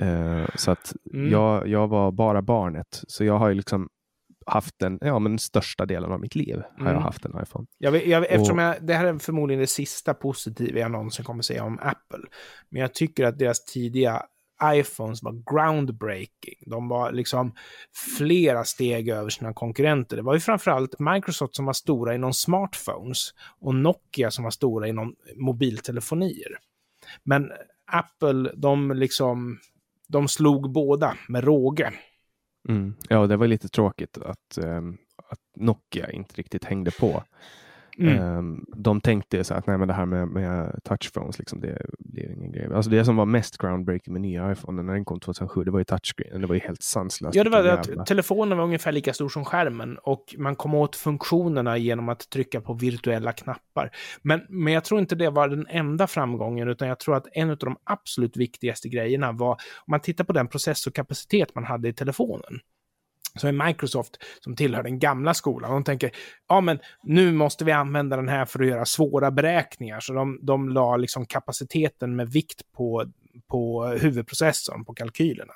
Eh, 0.00 0.46
så 0.54 0.70
att 0.70 0.92
Mm. 1.14 1.30
jag, 1.30 1.68
jag 1.68 1.88
var 1.88 2.12
bara 2.12 2.42
barnet. 2.42 3.02
Så 3.08 3.24
jag 3.24 3.38
har 3.38 3.48
ju 3.48 3.54
liksom 3.54 3.88
haft 4.46 4.74
den, 4.80 4.98
ja 5.00 5.18
men 5.18 5.38
största 5.38 5.86
delen 5.86 6.12
av 6.12 6.20
mitt 6.20 6.34
liv 6.34 6.62
har 6.76 6.80
Mm. 6.80 6.92
jag 6.94 7.00
haft 7.00 7.24
en 7.24 7.42
iPhone. 7.42 7.66
Jag, 7.78 8.06
jag, 8.06 8.26
eftersom 8.30 8.58
jag, 8.58 8.76
det 8.80 8.94
här 8.94 9.04
är 9.04 9.18
förmodligen 9.18 9.60
det 9.60 9.66
sista 9.66 10.14
positiva 10.14 10.78
jag 10.78 10.90
någonsin 10.90 11.24
kommer 11.24 11.42
säga 11.42 11.64
om 11.64 11.78
Apple. 11.82 12.28
Men 12.70 12.82
jag 12.82 12.94
tycker 12.94 13.24
att 13.24 13.38
deras 13.38 13.64
tidiga 13.64 14.22
iPhones 14.64 15.22
var 15.22 15.42
groundbreaking. 15.52 16.58
De 16.66 16.88
var 16.88 17.12
liksom 17.12 17.54
flera 18.18 18.64
steg 18.64 19.08
över 19.08 19.30
sina 19.30 19.52
konkurrenter. 19.52 20.16
Det 20.16 20.22
var 20.22 20.34
ju 20.34 20.40
framförallt 20.40 20.98
Microsoft 20.98 21.56
som 21.56 21.64
var 21.64 21.72
stora 21.72 22.14
inom 22.14 22.32
smartphones 22.32 23.34
och 23.60 23.74
Nokia 23.74 24.30
som 24.30 24.44
var 24.44 24.50
stora 24.50 24.88
inom 24.88 25.14
mobiltelefonier. 25.36 26.58
Men 27.24 27.50
Apple, 27.86 28.52
de 28.54 28.92
liksom, 28.92 29.58
de 30.08 30.28
slog 30.28 30.72
båda 30.72 31.16
med 31.28 31.44
råge. 31.44 31.92
Mm. 32.68 32.94
Ja, 33.08 33.26
det 33.26 33.36
var 33.36 33.46
lite 33.46 33.68
tråkigt 33.68 34.18
att, 34.18 34.58
eh, 34.58 34.82
att 35.28 35.40
Nokia 35.56 36.10
inte 36.10 36.34
riktigt 36.34 36.64
hängde 36.64 36.90
på. 36.90 37.22
Mm. 37.98 38.18
Ehm, 38.18 38.64
de 38.76 39.00
tänkte 39.00 39.44
så 39.44 39.54
att 39.54 39.66
nej, 39.66 39.78
men 39.78 39.88
det 39.88 39.94
här 39.94 40.06
med, 40.06 40.28
med 40.28 40.80
touchphones, 40.84 41.38
liksom, 41.38 41.60
det 41.60 41.82
blir 41.98 42.32
ingen 42.32 42.52
grej. 42.52 42.74
Alltså 42.74 42.90
det 42.90 43.04
som 43.04 43.16
var 43.16 43.26
mest 43.26 43.58
groundbreaking 43.58 44.12
med 44.12 44.22
nya 44.22 44.52
iPhone 44.52 44.82
när 44.82 44.92
den 44.92 45.04
kom 45.04 45.20
2007, 45.20 45.64
det 45.64 45.70
var 45.70 45.78
ju 45.78 45.84
touchscreen. 45.84 46.40
Det 46.40 46.46
var 46.46 46.54
ju 46.54 46.60
helt 46.60 46.82
sanslöst. 46.82 47.34
Ja, 47.34 47.44
det 47.44 47.50
var 47.50 47.62
det 47.62 47.72
att 47.72 48.06
telefonen 48.06 48.58
var 48.58 48.64
ungefär 48.64 48.92
lika 48.92 49.14
stor 49.14 49.28
som 49.28 49.44
skärmen 49.44 49.98
och 49.98 50.34
man 50.38 50.56
kom 50.56 50.74
åt 50.74 50.96
funktionerna 50.96 51.78
genom 51.78 52.08
att 52.08 52.30
trycka 52.30 52.60
på 52.60 52.74
virtuella 52.74 53.32
knappar. 53.32 53.90
Men, 54.22 54.40
men 54.48 54.72
jag 54.72 54.84
tror 54.84 55.00
inte 55.00 55.14
det 55.14 55.30
var 55.30 55.48
den 55.48 55.66
enda 55.68 56.06
framgången, 56.06 56.68
utan 56.68 56.88
jag 56.88 56.98
tror 56.98 57.16
att 57.16 57.26
en 57.32 57.50
av 57.50 57.56
de 57.56 57.76
absolut 57.84 58.36
viktigaste 58.36 58.88
grejerna 58.88 59.32
var, 59.32 59.52
om 59.52 59.90
man 59.90 60.00
tittar 60.00 60.24
på 60.24 60.32
den 60.32 60.48
processorkapacitet 60.48 61.54
man 61.54 61.64
hade 61.64 61.88
i 61.88 61.92
telefonen, 61.92 62.60
så 63.38 63.48
är 63.48 63.66
Microsoft, 63.66 64.16
som 64.40 64.56
tillhör 64.56 64.82
den 64.82 64.98
gamla 64.98 65.34
skolan, 65.34 65.70
de 65.70 65.84
tänker, 65.84 66.10
ja 66.48 66.60
men 66.60 66.78
nu 67.02 67.32
måste 67.32 67.64
vi 67.64 67.72
använda 67.72 68.16
den 68.16 68.28
här 68.28 68.44
för 68.44 68.60
att 68.60 68.66
göra 68.68 68.84
svåra 68.84 69.30
beräkningar. 69.30 70.00
Så 70.00 70.12
de, 70.12 70.38
de 70.42 70.68
la 70.68 70.96
liksom 70.96 71.26
kapaciteten 71.26 72.16
med 72.16 72.30
vikt 72.30 72.72
på, 72.76 73.04
på 73.50 73.86
huvudprocessorn, 73.86 74.84
på 74.84 74.94
kalkylerna. 74.94 75.54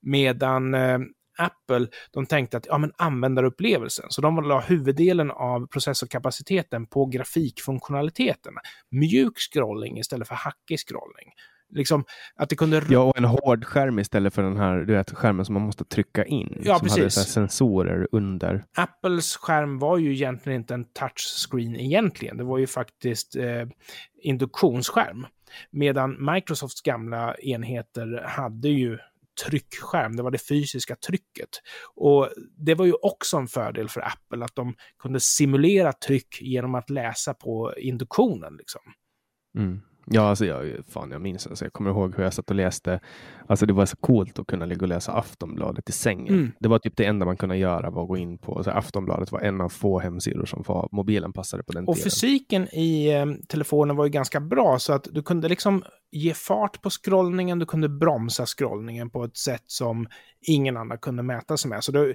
Medan 0.00 0.74
eh, 0.74 0.98
Apple, 1.38 1.86
de 2.10 2.26
tänkte 2.26 2.56
att 2.56 2.66
ja, 2.66 2.78
men 2.78 2.92
användarupplevelsen, 2.96 4.06
så 4.08 4.20
de 4.20 4.44
la 4.44 4.60
huvuddelen 4.60 5.30
av 5.30 5.66
processorkapaciteten 5.66 6.86
på 6.86 7.06
grafikfunktionaliteten. 7.06 8.54
Mjuk 8.90 9.38
scrolling 9.38 9.98
istället 9.98 10.28
för 10.28 10.34
hackig 10.34 10.78
scrolling. 10.78 11.32
Liksom 11.72 12.04
att 12.34 12.48
det 12.48 12.56
kunde... 12.56 12.82
Ja, 12.88 13.00
och 13.00 13.18
en 13.18 13.24
hård 13.24 13.64
skärm 13.64 13.98
istället 13.98 14.34
för 14.34 14.42
den 14.42 14.56
här 14.56 14.78
du 14.78 14.94
vet, 14.94 15.10
skärmen 15.10 15.44
som 15.44 15.52
man 15.52 15.62
måste 15.62 15.84
trycka 15.84 16.24
in. 16.24 16.62
Ja, 16.64 16.78
som 16.78 16.88
hade 16.88 17.02
precis. 17.02 17.14
så 17.14 17.20
här 17.20 17.26
sensorer 17.26 18.08
under. 18.12 18.64
Apples 18.76 19.36
skärm 19.36 19.78
var 19.78 19.98
ju 19.98 20.12
egentligen 20.12 20.60
inte 20.60 20.74
en 20.74 20.84
touchscreen 20.84 21.76
egentligen. 21.76 22.36
Det 22.36 22.44
var 22.44 22.58
ju 22.58 22.66
faktiskt 22.66 23.36
eh, 23.36 23.66
induktionsskärm. 24.22 25.26
Medan 25.70 26.32
Microsofts 26.34 26.80
gamla 26.80 27.34
enheter 27.34 28.24
hade 28.26 28.68
ju 28.68 28.98
tryckskärm, 29.44 30.16
det 30.16 30.22
var 30.22 30.30
det 30.30 30.48
fysiska 30.48 30.96
trycket. 30.96 31.48
Och 31.94 32.28
det 32.56 32.74
var 32.74 32.84
ju 32.84 32.92
också 32.92 33.36
en 33.36 33.48
fördel 33.48 33.88
för 33.88 34.00
Apple 34.00 34.44
att 34.44 34.54
de 34.54 34.74
kunde 34.98 35.20
simulera 35.20 35.92
tryck 35.92 36.42
genom 36.42 36.74
att 36.74 36.90
läsa 36.90 37.34
på 37.34 37.74
induktionen. 37.76 38.56
Liksom. 38.56 38.80
Mm. 39.58 39.80
Ja, 40.06 40.28
alltså 40.28 40.44
jag, 40.44 40.72
fan, 40.88 41.10
jag 41.10 41.20
minns 41.20 41.46
alltså, 41.46 41.64
Jag 41.64 41.72
kommer 41.72 41.90
ihåg 41.90 42.16
hur 42.16 42.24
jag 42.24 42.34
satt 42.34 42.50
och 42.50 42.56
läste. 42.56 43.00
Alltså 43.46 43.66
det 43.66 43.72
var 43.72 43.86
så 43.86 43.96
coolt 43.96 44.38
att 44.38 44.46
kunna 44.46 44.66
ligga 44.66 44.80
och 44.82 44.88
läsa 44.88 45.12
Aftonbladet 45.12 45.88
i 45.88 45.92
sängen. 45.92 46.34
Mm. 46.34 46.52
Det 46.58 46.68
var 46.68 46.78
typ 46.78 46.96
det 46.96 47.04
enda 47.04 47.26
man 47.26 47.36
kunde 47.36 47.56
göra 47.56 47.90
var 47.90 48.02
att 48.02 48.08
gå 48.08 48.16
in 48.16 48.38
på. 48.38 48.64
Så 48.64 48.70
Aftonbladet 48.70 49.32
var 49.32 49.40
en 49.40 49.60
av 49.60 49.68
få 49.68 49.98
hemsidor 49.98 50.44
som 50.44 50.64
var 50.66 50.88
mobilen 50.92 51.32
passade 51.32 51.62
på 51.62 51.72
den 51.72 51.88
Och 51.88 51.96
tiden. 51.96 52.10
fysiken 52.10 52.68
i 52.74 53.12
eh, 53.12 53.26
telefonen 53.48 53.96
var 53.96 54.04
ju 54.04 54.10
ganska 54.10 54.40
bra, 54.40 54.78
så 54.78 54.92
att 54.92 55.08
du 55.10 55.22
kunde 55.22 55.48
liksom 55.48 55.82
ge 56.10 56.34
fart 56.34 56.82
på 56.82 56.90
scrollningen, 56.90 57.58
du 57.58 57.66
kunde 57.66 57.88
bromsa 57.88 58.46
scrollningen 58.46 59.10
på 59.10 59.24
ett 59.24 59.36
sätt 59.36 59.64
som 59.66 60.06
ingen 60.40 60.76
annan 60.76 60.98
kunde 60.98 61.22
mäta 61.22 61.56
sig 61.56 61.68
med. 61.68 61.84
Så 61.84 62.12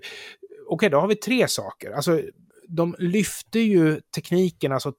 Okej, 0.69 0.89
då 0.89 0.99
har 0.99 1.07
vi 1.07 1.15
tre 1.15 1.47
saker. 1.47 1.91
Alltså, 1.91 2.21
de 2.67 2.95
lyfte 2.99 3.59
ju 3.59 4.01
tekniken 4.15 4.71
alltså 4.71 4.93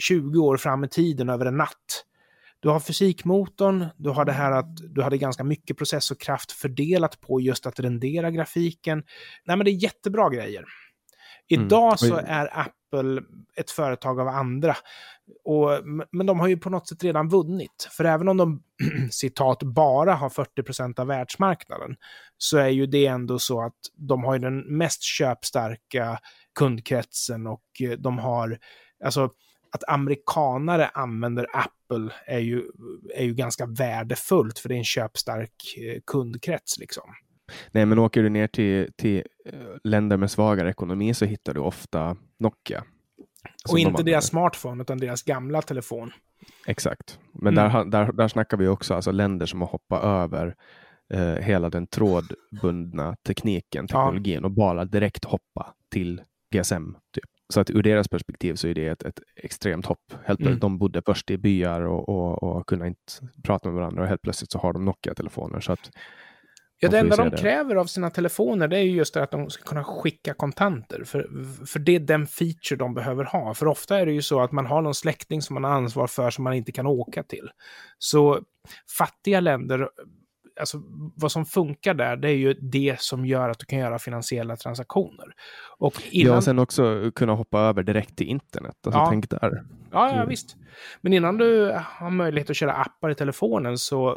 20 0.00 0.38
år 0.38 0.56
fram 0.56 0.84
i 0.84 0.88
tiden 0.88 1.28
över 1.28 1.46
en 1.46 1.56
natt. 1.56 2.04
Du 2.60 2.68
har 2.68 2.80
fysikmotorn, 2.80 3.86
du 3.96 4.10
har 4.10 4.24
det 4.24 4.32
här 4.32 4.52
att 4.52 4.76
du 4.76 5.02
hade 5.02 5.18
ganska 5.18 5.44
mycket 5.44 5.76
processorkraft 5.78 6.52
fördelat 6.52 7.20
på 7.20 7.40
just 7.40 7.66
att 7.66 7.80
rendera 7.80 8.30
grafiken. 8.30 9.02
Nej, 9.44 9.56
men 9.56 9.64
det 9.64 9.70
är 9.70 9.82
jättebra 9.82 10.30
grejer. 10.30 10.64
Mm. 11.50 11.66
Idag 11.66 11.98
så 11.98 12.16
Oj. 12.16 12.22
är 12.26 12.58
Apple 12.58 13.22
ett 13.56 13.70
företag 13.70 14.20
av 14.20 14.28
andra. 14.28 14.76
Och, 15.44 15.70
men 16.12 16.26
de 16.26 16.40
har 16.40 16.48
ju 16.48 16.56
på 16.56 16.70
något 16.70 16.88
sätt 16.88 17.04
redan 17.04 17.28
vunnit. 17.28 17.88
För 17.90 18.04
även 18.04 18.28
om 18.28 18.36
de, 18.36 18.62
citat, 19.10 19.62
bara 19.62 20.14
har 20.14 20.28
40% 20.28 21.00
av 21.00 21.06
världsmarknaden, 21.06 21.96
så 22.38 22.58
är 22.58 22.68
ju 22.68 22.86
det 22.86 23.06
ändå 23.06 23.38
så 23.38 23.62
att 23.62 23.78
de 23.94 24.24
har 24.24 24.34
ju 24.34 24.38
den 24.38 24.60
mest 24.60 25.02
köpstarka 25.02 26.18
kundkretsen 26.58 27.46
och 27.46 27.62
eh, 27.82 27.90
de 27.90 28.18
har, 28.18 28.58
alltså 29.04 29.30
att 29.72 29.88
amerikanare 29.88 30.88
använder 30.88 31.46
Apple 31.52 32.14
är 32.26 32.38
ju, 32.38 32.62
är 33.14 33.24
ju 33.24 33.34
ganska 33.34 33.66
värdefullt, 33.66 34.58
för 34.58 34.68
det 34.68 34.74
är 34.74 34.78
en 34.78 34.84
köpstark 34.84 35.52
eh, 35.78 36.00
kundkrets 36.06 36.78
liksom. 36.78 37.14
Nej, 37.70 37.86
men 37.86 37.98
åker 37.98 38.22
du 38.22 38.28
ner 38.28 38.46
till, 38.46 38.92
till 38.96 39.24
eh, 39.46 39.52
länder 39.84 40.16
med 40.16 40.30
svagare 40.30 40.70
ekonomi 40.70 41.14
så 41.14 41.24
hittar 41.24 41.54
du 41.54 41.60
ofta 41.60 42.16
Nokia. 42.38 42.84
Och 43.70 43.78
inte 43.78 44.02
de 44.02 44.10
deras 44.10 44.26
smartphone, 44.26 44.82
utan 44.82 44.98
deras 44.98 45.22
gamla 45.22 45.62
telefon. 45.62 46.12
Exakt. 46.66 47.18
Men 47.32 47.58
mm. 47.58 47.72
där, 47.72 47.84
där, 47.84 48.12
där 48.12 48.28
snackar 48.28 48.56
vi 48.56 48.68
också 48.68 48.94
alltså 48.94 49.10
länder 49.10 49.46
som 49.46 49.60
har 49.60 49.68
hoppat 49.68 50.04
över 50.04 50.54
eh, 51.14 51.34
hela 51.34 51.70
den 51.70 51.86
trådbundna 51.86 53.16
tekniken, 53.26 53.86
teknologin 53.86 54.38
ja. 54.40 54.44
och 54.44 54.50
bara 54.50 54.84
direkt 54.84 55.24
hoppa 55.24 55.74
till 55.92 56.22
GSM. 56.54 56.96
Typ. 57.14 57.30
Så 57.50 57.60
att 57.60 57.70
ur 57.70 57.82
deras 57.82 58.08
perspektiv 58.08 58.54
så 58.54 58.68
är 58.68 58.74
det 58.74 58.86
ett, 58.86 59.02
ett 59.02 59.20
extremt 59.36 59.86
hopp. 59.86 60.12
Helt 60.24 60.40
mm. 60.40 60.58
De 60.58 60.78
bodde 60.78 61.02
först 61.06 61.30
i 61.30 61.38
byar 61.38 61.80
och, 61.80 62.08
och, 62.08 62.42
och 62.42 62.66
kunde 62.66 62.86
inte 62.86 63.12
prata 63.44 63.68
med 63.68 63.76
varandra 63.76 64.02
och 64.02 64.08
helt 64.08 64.22
plötsligt 64.22 64.52
så 64.52 64.58
har 64.58 64.72
de 64.72 64.84
Nokia-telefoner. 64.84 65.60
Så 65.60 65.72
att 65.72 65.90
Ja, 66.82 66.88
det 66.88 66.98
enda 66.98 67.16
de 67.16 67.30
det. 67.30 67.36
kräver 67.36 67.76
av 67.76 67.84
sina 67.84 68.10
telefoner 68.10 68.68
det 68.68 68.76
är 68.76 68.82
ju 68.82 68.90
just 68.90 69.14
det 69.14 69.22
att 69.22 69.30
de 69.30 69.50
ska 69.50 69.64
kunna 69.64 69.84
skicka 69.84 70.34
kontanter. 70.34 71.04
För, 71.04 71.28
för 71.66 71.78
det 71.78 71.94
är 71.94 72.00
den 72.00 72.26
feature 72.26 72.76
de 72.76 72.94
behöver 72.94 73.24
ha. 73.24 73.54
För 73.54 73.66
ofta 73.66 73.98
är 73.98 74.06
det 74.06 74.12
ju 74.12 74.22
så 74.22 74.40
att 74.40 74.52
man 74.52 74.66
har 74.66 74.82
någon 74.82 74.94
släkting 74.94 75.42
som 75.42 75.54
man 75.54 75.64
har 75.64 75.70
ansvar 75.70 76.06
för 76.06 76.30
som 76.30 76.44
man 76.44 76.54
inte 76.54 76.72
kan 76.72 76.86
åka 76.86 77.22
till. 77.22 77.50
Så 77.98 78.40
fattiga 78.98 79.40
länder 79.40 79.88
alltså, 80.60 80.82
vad 81.16 81.32
som 81.32 81.46
funkar 81.46 81.94
där, 81.94 82.16
det 82.16 82.28
är 82.28 82.36
ju 82.36 82.54
det 82.54 83.00
som 83.00 83.26
gör 83.26 83.48
att 83.48 83.58
du 83.58 83.66
kan 83.66 83.78
göra 83.78 83.98
finansiella 83.98 84.56
transaktioner. 84.56 85.26
Och 85.78 86.02
innan... 86.10 86.34
Ja, 86.34 86.40
sen 86.40 86.58
också 86.58 87.10
kunna 87.14 87.32
hoppa 87.32 87.60
över 87.60 87.82
direkt 87.82 88.16
till 88.16 88.26
internet. 88.26 88.76
Alltså, 88.86 89.00
ja. 89.00 89.06
tänk 89.10 89.30
där. 89.30 89.62
Ja, 89.92 90.16
ja, 90.16 90.24
visst. 90.24 90.56
Men 91.00 91.12
innan 91.12 91.38
du 91.38 91.78
har 91.84 92.10
möjlighet 92.10 92.50
att 92.50 92.56
köra 92.56 92.72
appar 92.72 93.10
i 93.10 93.14
telefonen 93.14 93.78
så 93.78 94.10
eh, 94.10 94.16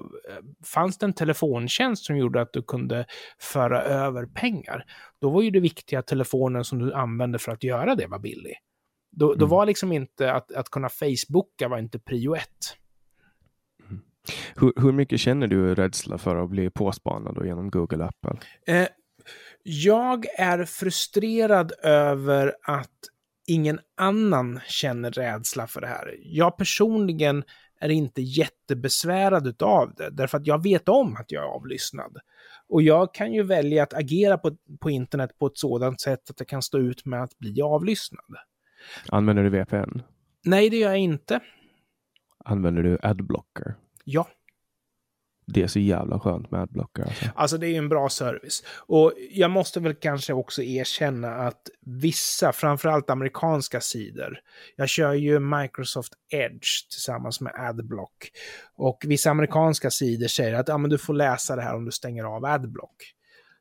fanns 0.65 0.97
det 0.97 1.05
en 1.05 1.13
telefontjänst 1.13 2.05
som 2.05 2.17
gjorde 2.17 2.41
att 2.41 2.53
du 2.53 2.61
kunde 2.61 3.05
föra 3.39 3.81
över 3.81 4.25
pengar. 4.25 4.85
Då 5.21 5.29
var 5.29 5.41
ju 5.41 5.49
det 5.51 5.59
viktiga 5.59 5.99
att 5.99 6.07
telefonen 6.07 6.63
som 6.63 6.79
du 6.79 6.93
använde 6.93 7.39
för 7.39 7.51
att 7.51 7.63
göra 7.63 7.95
det 7.95 8.07
var 8.07 8.19
billig. 8.19 8.53
Då, 9.11 9.27
mm. 9.27 9.39
då 9.39 9.45
var 9.45 9.65
liksom 9.65 9.91
inte 9.91 10.33
att, 10.33 10.51
att 10.51 10.69
kunna 10.69 10.89
Facebooka 10.89 11.67
var 11.67 11.77
inte 11.77 11.99
prio 11.99 12.35
ett. 12.35 12.77
Hur, 14.55 14.73
hur 14.75 14.91
mycket 14.91 15.19
känner 15.19 15.47
du 15.47 15.75
rädsla 15.75 16.17
för 16.17 16.35
att 16.35 16.49
bli 16.49 16.69
påspanad 16.69 17.45
genom 17.45 17.69
Google 17.69 18.05
Apple? 18.05 18.39
Eh, 18.67 18.87
jag 19.63 20.25
är 20.37 20.65
frustrerad 20.65 21.71
över 21.83 22.55
att 22.63 22.89
ingen 23.47 23.79
annan 23.97 24.59
känner 24.67 25.11
rädsla 25.11 25.67
för 25.67 25.81
det 25.81 25.87
här. 25.87 26.15
Jag 26.19 26.57
personligen 26.57 27.43
är 27.79 27.89
inte 27.89 28.21
jättebesvärad 28.21 29.63
av 29.63 29.93
det, 29.95 30.09
därför 30.09 30.37
att 30.37 30.47
jag 30.47 30.63
vet 30.63 30.89
om 30.89 31.15
att 31.15 31.31
jag 31.31 31.43
är 31.43 31.47
avlyssnad. 31.47 32.17
Och 32.69 32.81
jag 32.81 33.13
kan 33.13 33.33
ju 33.33 33.43
välja 33.43 33.83
att 33.83 33.93
agera 33.93 34.37
på, 34.37 34.57
på 34.79 34.89
internet 34.89 35.37
på 35.39 35.47
ett 35.47 35.57
sådant 35.57 36.01
sätt 36.01 36.29
att 36.29 36.39
jag 36.39 36.47
kan 36.47 36.61
stå 36.61 36.79
ut 36.79 37.05
med 37.05 37.23
att 37.23 37.39
bli 37.39 37.61
avlyssnad. 37.61 38.35
Använder 39.09 39.43
du 39.43 39.49
VPN? 39.49 40.01
Nej, 40.45 40.69
det 40.69 40.77
gör 40.77 40.89
jag 40.89 40.99
inte. 40.99 41.39
Använder 42.45 42.83
du 42.83 42.97
Adblocker? 43.01 43.75
Ja. 44.03 44.27
Det 45.45 45.63
är 45.63 45.67
så 45.67 45.79
jävla 45.79 46.19
skönt 46.19 46.51
med 46.51 46.61
adblocker. 46.61 47.03
Alltså. 47.03 47.25
alltså 47.35 47.57
det 47.57 47.67
är 47.67 47.69
ju 47.69 47.77
en 47.77 47.89
bra 47.89 48.09
service. 48.09 48.63
Och 48.87 49.13
jag 49.31 49.51
måste 49.51 49.79
väl 49.79 49.93
kanske 49.93 50.33
också 50.33 50.63
erkänna 50.63 51.35
att 51.35 51.61
vissa, 51.85 52.53
framförallt 52.53 53.09
amerikanska 53.09 53.81
sidor, 53.81 54.39
jag 54.75 54.89
kör 54.89 55.13
ju 55.13 55.39
Microsoft 55.39 56.13
Edge 56.29 56.89
tillsammans 56.89 57.41
med 57.41 57.53
Adblock. 57.57 58.31
Och 58.75 59.03
vissa 59.07 59.31
amerikanska 59.31 59.91
sidor 59.91 60.27
säger 60.27 60.53
att 60.53 60.67
ja, 60.67 60.77
men 60.77 60.89
du 60.89 60.97
får 60.97 61.13
läsa 61.13 61.55
det 61.55 61.61
här 61.61 61.75
om 61.75 61.85
du 61.85 61.91
stänger 61.91 62.23
av 62.23 62.45
Adblock. 62.45 63.13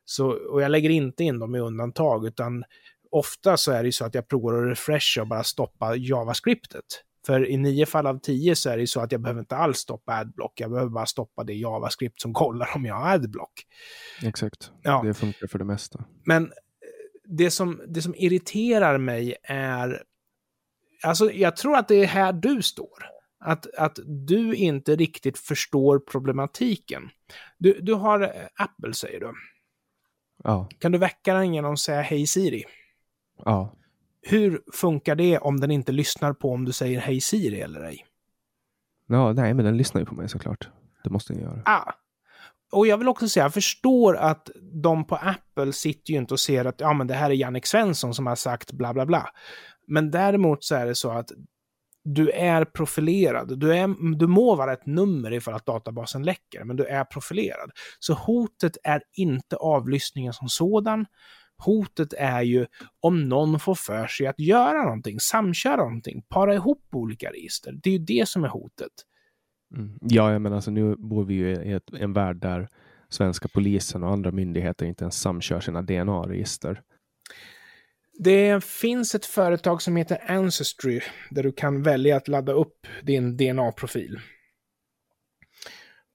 Så, 0.05 0.27
och 0.27 0.61
jag 0.61 0.71
lägger 0.71 0.89
inte 0.89 1.23
in 1.23 1.39
dem 1.39 1.55
i 1.55 1.59
undantag, 1.59 2.27
utan 2.27 2.63
ofta 3.11 3.57
så 3.57 3.71
är 3.71 3.83
det 3.83 3.87
ju 3.87 3.91
så 3.91 4.05
att 4.05 4.15
jag 4.15 4.27
provar 4.27 4.63
att 4.63 4.69
refresha 4.69 5.21
och 5.21 5.27
bara 5.27 5.43
stoppa 5.43 5.95
JavaScriptet. 5.95 6.85
För 7.25 7.49
i 7.49 7.57
nio 7.57 7.85
fall 7.85 8.07
av 8.07 8.19
tio 8.19 8.55
så 8.55 8.69
är 8.69 8.77
det 8.77 8.87
så 8.87 9.01
att 9.01 9.11
jag 9.11 9.21
behöver 9.21 9.39
inte 9.39 9.55
alls 9.55 9.77
stoppa 9.77 10.13
adblock. 10.13 10.53
Jag 10.55 10.71
behöver 10.71 10.89
bara 10.89 11.05
stoppa 11.05 11.43
det 11.43 11.53
JavaScript 11.53 12.21
som 12.21 12.33
kollar 12.33 12.69
om 12.75 12.85
jag 12.85 12.95
har 12.95 13.13
adblock. 13.13 13.53
Exakt. 14.23 14.71
Ja. 14.81 15.01
Det 15.05 15.13
funkar 15.13 15.47
för 15.47 15.59
det 15.59 15.65
mesta. 15.65 16.05
Men 16.25 16.43
eh, 16.43 16.49
det 17.23 17.51
som, 17.51 17.81
det 17.87 18.01
som 18.01 18.15
irriterar 18.15 18.97
mig 18.97 19.35
är... 19.43 20.03
Alltså, 21.03 21.31
jag 21.31 21.55
tror 21.55 21.75
att 21.77 21.87
det 21.87 21.95
är 21.95 22.05
här 22.05 22.33
du 22.33 22.61
står. 22.61 23.13
Att, 23.39 23.75
att 23.77 23.99
du 24.05 24.55
inte 24.55 24.95
riktigt 24.95 25.37
förstår 25.37 25.99
problematiken. 25.99 27.09
Du, 27.57 27.79
du 27.81 27.93
har 27.93 28.21
eh, 28.21 28.29
Apple, 28.55 28.93
säger 28.93 29.19
du. 29.19 29.33
Ja. 30.43 30.69
Kan 30.79 30.91
du 30.91 30.97
väcka 30.97 31.33
den 31.33 31.53
genom 31.53 31.73
att 31.73 31.79
säga 31.79 32.01
Hej 32.01 32.27
Siri? 32.27 32.63
Ja. 33.45 33.75
Hur 34.25 34.61
funkar 34.73 35.15
det 35.15 35.37
om 35.37 35.59
den 35.59 35.71
inte 35.71 35.91
lyssnar 35.91 36.33
på 36.33 36.51
om 36.51 36.65
du 36.65 36.71
säger 36.71 36.99
hej 36.99 37.21
Siri 37.21 37.61
eller 37.61 37.83
ej? 37.83 38.05
Ja, 39.07 39.33
nej, 39.33 39.53
men 39.53 39.65
den 39.65 39.77
lyssnar 39.77 40.01
ju 40.01 40.05
på 40.05 40.15
mig 40.15 40.29
såklart. 40.29 40.69
Det 41.03 41.09
måste 41.09 41.33
den 41.33 41.41
göra. 41.41 41.61
Ah. 41.65 41.93
Och 42.71 42.87
jag 42.87 42.97
vill 42.97 43.07
också 43.07 43.29
säga, 43.29 43.43
jag 43.43 43.53
förstår 43.53 44.15
att 44.15 44.49
de 44.83 45.07
på 45.07 45.15
Apple 45.15 45.73
sitter 45.73 46.13
ju 46.13 46.19
inte 46.19 46.33
och 46.33 46.39
ser 46.39 46.65
att 46.65 46.81
ja, 46.81 46.93
men 46.93 47.07
det 47.07 47.13
här 47.13 47.29
är 47.29 47.33
Jannik 47.33 47.65
Svensson 47.65 48.13
som 48.13 48.27
har 48.27 48.35
sagt 48.35 48.71
bla 48.71 48.93
bla 48.93 49.05
bla. 49.05 49.29
Men 49.87 50.11
däremot 50.11 50.63
så 50.63 50.75
är 50.75 50.85
det 50.85 50.95
så 50.95 51.11
att 51.11 51.31
du 52.03 52.29
är 52.29 52.65
profilerad. 52.65 53.59
Du, 53.59 53.75
är, 53.75 54.15
du 54.17 54.27
må 54.27 54.55
vara 54.55 54.73
ett 54.73 54.85
nummer 54.85 55.33
ifall 55.33 55.53
att 55.53 55.65
databasen 55.65 56.23
läcker, 56.23 56.63
men 56.63 56.75
du 56.75 56.85
är 56.85 57.03
profilerad. 57.03 57.71
Så 57.99 58.13
hotet 58.13 58.77
är 58.83 59.01
inte 59.13 59.55
avlyssningen 59.55 60.33
som 60.33 60.49
sådan, 60.49 61.05
Hotet 61.57 62.13
är 62.13 62.41
ju 62.41 62.65
om 62.99 63.29
någon 63.29 63.59
får 63.59 63.75
för 63.75 64.07
sig 64.07 64.27
att 64.27 64.39
göra 64.39 64.83
någonting, 64.83 65.19
samköra 65.19 65.75
någonting, 65.75 66.21
para 66.29 66.53
ihop 66.53 66.83
olika 66.91 67.29
register. 67.29 67.71
Det 67.83 67.89
är 67.89 67.93
ju 67.93 68.05
det 68.05 68.29
som 68.29 68.43
är 68.43 68.47
hotet. 68.47 68.91
Mm. 69.75 69.97
Ja, 70.01 70.39
men 70.39 70.53
alltså 70.53 70.71
nu 70.71 70.95
bor 70.95 71.25
vi 71.25 71.33
ju 71.33 71.55
i 71.55 71.71
ett, 71.71 71.93
en 71.93 72.13
värld 72.13 72.37
där 72.37 72.69
svenska 73.09 73.47
polisen 73.47 74.03
och 74.03 74.11
andra 74.11 74.31
myndigheter 74.31 74.85
inte 74.85 75.03
ens 75.03 75.21
samkör 75.21 75.59
sina 75.59 75.81
DNA-register. 75.81 76.81
Det 78.19 78.63
finns 78.63 79.15
ett 79.15 79.25
företag 79.25 79.81
som 79.81 79.95
heter 79.95 80.31
Ancestry 80.31 81.01
där 81.29 81.43
du 81.43 81.51
kan 81.51 81.83
välja 81.83 82.17
att 82.17 82.27
ladda 82.27 82.53
upp 82.53 82.87
din 83.03 83.37
DNA-profil. 83.37 84.19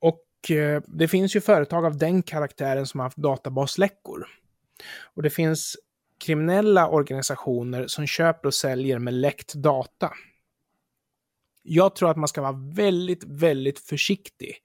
Och 0.01 0.51
eh, 0.51 0.82
det 0.86 1.09
finns 1.09 1.36
ju 1.36 1.41
företag 1.41 1.84
av 1.84 1.99
den 1.99 2.22
karaktären 2.22 2.86
som 2.86 3.01
har 3.01 3.07
haft 3.07 3.16
databasläckor. 3.16 4.26
Och 5.14 5.22
det 5.22 5.31
finns 5.31 5.76
kriminella 6.18 6.89
organisationer 6.89 7.87
som 7.87 8.07
köper 8.07 8.47
och 8.47 8.55
säljer 8.55 8.99
med 8.99 9.14
läckt 9.14 9.55
data. 9.55 10.12
Jag 11.62 11.95
tror 11.95 12.11
att 12.11 12.16
man 12.16 12.29
ska 12.29 12.41
vara 12.41 12.72
väldigt, 12.74 13.24
väldigt 13.24 13.79
försiktig 13.79 14.57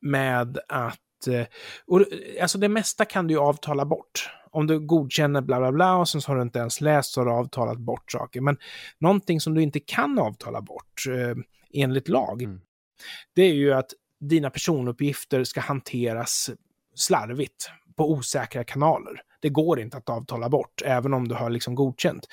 med 0.00 0.58
att... 0.68 1.26
Eh, 1.28 1.46
och, 1.86 2.04
alltså 2.40 2.58
det 2.58 2.68
mesta 2.68 3.04
kan 3.04 3.26
du 3.26 3.34
ju 3.34 3.40
avtala 3.40 3.84
bort. 3.84 4.30
Om 4.50 4.66
du 4.66 4.80
godkänner 4.80 5.40
bla 5.40 5.58
bla 5.58 5.72
bla 5.72 5.96
och 5.96 6.08
sen 6.08 6.20
så 6.20 6.30
har 6.30 6.36
du 6.36 6.42
inte 6.42 6.58
ens 6.58 6.80
läst 6.80 7.12
så 7.12 7.20
har 7.20 7.26
du 7.26 7.32
avtalat 7.32 7.78
bort 7.78 8.12
saker. 8.12 8.40
Men 8.40 8.58
någonting 8.98 9.40
som 9.40 9.54
du 9.54 9.62
inte 9.62 9.80
kan 9.80 10.18
avtala 10.18 10.60
bort 10.60 11.06
eh, 11.08 11.36
enligt 11.82 12.08
lag, 12.08 12.42
mm. 12.42 12.60
det 13.34 13.42
är 13.42 13.54
ju 13.54 13.72
att 13.72 13.90
dina 14.20 14.50
personuppgifter 14.50 15.44
ska 15.44 15.60
hanteras 15.60 16.50
slarvigt 16.94 17.70
på 17.96 18.10
osäkra 18.10 18.64
kanaler. 18.64 19.22
Det 19.40 19.48
går 19.48 19.80
inte 19.80 19.96
att 19.96 20.08
avtala 20.08 20.48
bort, 20.48 20.82
även 20.84 21.14
om 21.14 21.28
du 21.28 21.34
har 21.34 21.50
liksom 21.50 21.74
godkänt. 21.74 22.26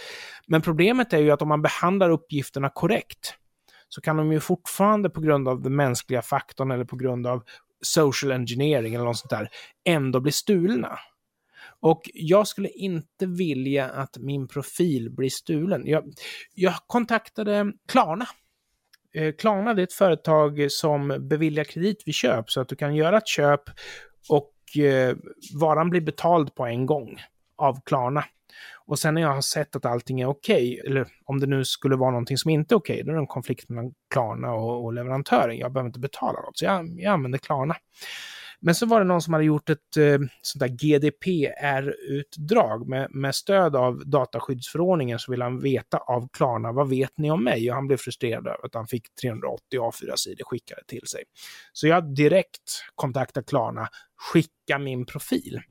Men 0.47 0.61
problemet 0.61 1.13
är 1.13 1.17
ju 1.17 1.31
att 1.31 1.41
om 1.41 1.47
man 1.47 1.61
behandlar 1.61 2.09
uppgifterna 2.09 2.69
korrekt, 2.69 3.35
så 3.89 4.01
kan 4.01 4.17
de 4.17 4.31
ju 4.31 4.39
fortfarande 4.39 5.09
på 5.09 5.21
grund 5.21 5.47
av 5.47 5.61
den 5.61 5.75
mänskliga 5.75 6.21
faktorn 6.21 6.71
eller 6.71 6.85
på 6.85 6.95
grund 6.95 7.27
av 7.27 7.43
social 7.81 8.31
engineering 8.31 8.95
eller 8.95 9.05
något 9.05 9.17
sånt 9.17 9.29
där, 9.29 9.49
ändå 9.85 10.19
bli 10.19 10.31
stulna. 10.31 10.99
Och 11.79 12.01
jag 12.13 12.47
skulle 12.47 12.69
inte 12.69 13.25
vilja 13.25 13.89
att 13.89 14.17
min 14.17 14.47
profil 14.47 15.09
blir 15.11 15.29
stulen. 15.29 15.85
Jag, 15.85 16.13
jag 16.53 16.73
kontaktade 16.87 17.71
Klarna. 17.87 18.27
Eh, 19.13 19.33
Klarna 19.35 19.71
är 19.71 19.79
ett 19.79 19.93
företag 19.93 20.71
som 20.71 21.27
beviljar 21.29 21.63
kredit 21.63 22.03
vid 22.05 22.15
köp 22.15 22.51
så 22.51 22.61
att 22.61 22.69
du 22.69 22.75
kan 22.75 22.95
göra 22.95 23.17
ett 23.17 23.27
köp 23.27 23.61
och 24.29 24.51
Eh, 24.75 25.15
varan 25.53 25.89
blir 25.89 26.01
betald 26.01 26.55
på 26.55 26.65
en 26.65 26.85
gång 26.85 27.17
av 27.57 27.79
Klarna. 27.85 28.25
Och 28.85 28.99
sen 28.99 29.13
när 29.13 29.21
jag 29.21 29.33
har 29.33 29.41
sett 29.41 29.75
att 29.75 29.85
allting 29.85 30.21
är 30.21 30.27
okej, 30.27 30.79
okay, 30.79 30.91
eller 30.91 31.07
om 31.25 31.39
det 31.39 31.47
nu 31.47 31.65
skulle 31.65 31.95
vara 31.95 32.11
någonting 32.11 32.37
som 32.37 32.51
inte 32.51 32.75
är 32.75 32.77
okej, 32.77 32.93
okay, 32.93 33.03
då 33.03 33.11
är 33.11 33.13
det 33.13 33.21
en 33.21 33.27
konflikt 33.27 33.69
mellan 33.69 33.93
Klarna 34.13 34.53
och, 34.53 34.85
och 34.85 34.93
leverantören. 34.93 35.57
Jag 35.57 35.73
behöver 35.73 35.87
inte 35.87 35.99
betala 35.99 36.41
något, 36.41 36.57
så 36.57 36.65
jag, 36.65 36.99
jag 36.99 37.13
använder 37.13 37.39
Klarna. 37.39 37.75
Men 38.59 38.75
så 38.75 38.85
var 38.85 38.99
det 38.99 39.05
någon 39.05 39.21
som 39.21 39.33
hade 39.33 39.45
gjort 39.45 39.69
ett 39.69 39.97
eh, 39.97 40.19
sånt 40.41 40.59
där 40.59 40.67
GDPR-utdrag 40.67 41.67
med, 42.87 43.07
med 43.11 43.35
stöd 43.35 43.75
av 43.75 44.03
dataskyddsförordningen 44.05 45.19
så 45.19 45.31
ville 45.31 45.43
han 45.43 45.59
veta 45.59 45.97
av 45.97 46.27
Klarna, 46.33 46.71
vad 46.71 46.89
vet 46.89 47.17
ni 47.17 47.31
om 47.31 47.43
mig? 47.43 47.69
Och 47.69 47.75
han 47.75 47.87
blev 47.87 47.97
frustrerad 47.97 48.47
över 48.47 48.65
att 48.65 48.73
han 48.73 48.87
fick 48.87 49.15
380 49.21 49.61
A4-sidor 49.71 50.43
skickade 50.43 50.81
till 50.87 51.07
sig. 51.07 51.23
Så 51.73 51.87
jag 51.87 52.15
direkt 52.15 52.83
kontaktade 52.95 53.45
Klarna, 53.45 53.89
skicka 54.17 54.79
min 54.79 55.05
profil. 55.05 55.61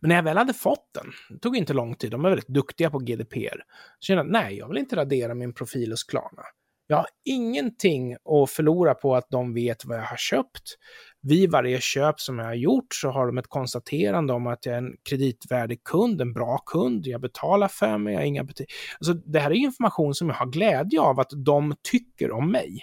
Men 0.00 0.08
när 0.08 0.16
jag 0.16 0.22
väl 0.22 0.36
hade 0.36 0.54
fått 0.54 0.90
den, 0.94 1.12
det 1.30 1.38
tog 1.38 1.56
inte 1.56 1.72
lång 1.72 1.94
tid, 1.94 2.10
de 2.10 2.24
är 2.24 2.28
väldigt 2.28 2.48
duktiga 2.48 2.90
på 2.90 2.98
GDPR, 2.98 3.62
så 3.98 4.06
kände 4.06 4.22
jag 4.22 4.32
nej, 4.32 4.58
jag 4.58 4.68
vill 4.68 4.78
inte 4.78 4.96
radera 4.96 5.34
min 5.34 5.54
profil 5.54 5.90
hos 5.90 6.04
Klarna. 6.04 6.42
Jag 6.88 6.96
har 6.96 7.06
ingenting 7.24 8.12
att 8.12 8.50
förlora 8.50 8.94
på 8.94 9.16
att 9.16 9.30
de 9.30 9.54
vet 9.54 9.84
vad 9.84 9.98
jag 9.98 10.02
har 10.02 10.16
köpt. 10.16 10.76
Vid 11.22 11.50
varje 11.50 11.80
köp 11.80 12.20
som 12.20 12.38
jag 12.38 12.46
har 12.46 12.54
gjort 12.54 12.94
så 12.94 13.10
har 13.10 13.26
de 13.26 13.38
ett 13.38 13.48
konstaterande 13.48 14.32
om 14.32 14.46
att 14.46 14.66
jag 14.66 14.74
är 14.74 14.78
en 14.78 14.96
kreditvärdig 15.08 15.84
kund, 15.84 16.20
en 16.20 16.32
bra 16.32 16.58
kund, 16.58 17.06
jag 17.06 17.20
betalar 17.20 17.68
för 17.68 17.98
mig, 17.98 18.12
jag 18.12 18.20
har 18.20 18.26
inga 18.26 18.44
betyg. 18.44 18.66
Alltså, 18.98 19.12
det 19.14 19.40
här 19.40 19.50
är 19.50 19.54
information 19.54 20.14
som 20.14 20.28
jag 20.28 20.36
har 20.36 20.46
glädje 20.46 21.00
av 21.00 21.20
att 21.20 21.30
de 21.44 21.74
tycker 21.82 22.30
om 22.30 22.52
mig. 22.52 22.78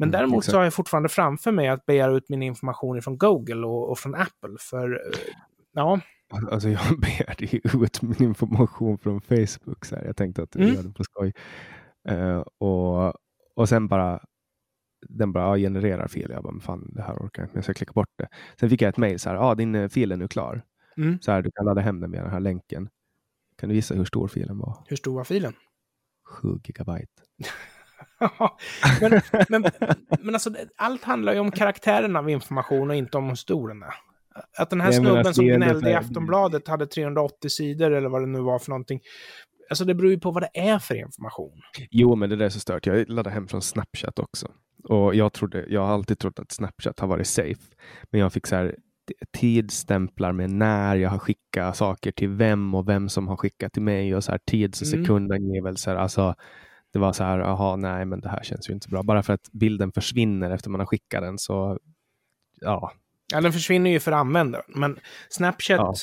Men 0.00 0.08
mm, 0.08 0.18
däremot 0.18 0.38
exakt. 0.38 0.50
så 0.50 0.56
har 0.56 0.64
jag 0.64 0.74
fortfarande 0.74 1.08
framför 1.08 1.52
mig 1.52 1.68
att 1.68 1.86
begära 1.86 2.16
ut 2.16 2.28
min 2.28 2.42
information 2.42 3.02
från 3.02 3.18
Google 3.18 3.66
och, 3.66 3.90
och 3.90 3.98
från 3.98 4.14
Apple. 4.14 4.56
För 4.60 4.92
eh, 4.92 5.18
ja. 5.72 6.00
Alltså 6.50 6.68
jag 6.68 6.80
begärde 7.00 7.44
ju 7.44 7.60
ut 7.84 8.02
min 8.02 8.22
information 8.22 8.98
från 8.98 9.20
Facebook. 9.20 9.84
Så 9.84 9.96
här. 9.96 10.04
Jag 10.04 10.16
tänkte 10.16 10.42
att 10.42 10.54
jag 10.54 10.62
mm. 10.62 10.74
gör 10.74 10.82
det 10.82 10.92
på 10.92 11.04
skoj. 11.04 11.32
Uh, 12.10 12.44
och, 12.58 13.14
och 13.54 13.68
sen 13.68 13.88
bara 13.88 14.20
den 15.08 15.32
bara 15.32 15.44
ja, 15.44 15.56
genererar 15.56 16.08
fel. 16.08 16.30
Jag 16.30 16.42
bara, 16.42 16.52
men 16.52 16.60
fan, 16.60 16.90
det 16.92 17.02
här 17.02 17.14
orkar 17.14 17.42
jag 17.42 17.46
inte, 17.46 17.56
jag 17.56 17.64
ska 17.64 17.74
klicka 17.74 17.92
bort 17.92 18.12
det. 18.18 18.28
Sen 18.60 18.70
fick 18.70 18.82
jag 18.82 18.88
ett 18.88 18.96
mejl 18.96 19.18
så 19.18 19.28
här, 19.28 19.36
ja, 19.36 19.54
din 19.54 19.74
eh, 19.74 19.88
fil 19.88 20.12
är 20.12 20.16
nu 20.16 20.28
klar. 20.28 20.62
Mm. 20.96 21.20
Så 21.20 21.32
här, 21.32 21.42
du 21.42 21.50
kan 21.50 21.66
ladda 21.66 21.80
hem 21.80 22.00
den 22.00 22.10
med 22.10 22.22
den 22.22 22.30
här 22.30 22.40
länken. 22.40 22.88
Kan 23.58 23.68
du 23.68 23.74
gissa 23.74 23.94
hur 23.94 24.04
stor 24.04 24.28
filen 24.28 24.58
var? 24.58 24.84
Hur 24.86 24.96
stor 24.96 25.14
var 25.14 25.24
filen? 25.24 25.52
7 26.24 26.48
gigabyte. 26.64 27.22
men, 29.00 29.22
men, 29.48 29.64
men 30.20 30.34
alltså, 30.34 30.50
allt 30.76 31.04
handlar 31.04 31.32
ju 31.32 31.38
om 31.38 31.50
karaktären 31.50 32.16
av 32.16 32.30
information 32.30 32.90
och 32.90 32.96
inte 32.96 33.18
om 33.18 33.28
hur 33.28 33.34
stor 33.34 33.68
den 33.68 33.82
är. 33.82 33.94
Att 34.58 34.70
den 34.70 34.80
här 34.80 34.92
snubben 34.92 35.34
som 35.34 35.44
gnällde 35.46 35.90
i 35.90 35.94
Aftonbladet 35.94 36.68
hade 36.68 36.86
380 36.86 37.50
sidor 37.50 37.90
eller 37.90 38.08
vad 38.08 38.22
det 38.22 38.26
nu 38.26 38.40
var 38.40 38.58
för 38.58 38.70
någonting. 38.70 39.00
Alltså 39.70 39.84
det 39.84 39.94
beror 39.94 40.10
ju 40.10 40.20
på 40.20 40.30
vad 40.30 40.42
det 40.42 40.60
är 40.60 40.78
för 40.78 40.94
information. 40.94 41.60
Jo, 41.90 42.16
men 42.16 42.30
det 42.30 42.36
där 42.36 42.44
är 42.44 42.50
så 42.50 42.60
stört. 42.60 42.86
Jag 42.86 43.08
laddade 43.08 43.30
hem 43.30 43.48
från 43.48 43.62
Snapchat 43.62 44.18
också. 44.18 44.48
Och 44.84 45.14
jag, 45.14 45.32
trodde, 45.32 45.64
jag 45.68 45.80
har 45.80 45.94
alltid 45.94 46.18
trott 46.18 46.38
att 46.38 46.52
Snapchat 46.52 47.00
har 47.00 47.08
varit 47.08 47.26
safe. 47.26 47.62
Men 48.10 48.20
jag 48.20 48.32
fick 48.32 48.46
så 48.46 48.56
här 48.56 48.76
tidsstämplar 49.32 50.32
med 50.32 50.50
när 50.50 50.96
jag 50.96 51.10
har 51.10 51.18
skickat 51.18 51.76
saker 51.76 52.12
till 52.12 52.28
vem 52.28 52.74
och 52.74 52.88
vem 52.88 53.08
som 53.08 53.28
har 53.28 53.36
skickat 53.36 53.72
till 53.72 53.82
mig 53.82 54.16
och 54.16 54.24
så 54.24 54.30
här 54.30 54.40
tids 54.46 54.82
och 54.82 54.88
mm. 54.88 55.04
sekundangivelser. 55.04 55.96
Alltså, 55.96 56.34
det 56.92 56.98
var 56.98 57.12
så 57.12 57.24
här, 57.24 57.38
aha, 57.38 57.76
nej, 57.76 58.04
men 58.04 58.20
det 58.20 58.28
här 58.28 58.42
känns 58.42 58.68
ju 58.70 58.74
inte 58.74 58.88
bra. 58.88 59.02
Bara 59.02 59.22
för 59.22 59.32
att 59.32 59.52
bilden 59.52 59.92
försvinner 59.92 60.50
efter 60.50 60.70
man 60.70 60.80
har 60.80 60.86
skickat 60.86 61.22
den 61.22 61.38
så, 61.38 61.78
ja, 62.60 62.92
Ja, 63.32 63.40
den 63.40 63.52
försvinner 63.52 63.90
ju 63.90 64.00
för 64.00 64.12
användaren. 64.12 64.64
Men 64.68 64.98
Snapchat, 65.28 65.80
ja. 65.80 65.94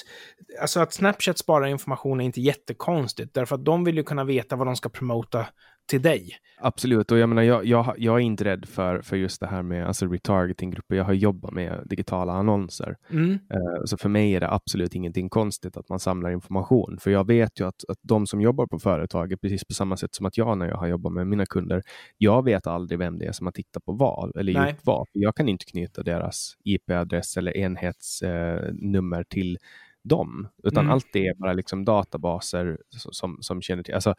alltså 0.62 0.80
att 0.80 0.94
Snapchat 0.94 1.38
sparar 1.38 1.66
information 1.66 2.22
är 2.22 2.26
inte 2.26 2.42
jättekonstigt. 2.42 3.34
Därför 3.34 3.56
att 3.56 3.66
de 3.66 3.84
vill 3.84 3.98
ju 3.98 4.04
kunna 4.04 4.24
veta 4.24 4.56
vad 4.56 4.68
de 4.68 4.76
ska 4.76 4.90
promota 4.90 5.46
till 5.88 6.02
dig. 6.02 6.30
Absolut, 6.60 7.12
och 7.12 7.18
jag 7.18 7.30
menar, 7.30 7.42
jag, 7.42 7.66
jag, 7.66 7.96
jag 7.98 8.16
är 8.16 8.20
inte 8.20 8.44
rädd 8.44 8.66
för, 8.66 9.02
för 9.02 9.18
just 9.18 9.40
det 9.40 9.48
här 9.48 9.62
med 9.62 9.88
alltså 9.88 10.06
retargeting-grupper. 10.06 10.96
Jag 10.96 11.04
har 11.04 11.14
jobbat 11.14 11.54
med 11.54 11.84
digitala 11.86 12.34
annonser. 12.34 12.98
Mm. 13.10 13.32
Uh, 13.32 13.86
så 13.86 13.98
för 13.98 14.10
mig 14.10 14.36
är 14.36 14.40
det 14.40 14.52
absolut 14.52 14.96
ingenting 14.96 15.30
konstigt 15.30 15.78
att 15.78 15.90
man 15.90 16.00
samlar 16.00 16.32
information. 16.32 16.98
För 17.00 17.12
jag 17.12 17.28
vet 17.28 17.60
ju 17.60 17.68
att, 17.68 17.84
att 17.88 17.98
de 18.02 18.28
som 18.28 18.42
jobbar 18.42 18.68
på 18.68 18.80
företaget, 18.80 19.42
precis 19.42 19.66
på 19.66 19.74
samma 19.74 19.98
sätt 19.98 20.16
som 20.16 20.26
att 20.26 20.38
jag 20.38 20.58
när 20.58 20.68
jag 20.68 20.78
har 20.78 20.88
jobbat 20.88 21.14
med 21.14 21.28
mina 21.28 21.46
kunder, 21.46 21.82
jag 22.18 22.46
vet 22.46 22.68
aldrig 22.68 23.00
vem 23.00 23.20
det 23.20 23.26
är 23.26 23.32
som 23.32 23.48
har 23.48 23.52
tittat 23.52 23.86
på 23.86 23.92
vad 23.92 24.38
eller 24.38 24.54
Nej. 24.54 24.72
gjort 24.72 24.80
vad. 24.84 25.08
Jag 25.12 25.36
kan 25.36 25.50
inte 25.50 25.66
knyta 25.66 26.04
deras 26.04 26.54
IP-adress 26.64 27.38
eller 27.38 27.58
enhetsnummer 27.58 29.20
uh, 29.20 29.24
till 29.30 29.58
dem, 30.04 30.48
utan 30.64 30.84
mm. 30.84 30.94
allt 30.94 31.08
det 31.14 31.28
är 31.28 31.36
bara 31.36 31.54
liksom 31.54 31.86
databaser 31.86 32.78
som, 32.90 33.38
som 33.42 33.62
känner 33.62 33.84
till. 33.84 33.94
Alltså, 33.94 34.16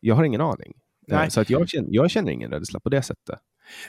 jag 0.00 0.14
har 0.14 0.24
ingen 0.24 0.40
aning. 0.40 0.72
Nej. 1.06 1.30
Så 1.30 1.40
att 1.40 1.50
jag, 1.50 1.68
känner, 1.68 1.88
jag 1.90 2.10
känner 2.10 2.32
ingen 2.32 2.50
rädsla 2.50 2.80
på 2.80 2.88
det 2.88 3.02
sättet. 3.02 3.40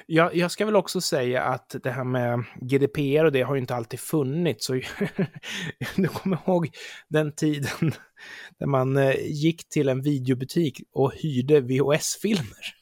Jag, 0.05 0.35
jag 0.35 0.51
ska 0.51 0.65
väl 0.65 0.75
också 0.75 1.01
säga 1.01 1.43
att 1.43 1.75
det 1.83 1.91
här 1.91 2.03
med 2.03 2.43
GDPR 2.61 3.25
och 3.25 3.31
det 3.31 3.41
har 3.41 3.55
ju 3.55 3.61
inte 3.61 3.75
alltid 3.75 3.99
funnits. 3.99 4.65
Så 4.65 4.73
du 5.95 6.07
kommer 6.07 6.37
ihåg 6.47 6.69
den 7.09 7.31
tiden 7.31 7.91
där 8.59 8.67
man 8.67 8.97
eh, 8.97 9.15
gick 9.25 9.69
till 9.69 9.89
en 9.89 10.01
videobutik 10.01 10.81
och 10.91 11.13
hyrde 11.15 11.61
VHS-filmer. 11.61 12.77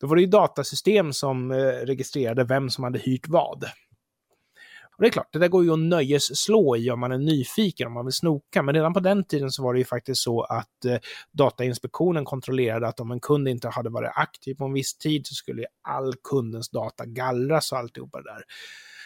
Då 0.00 0.06
var 0.06 0.16
det 0.16 0.22
ju 0.22 0.28
datasystem 0.28 1.12
som 1.12 1.50
eh, 1.50 1.56
registrerade 1.56 2.44
vem 2.44 2.70
som 2.70 2.84
hade 2.84 2.98
hyrt 2.98 3.28
vad. 3.28 3.64
Och 4.96 5.02
det 5.02 5.08
är 5.08 5.10
klart, 5.10 5.32
det 5.32 5.38
där 5.38 5.48
går 5.48 5.64
ju 5.64 5.72
att 5.72 5.78
nöjesslå 5.78 6.76
i 6.76 6.90
om 6.90 7.00
man 7.00 7.12
är 7.12 7.18
nyfiken, 7.18 7.86
om 7.86 7.92
man 7.92 8.04
vill 8.04 8.12
snoka. 8.12 8.62
Men 8.62 8.74
redan 8.74 8.94
på 8.94 9.00
den 9.00 9.24
tiden 9.24 9.50
så 9.50 9.62
var 9.62 9.72
det 9.72 9.78
ju 9.78 9.84
faktiskt 9.84 10.22
så 10.22 10.42
att 10.42 10.84
eh, 10.84 10.96
Datainspektionen 11.32 12.24
kontrollerade 12.24 12.88
att 12.88 13.00
om 13.00 13.10
en 13.10 13.20
kund 13.20 13.48
inte 13.48 13.68
hade 13.68 13.90
varit 13.90 14.12
aktiv 14.14 14.54
på 14.54 14.64
en 14.64 14.72
viss 14.72 14.98
tid 14.98 15.26
så 15.26 15.34
skulle 15.34 15.64
all 15.88 16.14
kundens 16.30 16.70
data 16.70 17.04
gallras 17.06 17.72
och 17.72 17.78
alltihopa 17.78 18.18
det 18.18 18.30
där 18.30 18.42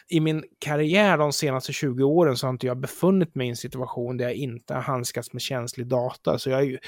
i 0.09 0.21
min 0.21 0.45
karriär 0.59 1.19
de 1.19 1.33
senaste 1.33 1.73
20 1.73 2.05
åren 2.05 2.37
så 2.37 2.47
har 2.47 2.53
inte 2.53 2.67
jag 2.67 2.81
befunnit 2.81 3.35
mig 3.35 3.47
i 3.47 3.51
en 3.51 3.57
situation 3.57 4.17
där 4.17 4.25
jag 4.25 4.35
inte 4.35 4.75
har 4.75 4.81
handskats 4.81 5.33
med 5.33 5.43
känslig 5.43 5.87
data. 5.87 6.39
Så 6.39 6.51
jag 6.51 6.61
är 6.61 6.65
ju 6.65 6.79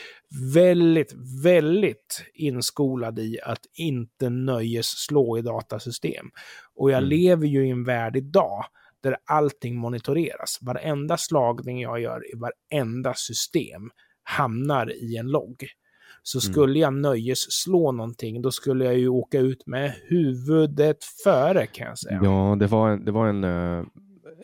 väldigt, 0.55 1.13
väldigt 1.45 2.25
inskolad 2.35 3.19
i 3.19 3.39
att 3.43 3.67
inte 3.75 4.31
nöjes 4.31 4.87
slå 4.87 5.39
i 5.39 5.43
datasystem. 5.43 6.27
Och 6.75 6.91
jag 6.91 6.99
mm. 6.99 7.09
lever 7.09 7.47
ju 7.47 7.67
i 7.67 7.71
en 7.71 7.85
värld 7.85 8.17
idag 8.17 8.65
där 9.03 9.17
allting 9.25 9.77
monitoreras. 9.77 10.59
Varenda 10.61 11.17
slagning 11.17 11.81
jag 11.81 12.01
gör 12.01 12.35
i 12.35 12.39
varenda 12.39 13.15
system 13.15 13.91
hamnar 14.23 14.93
i 14.93 15.17
en 15.17 15.27
logg. 15.27 15.67
Så 16.23 16.39
mm. 16.39 16.53
skulle 16.53 16.79
jag 16.79 16.95
nöjes 16.95 17.39
slå 17.63 17.93
någonting, 17.93 18.43
då 18.43 18.51
skulle 18.51 18.85
jag 18.85 18.99
ju 18.99 19.09
åka 19.09 19.39
ut 19.39 19.67
med 19.67 19.95
huvudet 20.05 21.05
före 21.25 21.67
kan 21.67 21.87
jag 21.87 21.99
säga. 21.99 22.21
Ja, 22.23 22.57
det 22.59 22.67
var 22.67 22.91
en, 22.91 23.05
det 23.05 23.13
var 23.13 23.27
en, 23.27 23.45
eh, 23.45 23.85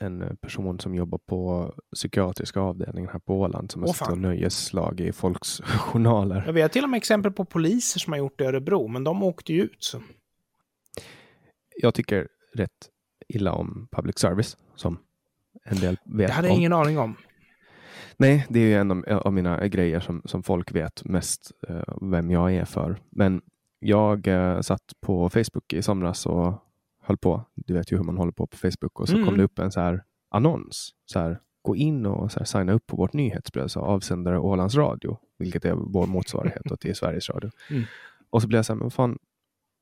en 0.01 0.37
person 0.37 0.81
som 0.81 0.95
jobbar 0.95 1.19
på 1.19 1.73
psykiatriska 1.95 2.61
avdelningen 2.61 3.11
här 3.13 3.19
på 3.19 3.41
Åland 3.41 3.71
som 3.71 3.83
har 3.83 3.89
suttit 3.89 4.13
och 4.13 4.19
nöjesslag 4.19 5.01
i 5.01 5.13
folks 5.13 5.61
journaler. 5.79 6.43
Ja, 6.47 6.53
vi 6.53 6.63
har 6.63 6.69
till 6.69 6.85
och 6.85 6.91
med 6.91 6.99
exempel 6.99 7.33
på 7.33 7.45
poliser 7.45 8.01
som 8.01 8.13
har 8.13 8.19
gjort 8.19 8.39
det 8.39 8.45
i 8.45 8.47
Örebro, 8.47 8.89
men 8.89 9.05
de 9.05 9.23
åkte 9.23 9.53
ju 9.53 9.63
ut. 9.63 9.77
Så. 9.85 10.01
Jag 11.83 11.95
tycker 11.95 12.29
rätt 12.55 12.71
illa 13.29 13.53
om 13.53 13.89
public 13.91 14.19
service, 14.19 14.57
som 14.75 14.99
en 15.65 15.77
del 15.77 15.99
vet 16.05 16.29
Det 16.29 16.33
hade 16.33 16.49
jag 16.49 16.57
ingen 16.57 16.73
aning 16.73 16.99
om. 16.99 17.17
Nej, 18.17 18.47
det 18.49 18.61
är 18.61 18.65
ju 18.65 18.75
en 18.75 18.91
av, 18.91 19.05
av 19.09 19.33
mina 19.33 19.69
grejer 19.69 20.01
som, 20.01 20.23
som 20.25 20.43
folk 20.43 20.75
vet 20.75 21.05
mest 21.05 21.53
uh, 21.71 22.11
vem 22.11 22.31
jag 22.31 22.55
är 22.55 22.65
för. 22.65 23.01
Men 23.11 23.43
jag 23.79 24.27
uh, 24.27 24.61
satt 24.61 24.93
på 25.01 25.31
Facebook 25.31 25.73
i 25.73 25.83
somras 25.83 26.27
och 26.27 26.55
höll 27.03 27.17
på. 27.17 27.45
Du 27.55 27.75
vet 27.75 27.93
ju 27.93 27.97
hur 27.97 28.05
man 28.05 28.17
håller 28.17 28.33
på 28.33 28.47
på 28.47 28.57
Facebook 28.57 29.01
och 29.01 29.09
så 29.09 29.15
mm. 29.15 29.27
kom 29.27 29.37
det 29.37 29.45
upp 29.45 29.59
en 29.59 29.73
så 29.73 29.81
här 29.81 30.05
annons. 30.31 30.95
Så 31.07 31.19
här, 31.19 31.41
gå 31.63 31.77
in 31.77 32.07
och 32.07 32.33
så 32.33 32.39
här, 32.39 32.45
signa 32.47 32.73
upp 32.73 32.87
på 32.87 32.97
vårt 32.97 33.13
nyhetsbrev, 33.13 33.69
så 33.69 33.81
avsändare 33.81 34.39
Ålands 34.39 34.75
Radio, 34.75 35.19
vilket 35.39 35.65
är 35.65 35.73
vår 35.75 36.07
motsvarighet 36.07 36.81
till 36.81 36.95
Sveriges 36.95 37.31
Radio. 37.31 37.51
Mm. 37.71 37.83
Och 38.31 38.43
så 38.43 38.49
blev 38.49 38.59
jag 38.59 38.67
så 38.67 38.73
här, 38.73 38.81
men 38.81 38.91
fan, 38.91 39.19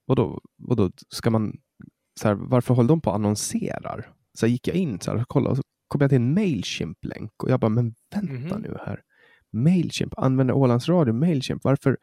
vadå, 0.07 0.41
vadå 0.57 0.91
ska 1.09 1.31
man, 1.31 1.61
så 2.21 2.29
här, 2.29 2.35
varför 2.35 2.75
håller 2.75 2.89
de 2.89 3.01
på 3.01 3.11
och 3.11 3.17
annonserar? 3.17 4.13
Så 4.35 4.47
gick 4.47 4.69
jag 4.69 4.77
in 4.77 5.01
så 5.01 5.11
här, 5.11 5.21
och 5.21 5.29
kollade 5.29 5.51
och 5.51 5.57
så 5.57 5.63
kom 5.89 6.01
jag 6.01 6.11
till 6.11 6.17
en 6.17 6.35
Mailchimp-länk 6.35 7.43
och 7.43 7.51
jag 7.51 7.61
bara, 7.61 7.69
men 7.69 7.95
vänta 8.15 8.33
mm 8.33 8.49
-hmm. 8.49 8.63
nu 8.63 8.77
här. 8.87 9.01
Mailchimp, 9.51 10.15
använder 10.17 10.55
Ålands 10.55 10.89
Radio 10.89 11.15
Mailchimp? 11.15 11.65
Varför, 11.65 11.99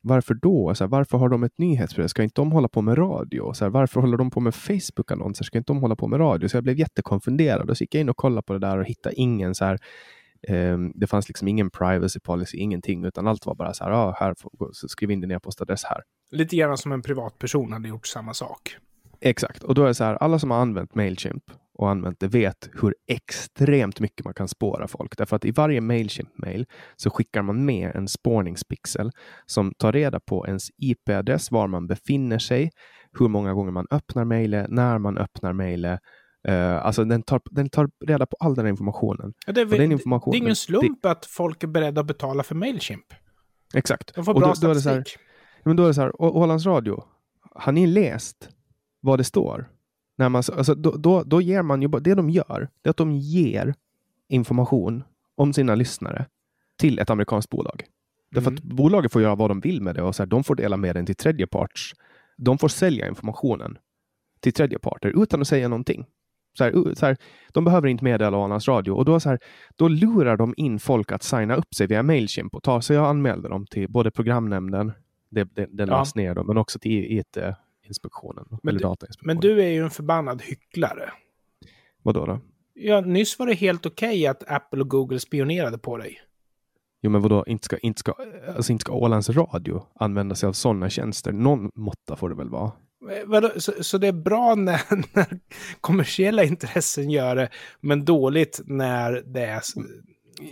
varför 0.00 0.34
då? 0.34 0.74
Så 0.74 0.84
här, 0.84 0.88
varför 0.88 1.18
har 1.18 1.28
de 1.28 1.42
ett 1.42 1.58
nyhetsbrev? 1.58 2.06
Ska 2.06 2.22
inte 2.22 2.40
de 2.40 2.52
hålla 2.52 2.68
på 2.68 2.82
med 2.82 2.98
radio? 2.98 3.52
Så 3.52 3.64
här, 3.64 3.70
varför 3.70 4.00
håller 4.00 4.16
de 4.16 4.30
på 4.30 4.40
med 4.40 4.54
Facebook-annonser? 4.54 5.44
Ska 5.44 5.58
inte 5.58 5.72
de 5.72 5.80
hålla 5.80 5.96
på 5.96 6.06
med 6.06 6.20
radio? 6.20 6.48
Så 6.48 6.56
jag 6.56 6.64
blev 6.64 6.78
jättekonfunderad 6.78 7.70
och 7.70 7.76
så 7.76 7.84
gick 7.84 7.94
jag 7.94 8.00
in 8.00 8.08
och 8.08 8.16
kollade 8.16 8.42
på 8.42 8.52
det 8.52 8.58
där 8.58 8.78
och 8.78 8.84
hittade 8.84 9.14
ingen 9.14 9.54
så 9.54 9.64
här 9.64 9.78
Um, 10.48 10.92
det 10.94 11.06
fanns 11.06 11.28
liksom 11.28 11.48
ingen 11.48 11.70
privacy 11.70 12.20
policy, 12.20 12.58
ingenting, 12.58 13.04
utan 13.04 13.26
allt 13.26 13.46
var 13.46 13.54
bara 13.54 13.74
så 13.74 13.84
här, 13.84 13.90
ah, 13.90 14.16
här 14.18 14.34
får, 14.38 14.88
skriv 14.88 15.10
in 15.10 15.20
din 15.20 15.30
e-postadress 15.30 15.84
här. 15.84 16.02
Lite 16.30 16.56
grann 16.56 16.78
som 16.78 16.92
en 16.92 17.02
privatperson 17.02 17.72
hade 17.72 17.88
gjort 17.88 18.06
samma 18.06 18.34
sak. 18.34 18.76
Exakt, 19.24 19.62
och 19.62 19.74
då 19.74 19.82
är 19.82 19.86
det 19.86 19.94
så 19.94 20.04
här, 20.04 20.14
alla 20.14 20.38
som 20.38 20.50
har 20.50 20.58
använt 20.58 20.94
Mailchimp 20.94 21.44
och 21.74 21.90
använt 21.90 22.20
det 22.20 22.28
vet 22.28 22.70
hur 22.82 22.94
extremt 23.06 24.00
mycket 24.00 24.24
man 24.24 24.34
kan 24.34 24.48
spåra 24.48 24.88
folk. 24.88 25.18
Därför 25.18 25.36
att 25.36 25.44
i 25.44 25.50
varje 25.50 25.80
Mailchimp-mail 25.80 26.66
så 26.96 27.10
skickar 27.10 27.42
man 27.42 27.64
med 27.64 27.96
en 27.96 28.08
spårningspixel 28.08 29.10
som 29.46 29.74
tar 29.78 29.92
reda 29.92 30.20
på 30.20 30.46
ens 30.46 30.68
IP-adress, 30.76 31.50
var 31.50 31.66
man 31.66 31.86
befinner 31.86 32.38
sig, 32.38 32.70
hur 33.18 33.28
många 33.28 33.54
gånger 33.54 33.72
man 33.72 33.86
öppnar 33.90 34.24
mejlet, 34.24 34.66
när 34.70 34.98
man 34.98 35.18
öppnar 35.18 35.52
mejlet. 35.52 36.00
Uh, 36.48 36.86
alltså 36.86 37.04
den 37.04 37.22
tar, 37.22 37.40
den 37.50 37.68
tar 37.68 37.90
reda 38.06 38.26
på 38.26 38.36
all 38.40 38.54
den 38.54 38.66
informationen. 38.66 39.32
Ja, 39.46 39.52
det, 39.52 39.60
är, 39.60 39.66
den 39.66 39.92
informationen, 39.92 40.32
det 40.32 40.36
är 40.36 40.42
ingen 40.42 40.56
slump 40.56 41.02
det, 41.02 41.10
att 41.10 41.26
folk 41.26 41.62
är 41.62 41.68
beredda 41.68 42.00
att 42.00 42.06
betala 42.06 42.42
för 42.42 42.54
Mailchimp. 42.54 43.06
Exakt. 43.74 44.14
De 44.14 44.24
får 44.24 44.34
bra 44.34 44.42
och 44.42 44.48
då, 44.48 44.54
statistik. 44.54 44.84
Då 44.84 44.90
är 44.90 45.04
det 45.04 45.04
så 45.04 45.12
här, 45.12 45.64
men 45.64 45.76
då 45.76 45.82
är 45.82 45.86
det 45.86 45.94
så 45.94 46.00
här, 46.00 46.22
Ålands 46.22 46.66
Radio, 46.66 47.04
har 47.54 47.72
ni 47.72 47.86
läst 47.86 48.48
vad 49.02 49.18
det 49.18 49.24
står? 49.24 49.68
När 50.18 50.28
man, 50.28 50.42
alltså, 50.52 50.74
då, 50.74 50.90
då, 50.90 51.22
då 51.22 51.40
ger 51.40 51.62
man 51.62 51.82
ju, 51.82 51.88
det 51.88 52.14
de 52.14 52.30
gör, 52.30 52.68
det 52.82 52.88
är 52.88 52.90
att 52.90 52.96
de 52.96 53.12
ger 53.12 53.74
information 54.28 55.04
om 55.34 55.52
sina 55.52 55.74
lyssnare 55.74 56.26
till 56.76 56.98
ett 56.98 57.10
amerikanskt 57.10 57.50
bolag. 57.50 57.84
Därför 58.30 58.50
Mm. 58.50 58.58
att 58.58 58.62
bolaget 58.76 59.12
får 59.12 59.22
göra 59.22 59.34
vad 59.34 59.50
de 59.50 59.60
vill 59.60 59.82
med 59.82 59.94
det 59.94 60.02
och 60.02 60.14
så 60.14 60.22
här, 60.22 60.28
de 60.28 60.44
får 60.44 60.54
dela 60.54 60.76
med 60.76 60.96
den 60.96 61.06
till 61.06 61.14
tredjeparts. 61.16 61.94
De 62.36 62.58
får 62.58 62.68
sälja 62.68 63.08
informationen 63.08 63.78
till 64.40 64.52
tredjeparter 64.52 65.22
utan 65.22 65.40
att 65.40 65.48
säga 65.48 65.68
någonting. 65.68 66.06
Så 66.58 66.64
här, 66.64 66.94
så 66.94 67.06
här, 67.06 67.16
de 67.52 67.64
behöver 67.64 67.88
inte 67.88 68.04
meddela 68.04 68.36
Ålands 68.38 68.68
Radio 68.68 68.92
och 68.92 69.04
då, 69.04 69.20
så 69.20 69.28
här, 69.28 69.38
då 69.76 69.88
lurar 69.88 70.36
de 70.36 70.54
in 70.56 70.78
folk 70.78 71.12
att 71.12 71.22
signa 71.22 71.54
upp 71.54 71.74
sig 71.74 71.86
via 71.86 72.02
Mailchimp 72.02 72.54
och 72.54 72.62
ta 72.62 72.82
sig 72.82 72.98
och 72.98 73.06
anmälde 73.08 73.48
dem 73.48 73.66
till 73.66 73.90
både 73.90 74.10
programnämnden, 74.10 74.92
det, 75.30 75.44
det, 75.44 75.66
den 75.70 75.88
Ja. 75.88 75.94
lades 75.94 76.14
ner, 76.14 76.34
då, 76.34 76.44
men 76.44 76.56
också 76.56 76.78
till 76.78 77.04
IT-inspektionen. 77.92 78.44
Men 78.62 78.74
du-. 78.76 78.80
Men 79.22 79.36
du 79.40 79.62
är 79.62 79.68
ju 79.68 79.82
en 79.84 79.90
förbannad 79.90 80.42
hycklare. 80.42 81.10
Vadå 82.02 82.26
då? 82.26 82.40
Ja, 82.74 83.00
nyss 83.00 83.38
var 83.38 83.46
det 83.46 83.54
helt 83.54 83.86
okej 83.86 84.26
att 84.26 84.50
Apple 84.50 84.80
och 84.80 84.88
Google 84.90 85.18
spionerade 85.20 85.78
på 85.78 85.96
dig. 85.96 86.20
Jo, 87.02 87.10
men 87.10 87.20
vadå, 87.22 87.44
inte 87.46 87.64
ska, 87.64 87.78
inte 87.78 88.00
ska, 88.00 88.14
alltså 88.56 88.72
inte 88.72 88.82
ska 88.82 88.92
Ålands 88.92 89.30
Radio 89.30 89.86
använda 89.94 90.34
sig 90.34 90.46
av 90.46 90.52
sådana 90.52 90.90
tjänster. 90.90 91.32
Någon 91.32 91.70
måtta 91.74 92.16
får 92.16 92.28
det 92.28 92.34
väl 92.34 92.48
vara. 92.48 92.72
Eh, 93.10 93.26
Vadå, 93.26 93.50
så, 93.56 93.72
så 93.80 93.98
det 93.98 94.06
är 94.06 94.12
bra 94.12 94.54
när, 94.58 94.80
när 95.14 95.40
kommersiella 95.80 96.44
intressen 96.44 97.10
gör 97.10 97.36
det, 97.36 97.48
men 97.80 98.04
dåligt 98.04 98.60
när 98.64 99.12
det 99.12 99.40
är... 99.44 99.58
s- 99.58 99.76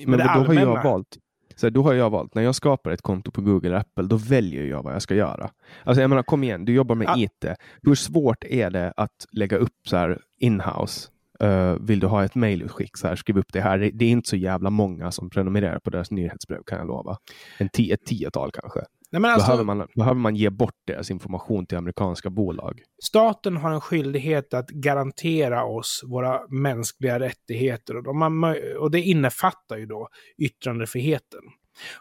Men 0.07 0.19
det 0.19 0.25
då 0.25 0.29
har 0.31 0.39
jag 0.39 0.49
allmänna. 0.49 0.83
valt. 0.83 1.19
Så 1.57 1.67
här, 1.67 1.71
då 1.71 1.83
har 1.83 1.93
jag 1.93 2.11
valt, 2.11 2.35
när 2.35 2.43
jag 2.43 2.55
skapar 2.55 2.91
ett 2.91 3.03
konto 3.03 3.31
på 3.31 3.41
Google 3.41 3.71
och 3.71 3.81
Apple, 3.81 4.05
då 4.05 4.17
väljer 4.17 4.65
jag 4.65 4.83
vad 4.83 4.95
jag 4.95 5.03
ska 5.03 5.15
göra. 5.15 5.51
Alltså 5.85 6.01
jag 6.01 6.11
menar, 6.11 6.23
kom 6.23 6.45
igen, 6.45 6.65
du 6.65 6.73
jobbar 6.73 6.95
med 6.95 7.09
Ja. 7.09 7.19
IT. 7.19 7.45
Hur 7.83 7.95
svårt 7.95 8.45
är 8.45 8.71
det 8.71 8.93
att 8.97 9.27
lägga 9.33 9.57
upp 9.57 9.77
så 9.87 9.97
här 9.97 10.19
in-house? 10.41 11.09
Eh, 11.41 11.75
vill 11.81 12.01
du 12.01 12.07
ha 12.07 12.25
ett 12.25 12.35
mejlutskick, 12.35 12.97
så 12.97 13.09
här, 13.09 13.17
skriv 13.17 13.39
upp 13.39 13.53
det 13.53 13.61
här. 13.61 13.79
Det, 13.79 13.91
det 13.91 14.05
är 14.05 14.11
inte 14.11 14.29
så 14.29 14.37
jävla 14.37 14.71
många 14.71 15.11
som 15.11 15.31
prenumererar 15.31 15.79
på 15.79 15.91
deras 15.91 16.11
nyhetsbrev, 16.11 16.63
kan 16.67 16.79
jag 16.79 16.87
lova. 16.87 17.17
En 17.59 17.69
tio, 17.69 17.95
ett 17.95 18.05
tiotal 18.07 18.51
kanske. 18.53 18.81
Nej, 19.13 19.31
alltså, 19.31 19.47
behöver, 19.47 19.65
man, 19.65 19.89
behöver 19.95 20.21
man 20.21 20.37
ge 20.37 20.51
bort 20.51 20.77
deras 20.87 21.11
information 21.11 21.67
till 21.67 21.79
amerikanska 21.79 22.31
bolag? 22.31 22.83
Staten 23.03 23.57
har 23.57 23.71
en 23.71 23.81
skyldighet 23.81 24.55
att 24.55 24.71
garantera 24.71 25.65
oss 25.65 26.05
våra 26.07 26.41
mänskliga 26.49 27.21
rättigheter 27.21 27.97
och, 27.97 28.03
de 28.03 28.43
har, 28.43 28.79
och 28.79 28.91
det 28.91 29.01
innefattar 29.01 29.77
ju 29.77 29.87
då 29.87 30.09
yttrandefriheten. 30.39 31.41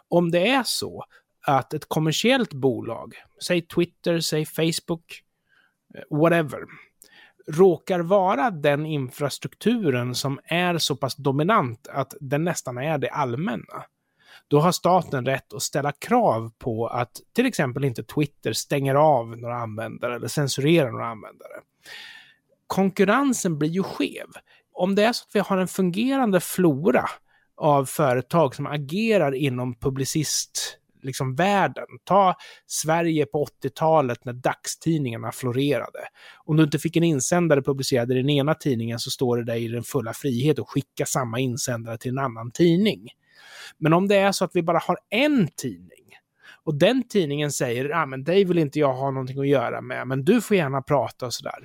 Om 0.08 0.30
det 0.30 0.48
är 0.48 0.62
så 0.66 1.04
att 1.46 1.74
ett 1.74 1.88
kommersiellt 1.88 2.52
bolag, 2.52 3.14
säg 3.46 3.62
Twitter, 3.62 4.20
säg 4.20 4.46
Facebook, 4.46 5.22
eh, 5.94 6.18
whatever, 6.18 6.60
råkar 7.48 8.00
vara 8.00 8.50
den 8.50 8.86
infrastrukturen 8.86 10.14
som 10.14 10.40
är 10.44 10.78
så 10.78 10.96
pass 10.96 11.16
dominant 11.16 11.88
att 11.88 12.14
den 12.20 12.44
nästan 12.44 12.78
är 12.78 12.98
det 12.98 13.08
allmänna. 13.08 13.84
Då 14.50 14.60
har 14.60 14.72
staten 14.72 15.26
rätt 15.26 15.52
att 15.52 15.62
ställa 15.62 15.92
krav 15.92 16.50
på 16.58 16.86
att 16.86 17.12
till 17.32 17.46
exempel 17.46 17.84
inte 17.84 18.04
Twitter 18.04 18.52
stänger 18.52 18.94
av 18.94 19.38
några 19.38 19.56
användare 19.56 20.16
eller 20.16 20.28
censurerar 20.28 20.90
några 20.90 21.06
användare. 21.06 21.52
Konkurrensen 22.66 23.58
blir 23.58 23.68
ju 23.68 23.82
skev. 23.82 24.26
Om 24.72 24.94
det 24.94 25.04
är 25.04 25.12
så 25.12 25.24
att 25.28 25.34
vi 25.34 25.40
har 25.40 25.58
en 25.58 25.68
fungerande 25.68 26.40
flora 26.40 27.04
av 27.56 27.84
företag 27.84 28.54
som 28.54 28.66
agerar 28.66 29.34
inom 29.34 29.74
publicist 29.74 30.78
liksom 31.02 31.34
världen. 31.34 31.86
Ta 32.04 32.34
Sverige 32.66 33.26
på 33.26 33.44
80-talet 33.62 34.24
när 34.24 34.32
dagstidningarna 34.32 35.32
florerade. 35.32 35.98
Om 36.44 36.56
du 36.56 36.62
inte 36.62 36.78
fick 36.78 36.96
en 36.96 37.04
insändare 37.04 37.62
publicerad 37.62 38.12
i 38.12 38.14
den 38.14 38.30
ena 38.30 38.54
tidningen 38.54 38.98
så 38.98 39.10
står 39.10 39.36
det 39.36 39.44
där 39.44 39.56
i 39.56 39.68
den 39.68 39.82
fulla 39.82 40.12
frihet 40.12 40.58
att 40.58 40.68
skicka 40.68 41.06
samma 41.06 41.38
insändare 41.38 41.98
till 41.98 42.10
en 42.10 42.18
annan 42.18 42.50
tidning. 42.50 43.08
Men 43.78 43.92
om 43.92 44.08
det 44.08 44.16
är 44.16 44.32
så 44.32 44.44
att 44.44 44.56
vi 44.56 44.62
bara 44.62 44.78
har 44.78 44.98
en 45.10 45.48
tidning 45.56 45.90
och 46.64 46.74
den 46.74 47.08
tidningen 47.08 47.52
säger 47.52 47.88
ja 47.88 48.06
men 48.06 48.24
dig 48.24 48.44
vill 48.44 48.58
inte 48.58 48.78
jag 48.78 48.92
ha 48.92 49.10
någonting 49.10 49.40
att 49.40 49.48
göra 49.48 49.80
med, 49.80 50.08
men 50.08 50.24
du 50.24 50.40
får 50.40 50.56
gärna 50.56 50.82
prata 50.82 51.26
och 51.26 51.34
sådär. 51.34 51.64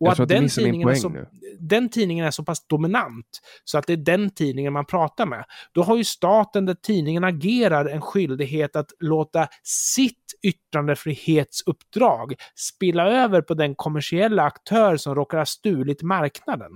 Och 0.00 0.12
att 0.12 0.20
att 0.20 0.28
den 0.28 0.48
tidningen, 0.48 0.88
är 0.88 0.94
så, 0.94 1.08
nu. 1.08 1.26
den 1.60 1.88
tidningen 1.88 2.26
är 2.26 2.30
så 2.30 2.44
pass 2.44 2.66
dominant 2.66 3.40
så 3.64 3.78
att 3.78 3.86
det 3.86 3.92
är 3.92 3.96
den 3.96 4.30
tidningen 4.30 4.72
man 4.72 4.84
pratar 4.84 5.26
med. 5.26 5.44
Då 5.72 5.82
har 5.82 5.96
ju 5.96 6.04
staten 6.04 6.66
där 6.66 6.74
tidningen 6.74 7.24
agerar 7.24 7.86
en 7.86 8.00
skyldighet 8.00 8.76
att 8.76 8.92
låta 9.00 9.48
sitt 9.62 10.34
yttrandefrihetsuppdrag 10.42 12.34
spilla 12.54 13.08
över 13.08 13.42
på 13.42 13.54
den 13.54 13.74
kommersiella 13.74 14.42
aktör 14.42 14.96
som 14.96 15.14
råkar 15.14 15.38
ha 15.38 15.46
stulit 15.46 16.02
marknaden. 16.02 16.72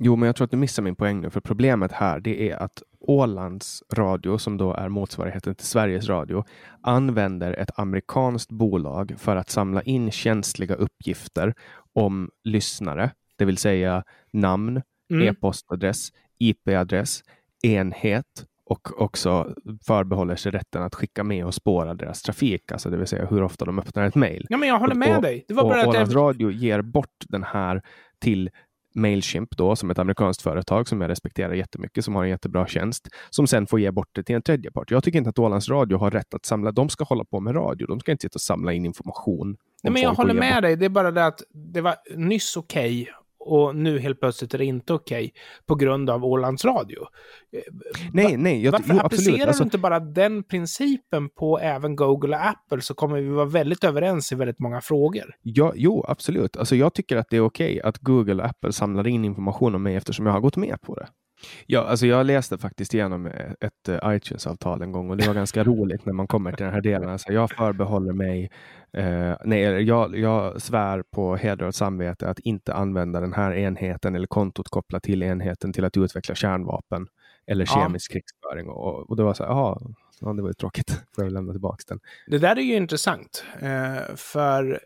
Jo, 0.00 0.16
men 0.16 0.26
jag 0.26 0.36
tror 0.36 0.44
att 0.44 0.50
du 0.50 0.56
missar 0.56 0.82
min 0.82 0.96
poäng 0.96 1.20
nu, 1.20 1.30
för 1.30 1.40
problemet 1.40 1.92
här 1.92 2.20
det 2.20 2.50
är 2.50 2.56
att 2.56 2.82
Ålands 3.00 3.82
Radio, 3.94 4.38
som 4.38 4.56
då 4.56 4.72
är 4.74 4.88
motsvarigheten 4.88 5.54
till 5.54 5.66
Sveriges 5.66 6.08
Radio, 6.08 6.44
använder 6.80 7.52
ett 7.52 7.78
amerikanskt 7.78 8.50
bolag 8.50 9.14
för 9.18 9.36
att 9.36 9.50
samla 9.50 9.82
in 9.82 10.10
känsliga 10.10 10.74
uppgifter 10.74 11.54
om 11.92 12.30
lyssnare, 12.44 13.10
det 13.36 13.44
vill 13.44 13.56
säga 13.58 14.04
namn, 14.32 14.82
Mm. 15.10 15.28
e-postadress, 15.28 16.08
IP-adress, 16.38 17.22
enhet 17.62 18.46
och 18.64 19.02
också 19.02 19.54
förbehåller 19.86 20.36
sig 20.36 20.52
rätten 20.52 20.82
att 20.82 20.94
skicka 20.94 21.24
med 21.24 21.44
och 21.46 21.54
spåra 21.54 21.94
deras 21.94 22.22
trafik, 22.22 22.72
alltså 22.72 22.90
det 22.90 22.96
vill 22.96 23.06
säga 23.06 23.26
hur 23.26 23.42
ofta 23.42 23.64
de 23.64 23.78
öppnar 23.78 24.04
ett 24.06 24.14
mejl. 24.14 24.46
Ja, 24.48 24.56
men 24.56 24.68
jag 24.68 24.78
håller 24.78 24.92
Och- 24.94 24.98
med 24.98 25.16
och- 25.16 25.22
dig. 25.22 25.44
Det 25.48 25.54
var 25.54 25.62
Och 25.62 25.68
bara 25.68 25.80
att 25.80 25.86
Ålands 25.86 26.12
jag... 26.12 26.20
Radio 26.22 26.50
ger 26.50 26.82
bort 26.82 27.24
den 27.28 27.42
här 27.44 27.82
till 28.18 28.50
Mailchimp 28.96 29.56
då, 29.56 29.76
som 29.76 29.90
ett 29.90 29.98
amerikanskt 29.98 30.42
företag 30.42 30.88
som 30.88 31.00
jag 31.00 31.10
respekterar 31.10 31.52
jättemycket, 31.52 32.04
som 32.04 32.14
har 32.14 32.24
en 32.24 32.30
jättebra 32.30 32.66
tjänst, 32.66 33.08
som 33.30 33.46
sen 33.46 33.66
får 33.66 33.80
ge 33.80 33.90
bort 33.90 34.08
det 34.12 34.22
till 34.22 34.34
en 34.34 34.42
tredjepart. 34.42 34.90
Jag 34.90 35.04
tycker 35.04 35.18
inte 35.18 35.30
att 35.30 35.38
Ålands 35.38 35.68
Radio 35.68 35.98
har 35.98 36.10
rätt 36.10 36.34
att 36.34 36.46
samla, 36.46 36.72
de 36.72 36.88
ska 36.88 37.04
hålla 37.04 37.24
på 37.24 37.40
med 37.40 37.54
radio, 37.54 37.86
de 37.86 38.00
ska 38.00 38.12
inte 38.12 38.22
sitta 38.22 38.36
och 38.36 38.40
samla 38.40 38.72
in 38.72 38.86
information. 38.86 39.56
Nej, 39.82 39.92
men 39.92 40.02
jag 40.02 40.14
håller 40.14 40.34
med 40.34 40.62
dig. 40.62 40.76
Det 40.76 40.84
är 40.84 40.88
bara 40.90 41.10
det 41.10 41.26
att 41.26 41.42
det 41.52 41.80
var 41.80 41.94
nyss 42.16 42.56
okej 42.56 43.08
och 43.46 43.76
nu 43.76 43.98
helt 43.98 44.20
plötsligt 44.20 44.54
är 44.54 44.58
det 44.58 44.64
inte 44.64 44.92
okej 44.92 45.32
på 45.66 45.74
grund 45.74 46.10
av 46.10 46.24
Ålands 46.24 46.64
Radio. 46.64 46.98
Eh, 47.56 47.60
Nej, 48.12 48.36
nej, 48.36 48.64
jag, 48.64 48.72
Varför 48.72 48.94
jo, 48.94 49.00
applicerar 49.00 49.34
absolut. 49.34 49.48
Alltså, 49.48 49.62
du 49.62 49.66
inte 49.66 49.78
bara 49.78 50.00
den 50.00 50.42
principen 50.42 51.28
på 51.28 51.58
även 51.58 51.96
Google 51.96 52.36
och 52.36 52.46
Apple 52.46 52.80
så 52.80 52.94
kommer 52.94 53.20
vi 53.20 53.28
vara 53.28 53.46
väldigt 53.46 53.84
överens 53.84 54.32
i 54.32 54.34
väldigt 54.34 54.58
många 54.58 54.80
frågor. 54.80 55.34
ja, 55.42 55.72
jo, 55.76 56.04
absolut. 56.08 56.56
Alltså, 56.56 56.76
jag 56.76 56.94
tycker 56.94 57.16
att 57.16 57.26
det 57.30 57.36
är 57.36 57.44
okej 57.44 57.80
att 57.80 57.98
Google 57.98 58.42
och 58.42 58.48
Apple 58.48 58.72
samlar 58.72 59.06
in 59.06 59.24
information 59.24 59.74
om 59.74 59.82
mig 59.82 59.94
eftersom 59.94 60.26
jag 60.26 60.32
har 60.32 60.40
gått 60.40 60.56
med 60.56 60.80
på 60.82 60.94
det. 60.94 61.08
Ja, 61.66 61.80
alltså 61.80 62.06
jag 62.06 62.26
läste 62.26 62.58
faktiskt 62.58 62.94
igenom 62.94 63.26
ett 63.60 63.88
eh, 63.88 63.98
iTunes-avtal 64.04 64.82
en 64.82 64.92
gång 64.92 65.10
och 65.10 65.16
det 65.16 65.26
var 65.26 65.34
ganska 65.34 65.64
roligt 65.64 66.06
när 66.06 66.12
man 66.12 66.26
kommer 66.26 66.52
till 66.52 66.64
den 66.64 66.74
här 66.74 66.80
delen. 66.80 67.08
Alltså 67.08 67.32
jag 67.32 67.50
förbehåller 67.50 68.12
mig, 68.12 68.50
eh, 68.92 69.34
nej, 69.44 69.62
jag, 69.62 70.18
jag 70.18 70.62
svär 70.62 71.02
på 71.02 71.36
heder 71.36 71.66
och 71.66 71.74
samvete 71.74 72.28
att 72.28 72.38
inte 72.38 72.74
använda 72.74 73.20
den 73.20 73.32
här 73.32 73.52
enheten 73.52 74.14
eller 74.14 74.26
kontot 74.26 74.68
kopplat 74.68 75.02
till 75.02 75.22
enheten 75.22 75.72
till 75.72 75.84
att 75.84 75.96
utveckla 75.96 76.34
kärnvapen 76.34 77.06
eller 77.46 77.64
Ja. 77.68 77.82
kemisk 77.82 78.12
krigsföring. 78.12 78.68
Och, 78.68 79.10
och 79.10 79.16
det 79.16 79.22
var 79.22 79.34
så 79.34 79.42
här, 79.44 79.50
ja, 79.50 79.80
det 80.20 80.42
var 80.42 80.48
ju 80.48 80.54
tråkigt. 80.54 80.90
Får 81.14 81.24
jag 81.24 81.32
lämna 81.32 81.52
tillbaka 81.52 81.82
den. 81.88 82.00
Det 82.26 82.38
där 82.38 82.56
är 82.56 82.62
ju 82.62 82.74
intressant, 82.74 83.44
eh, 83.60 84.16
för 84.16 84.80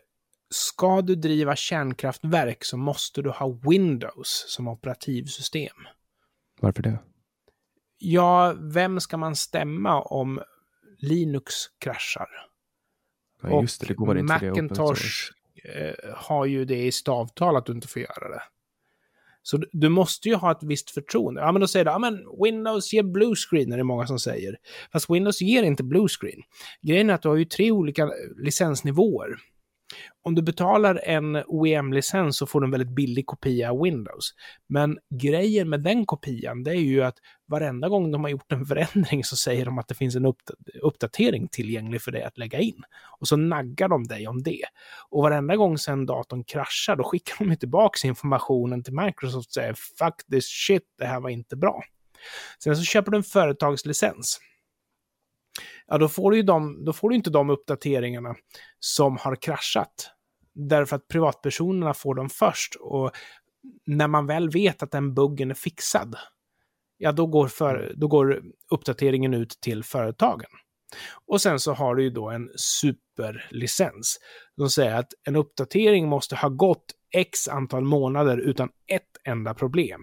ska 0.53 1.01
du 1.01 1.15
driva 1.15 1.55
kärnkraftverk 1.55 2.63
så 2.63 2.77
måste 2.77 3.21
du 3.21 3.29
ha 3.29 3.59
Windows 3.69 4.45
som 4.47 4.67
operativsystem. 4.67 5.75
Varför 6.61 6.83
det? 6.83 6.99
Ja, 7.97 8.55
vem 8.59 8.99
ska 8.99 9.17
man 9.17 9.35
stämma 9.35 10.01
om 10.01 10.41
Linux 10.97 11.53
kraschar? 11.79 12.27
Ja, 13.43 13.61
just 13.61 13.81
det, 13.81 13.87
det 13.87 13.93
går 13.93 14.17
inte 14.17 14.33
Macintosh 14.33 15.31
eh, 15.63 16.15
har 16.15 16.45
ju 16.45 16.65
det 16.65 16.85
i 16.85 16.91
stavtal 16.91 17.55
att 17.55 17.65
du 17.65 17.71
inte 17.71 17.87
får 17.87 18.01
göra 18.01 18.29
det. 18.29 18.41
Så 19.43 19.57
du, 19.57 19.69
du 19.71 19.89
måste 19.89 20.29
ju 20.29 20.35
ha 20.35 20.51
ett 20.51 20.63
visst 20.63 20.91
förtroende. 20.91 21.41
Ja, 21.41 21.51
men 21.51 21.61
då 21.61 21.67
säger 21.67 21.85
du, 21.85 21.91
ja 21.91 21.99
men 21.99 22.19
Windows 22.43 22.93
ger 22.93 23.03
blue 23.03 23.35
screen, 23.35 23.71
är 23.71 23.77
det 23.77 23.83
många 23.83 24.07
som 24.07 24.19
säger. 24.19 24.57
Fast 24.91 25.09
Windows 25.09 25.41
ger 25.41 25.63
inte 25.63 25.83
blue 25.83 26.07
screen. 26.07 26.41
Grejen 26.81 27.09
är 27.09 27.13
att 27.13 27.21
du 27.21 27.29
har 27.29 27.35
ju 27.35 27.45
tre 27.45 27.71
olika 27.71 28.11
licensnivåer. 28.37 29.37
Om 30.23 30.35
du 30.35 30.41
betalar 30.41 31.01
en 31.03 31.35
OEM-licens 31.35 32.37
så 32.37 32.45
får 32.45 32.61
du 32.61 32.65
en 32.65 32.71
väldigt 32.71 32.95
billig 32.95 33.25
kopia 33.25 33.71
av 33.71 33.81
Windows. 33.81 34.33
Men 34.67 34.99
grejen 35.09 35.69
med 35.69 35.83
den 35.83 36.05
kopian, 36.05 36.63
det 36.63 36.71
är 36.71 36.75
ju 36.75 37.03
att 37.03 37.15
varenda 37.47 37.89
gång 37.89 38.11
de 38.11 38.23
har 38.23 38.31
gjort 38.31 38.51
en 38.51 38.65
förändring 38.65 39.23
så 39.23 39.35
säger 39.35 39.65
de 39.65 39.79
att 39.79 39.87
det 39.87 39.95
finns 39.95 40.15
en 40.15 40.33
uppdatering 40.81 41.47
tillgänglig 41.47 42.01
för 42.01 42.11
dig 42.11 42.23
att 42.23 42.37
lägga 42.37 42.59
in. 42.59 42.83
Och 43.19 43.27
så 43.27 43.35
naggar 43.35 43.87
de 43.87 44.03
dig 44.03 44.27
om 44.27 44.43
det. 44.43 44.63
Och 45.09 45.23
varenda 45.23 45.55
gång 45.55 45.77
sen 45.77 46.05
datorn 46.05 46.43
kraschar, 46.43 46.95
då 46.95 47.03
skickar 47.03 47.45
de 47.45 47.55
tillbaka 47.55 48.07
informationen 48.07 48.83
till 48.83 48.93
Microsoft 48.93 49.47
och 49.47 49.53
säger 49.53 49.73
“fuck 49.73 50.15
this 50.31 50.45
shit, 50.45 50.83
det 50.97 51.05
här 51.05 51.19
var 51.19 51.29
inte 51.29 51.55
bra”. 51.55 51.83
Sen 52.63 52.77
så 52.77 52.83
köper 52.83 53.11
du 53.11 53.17
en 53.17 53.23
företagslicens. 53.23 54.39
Ja, 55.87 55.97
då 55.97 56.07
får 56.07 56.31
du 56.31 56.41
de, 56.41 56.85
då 56.85 56.93
får 56.93 57.09
du 57.09 57.15
inte 57.15 57.29
de 57.29 57.49
uppdateringarna 57.49 58.35
som 58.79 59.17
har 59.17 59.35
kraschat. 59.35 60.11
Därför 60.53 60.95
att 60.95 61.07
privatpersonerna 61.07 61.93
får 61.93 62.15
dem 62.15 62.29
först. 62.29 62.75
Och 62.79 63.11
när 63.85 64.07
man 64.07 64.27
väl 64.27 64.49
vet 64.49 64.83
att 64.83 64.91
den 64.91 65.13
buggen 65.13 65.51
är 65.51 65.55
fixad, 65.55 66.15
ja 66.97 67.11
då 67.11 67.27
går, 67.27 67.47
för, 67.47 67.93
då 67.95 68.07
går 68.07 68.41
uppdateringen 68.71 69.33
ut 69.33 69.57
till 69.61 69.83
företagen. 69.83 70.49
Och 71.27 71.41
sen 71.41 71.59
så 71.59 71.73
har 71.73 71.95
du 71.95 72.03
ju 72.03 72.09
då 72.09 72.29
en 72.29 72.49
superlicens. 72.55 74.19
De 74.57 74.69
säger 74.69 74.95
att 74.95 75.13
en 75.23 75.35
uppdatering 75.35 76.07
måste 76.07 76.35
ha 76.35 76.49
gått 76.49 76.85
x 77.15 77.47
antal 77.47 77.83
månader 77.83 78.37
utan 78.37 78.69
ett 78.87 79.09
enda 79.23 79.53
problem. 79.53 80.01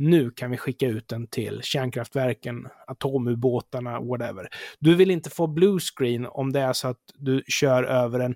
Nu 0.00 0.30
kan 0.30 0.50
vi 0.50 0.56
skicka 0.56 0.86
ut 0.86 1.08
den 1.08 1.26
till 1.26 1.60
kärnkraftverken, 1.62 2.66
atomubåtarna, 2.86 4.00
whatever. 4.00 4.48
Du 4.78 4.94
vill 4.94 5.10
inte 5.10 5.30
få 5.30 5.46
blue 5.46 5.78
screen 5.80 6.26
om 6.26 6.52
det 6.52 6.60
är 6.60 6.72
så 6.72 6.88
att 6.88 7.00
du 7.14 7.42
kör 7.48 7.82
över 7.82 8.20
en 8.20 8.34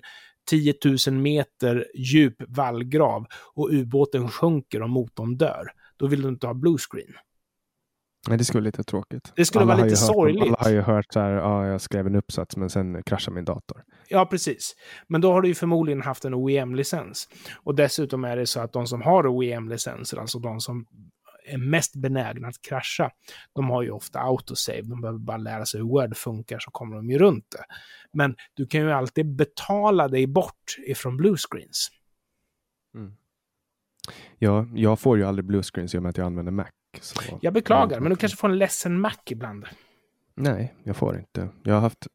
10 0.51 0.75
000 1.07 1.15
meter 1.15 1.87
djup 1.95 2.35
vallgrav 2.49 3.27
och 3.55 3.69
ubåten 3.73 4.29
sjunker 4.29 4.83
och 4.83 4.91
motorn 4.91 5.37
dör. 5.37 5.67
Då 5.97 6.07
vill 6.07 6.23
du 6.23 6.29
inte 6.29 6.47
ha 6.47 6.55
blue 6.55 6.79
screen. 6.79 7.15
Nej, 8.29 8.39
det 8.39 8.45
skulle 8.45 8.61
vara 8.61 8.67
lite 8.67 8.83
tråkigt. 8.83 9.33
Det 9.37 9.45
skulle 9.45 9.63
alla 9.63 9.75
vara 9.75 9.85
lite 9.85 9.97
sorgligt. 9.97 10.43
Alla 10.43 10.57
har 10.59 10.71
ju 10.71 10.81
hört 10.81 11.07
så 11.13 11.21
här, 11.21 11.31
ja, 11.31 11.67
jag 11.67 11.81
skrev 11.81 12.07
en 12.07 12.17
uppsats 12.17 12.57
men 12.57 12.71
sen 12.71 13.03
kraschade 13.03 13.35
min 13.35 13.45
dator. 13.45 13.83
Ja, 14.09 14.27
precis. 14.27 14.75
Men 15.09 15.21
då 15.21 15.33
har 15.33 15.43
du 15.43 15.49
ju 15.49 15.55
förmodligen 15.55 16.03
haft 16.03 16.25
en 16.25 16.35
OEM-licens. 16.35 17.29
Och 17.63 17.75
dessutom 17.75 18.25
är 18.25 18.37
det 18.37 18.47
så 18.47 18.61
att 18.61 18.73
de 18.73 18.87
som 18.87 19.03
har 19.03 19.27
OEM-licenser, 19.27 20.17
alltså 20.17 20.39
de 20.39 20.61
som 20.61 20.87
är 21.45 21.59
mest 21.59 21.97
benägna 21.97 22.49
att 22.49 22.63
krascha, 22.63 23.11
de 23.53 23.71
har 23.71 23.83
ju 23.83 23.91
ofta 23.91 24.21
autosave. 24.21 24.83
De 24.83 25.01
behöver 25.01 25.19
bara 25.19 25.37
lära 25.37 25.67
sig 25.67 25.81
hur 25.81 25.87
Word 25.87 26.17
funkar 26.17 26.59
så 26.59 26.71
kommer 26.71 26.97
de 26.97 27.11
ju 27.11 27.19
runt 27.19 27.51
det. 27.51 27.65
Men 28.13 28.37
du 28.55 28.67
kan 28.67 28.81
ju 28.81 28.93
alltid 28.93 29.37
betala 29.37 30.09
dig 30.09 30.27
bort 30.27 30.77
ifrån 30.87 31.17
bluescreens. 31.17 31.91
Mm. 32.95 33.13
Ja, 34.39 34.67
jag 34.75 35.01
får 35.01 35.19
ju 35.19 35.25
aldrig 35.25 35.45
bluescreens 35.45 35.95
i 35.95 35.99
och 35.99 36.03
med 36.03 36.11
att 36.11 36.17
jag 36.17 36.27
använder 36.27 36.53
Mac. 36.53 36.67
Jag 37.41 37.53
beklagar, 37.53 38.01
men 38.01 38.11
du 38.11 38.17
kanske 38.17 38.39
får 38.39 38.49
en 38.49 38.59
ledsen 38.59 39.01
Mac 39.01 39.17
ibland. 39.31 39.67
Nej, 40.35 40.75
jag 40.83 40.97
får 40.97 41.19
inte. 41.19 41.49
Jag 41.63 41.75
har 41.75 41.81
haft, 41.81 42.07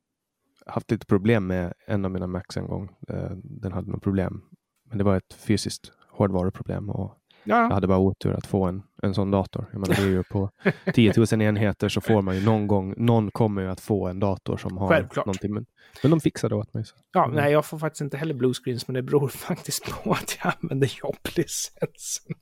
haft 0.65 0.91
lite 0.91 1.05
problem 1.05 1.47
med 1.47 1.73
en 1.87 2.05
av 2.05 2.11
mina 2.11 2.27
Macs 2.27 2.57
en 2.57 2.67
gång. 2.67 2.89
Eh, 3.09 3.31
den 3.43 3.71
hade 3.71 3.91
något 3.91 4.03
problem. 4.03 4.41
Men 4.83 4.97
det 4.97 5.03
var 5.03 5.17
ett 5.17 5.33
fysiskt 5.33 5.91
hårdvaruproblem 6.09 6.89
och 6.89 7.18
Ja. 7.43 7.61
Jag 7.61 7.69
hade 7.69 7.87
bara 7.87 7.97
otur 7.97 8.33
att 8.33 8.47
få 8.47 8.65
en, 8.65 8.83
en 9.03 9.13
sån 9.13 9.31
dator. 9.31 9.65
Jag 9.71 9.79
menar, 9.79 9.95
det 9.95 10.01
är 10.01 10.07
ju 10.07 10.23
på 10.23 10.49
10 10.93 11.13
000 11.31 11.41
enheter 11.41 11.89
så 11.89 12.01
får 12.01 12.21
man 12.21 12.35
ju 12.35 12.45
någon 12.45 12.67
gång, 12.67 12.93
någon 12.97 13.31
kommer 13.31 13.61
ju 13.61 13.67
att 13.69 13.79
få 13.79 14.07
en 14.07 14.19
dator 14.19 14.57
som 14.57 14.77
har 14.77 14.89
Självklart. 14.89 15.25
någonting. 15.25 15.53
Men, 15.53 15.65
men 16.03 16.11
de 16.11 16.19
fixade 16.21 16.55
åt 16.55 16.73
mig. 16.73 16.85
Så. 16.85 16.95
Ja, 17.13 17.23
mm. 17.25 17.35
nej, 17.35 17.51
jag 17.51 17.65
får 17.65 17.79
faktiskt 17.79 18.01
inte 18.01 18.17
heller 18.17 18.33
bluescreens, 18.33 18.87
men 18.87 18.93
det 18.93 19.01
beror 19.01 19.27
faktiskt 19.47 19.85
på 20.03 20.11
att 20.11 20.37
jag 20.43 20.53
använder 20.61 20.91
jobblicensen. 21.03 22.35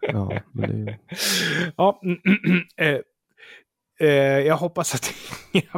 Ja, 0.00 0.40
men 0.52 0.70
det 0.70 0.76
är 0.76 0.94
ju... 0.94 0.98
ja, 1.76 2.00
Eh, 2.76 2.98
jag 4.06 4.56
hoppas 4.56 4.94
att 4.94 5.14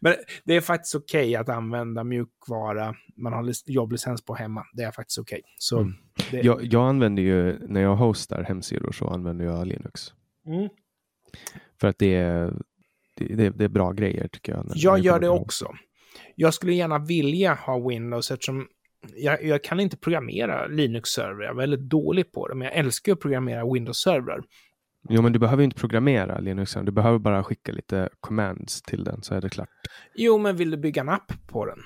Men 0.00 0.14
det 0.44 0.56
är 0.56 0.60
faktiskt 0.60 0.94
okej 0.94 1.20
okay 1.20 1.34
att 1.34 1.48
använda 1.48 2.04
mjukvara 2.04 2.94
man 3.16 3.32
har 3.32 3.52
jobblicens 3.66 4.24
på 4.24 4.34
hemma. 4.34 4.66
Det 4.72 4.82
är 4.82 4.90
faktiskt 4.90 5.18
okej. 5.18 5.42
Okay. 5.72 5.82
Mm. 5.82 5.94
Det... 6.30 6.40
Jag, 6.40 6.64
jag, 6.64 6.88
använder 6.88 7.22
ju, 7.22 7.58
när 7.68 7.80
jag 7.80 7.96
hostar 7.96 8.42
hemsidor 8.42 8.92
så 8.92 9.08
använder 9.08 9.44
jag 9.44 9.66
Linux. 9.66 10.12
Mm. 10.46 10.68
För 11.80 11.88
att 11.88 11.98
det 11.98 12.14
är, 12.14 12.52
det, 13.16 13.50
det, 13.50 13.64
är 13.64 13.68
bra 13.68 13.92
grejer 13.92 14.28
tycker 14.28 14.52
jag. 14.52 14.66
Jag 14.74 14.98
gör 14.98 15.20
det 15.20 15.28
också. 15.28 15.74
Jag 16.34 16.54
skulle 16.54 16.74
gärna 16.74 16.98
vilja 16.98 17.54
ha 17.54 17.88
Windows 17.88 18.30
eftersom 18.30 18.68
jag, 19.16 19.44
jag, 19.44 19.64
kan 19.64 19.80
inte 19.80 19.96
programmera 19.96 20.66
Linux-servrar. 20.66 21.42
Jag 21.42 21.50
är 21.50 21.56
väldigt 21.56 21.80
dålig 21.80 22.32
på 22.32 22.48
det, 22.48 22.54
men 22.54 22.64
jag 22.64 22.76
älskar 22.76 23.12
att 23.12 23.20
programmera 23.20 23.72
Windows-servrar. 23.72 24.42
Jo, 25.08 25.22
men 25.22 25.32
du 25.32 25.38
behöver 25.38 25.64
inte 25.64 25.76
programmera 25.76 26.38
Linux. 26.38 26.76
Du 26.82 26.92
behöver 26.92 27.18
bara 27.18 27.44
skicka 27.44 27.72
lite 27.72 28.08
commands 28.20 28.82
till 28.82 29.04
den 29.04 29.22
så 29.22 29.34
är 29.34 29.40
det 29.40 29.48
klart. 29.48 29.68
Jo, 30.14 30.38
men 30.38 30.56
vill 30.56 30.70
du 30.70 30.76
bygga 30.76 31.00
en 31.00 31.08
app 31.08 31.32
på 31.46 31.66
den? 31.66 31.78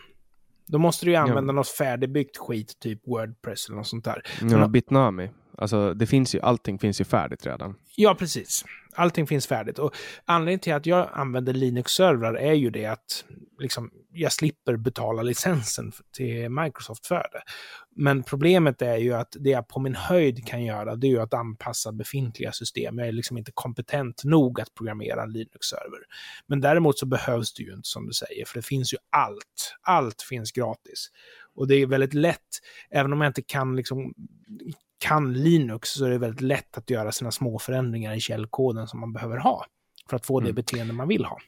Då 0.67 0.79
måste 0.79 1.07
du 1.07 1.11
ju 1.11 1.17
använda 1.17 1.53
ja. 1.53 1.57
något 1.57 1.69
färdigbyggt 1.69 2.37
skit, 2.37 2.79
typ 2.81 3.07
Wordpress 3.07 3.69
eller 3.69 3.77
något 3.77 3.87
sånt 3.87 4.05
där. 4.05 4.23
Ja, 4.41 4.59
men, 4.59 4.73
Bitnami. 4.73 5.31
Alltså, 5.59 5.95
det 5.95 6.07
finns 6.07 6.35
ju, 6.35 6.41
allting 6.41 6.79
finns 6.79 7.01
ju 7.01 7.05
färdigt 7.05 7.47
redan. 7.47 7.75
Ja, 7.97 8.15
precis. 8.19 8.65
Allting 8.95 9.27
finns 9.27 9.47
färdigt. 9.47 9.79
Och 9.79 9.95
anledningen 10.25 10.61
till 10.61 10.75
att 10.75 10.87
jag 10.87 11.11
använder 11.13 11.53
Linux-servrar 11.53 12.35
är 12.35 12.53
ju 12.53 12.71
det 12.71 12.87
att 12.87 13.25
liksom, 13.59 13.91
jag 14.13 14.33
slipper 14.33 14.77
betala 14.77 15.23
licensen 15.23 15.93
till 16.13 16.49
Microsoft 16.49 17.07
för 17.07 17.29
det. 17.33 17.43
Men 17.97 18.23
problemet 18.23 18.83
är 18.83 18.97
ju 18.97 19.13
att 19.13 19.37
det 19.41 19.51
jag 19.51 19.69
på 19.69 19.81
min 19.81 19.95
höjd 19.95 20.47
kan 20.47 20.65
göra, 20.65 20.97
det 20.97 21.07
är 21.07 21.09
ju 21.09 21.21
att 21.21 21.35
anpassa 21.35 21.93
befintliga 21.93 22.53
system. 22.53 22.99
Jag 22.99 23.09
är 23.09 23.13
liksom 23.13 23.39
inte 23.39 23.53
kompetent 23.55 24.25
nog 24.25 24.61
att 24.61 24.75
programmera 24.75 25.23
en 25.23 25.33
Linux-server. 25.33 26.01
Men 26.47 26.61
däremot 26.61 26.99
så 26.99 27.07
behövs 27.07 27.55
det 27.55 27.63
ju 27.63 27.73
inte 27.73 27.89
som 27.89 28.07
du 28.07 28.13
säger, 28.13 28.45
för 28.45 28.59
det 28.59 28.67
finns 28.67 28.95
ju 28.95 28.97
allt. 29.11 29.77
Allt 29.83 30.23
finns 30.23 30.53
gratis. 30.53 31.09
Och 31.55 31.69
det 31.69 31.75
är 31.75 31.87
väldigt 31.87 32.15
lätt, 32.15 32.41
även 32.91 33.13
om 33.13 33.21
jag 33.21 33.31
inte 33.31 33.43
kan 33.43 33.77
liksom 33.77 34.15
kan 35.05 35.33
Linux 35.33 35.89
så 35.89 36.05
är 36.05 36.11
det 36.11 36.19
väldigt 36.19 36.41
lätt 36.41 36.79
att 36.79 36.91
göra 36.91 37.13
sina 37.13 37.31
små 37.31 37.59
förändringar 37.59 38.15
i 38.15 38.21
källkoden 38.21 38.87
som 38.87 39.01
man 39.01 39.13
behöver 39.13 39.37
ha 39.37 39.65
för 40.09 40.17
att 40.17 40.27
få 40.27 40.41
det 40.41 40.47
mm. 40.47 40.55
beteende 40.55 40.95
man 40.95 41.09
vill 41.09 41.25
ha. 41.25 41.39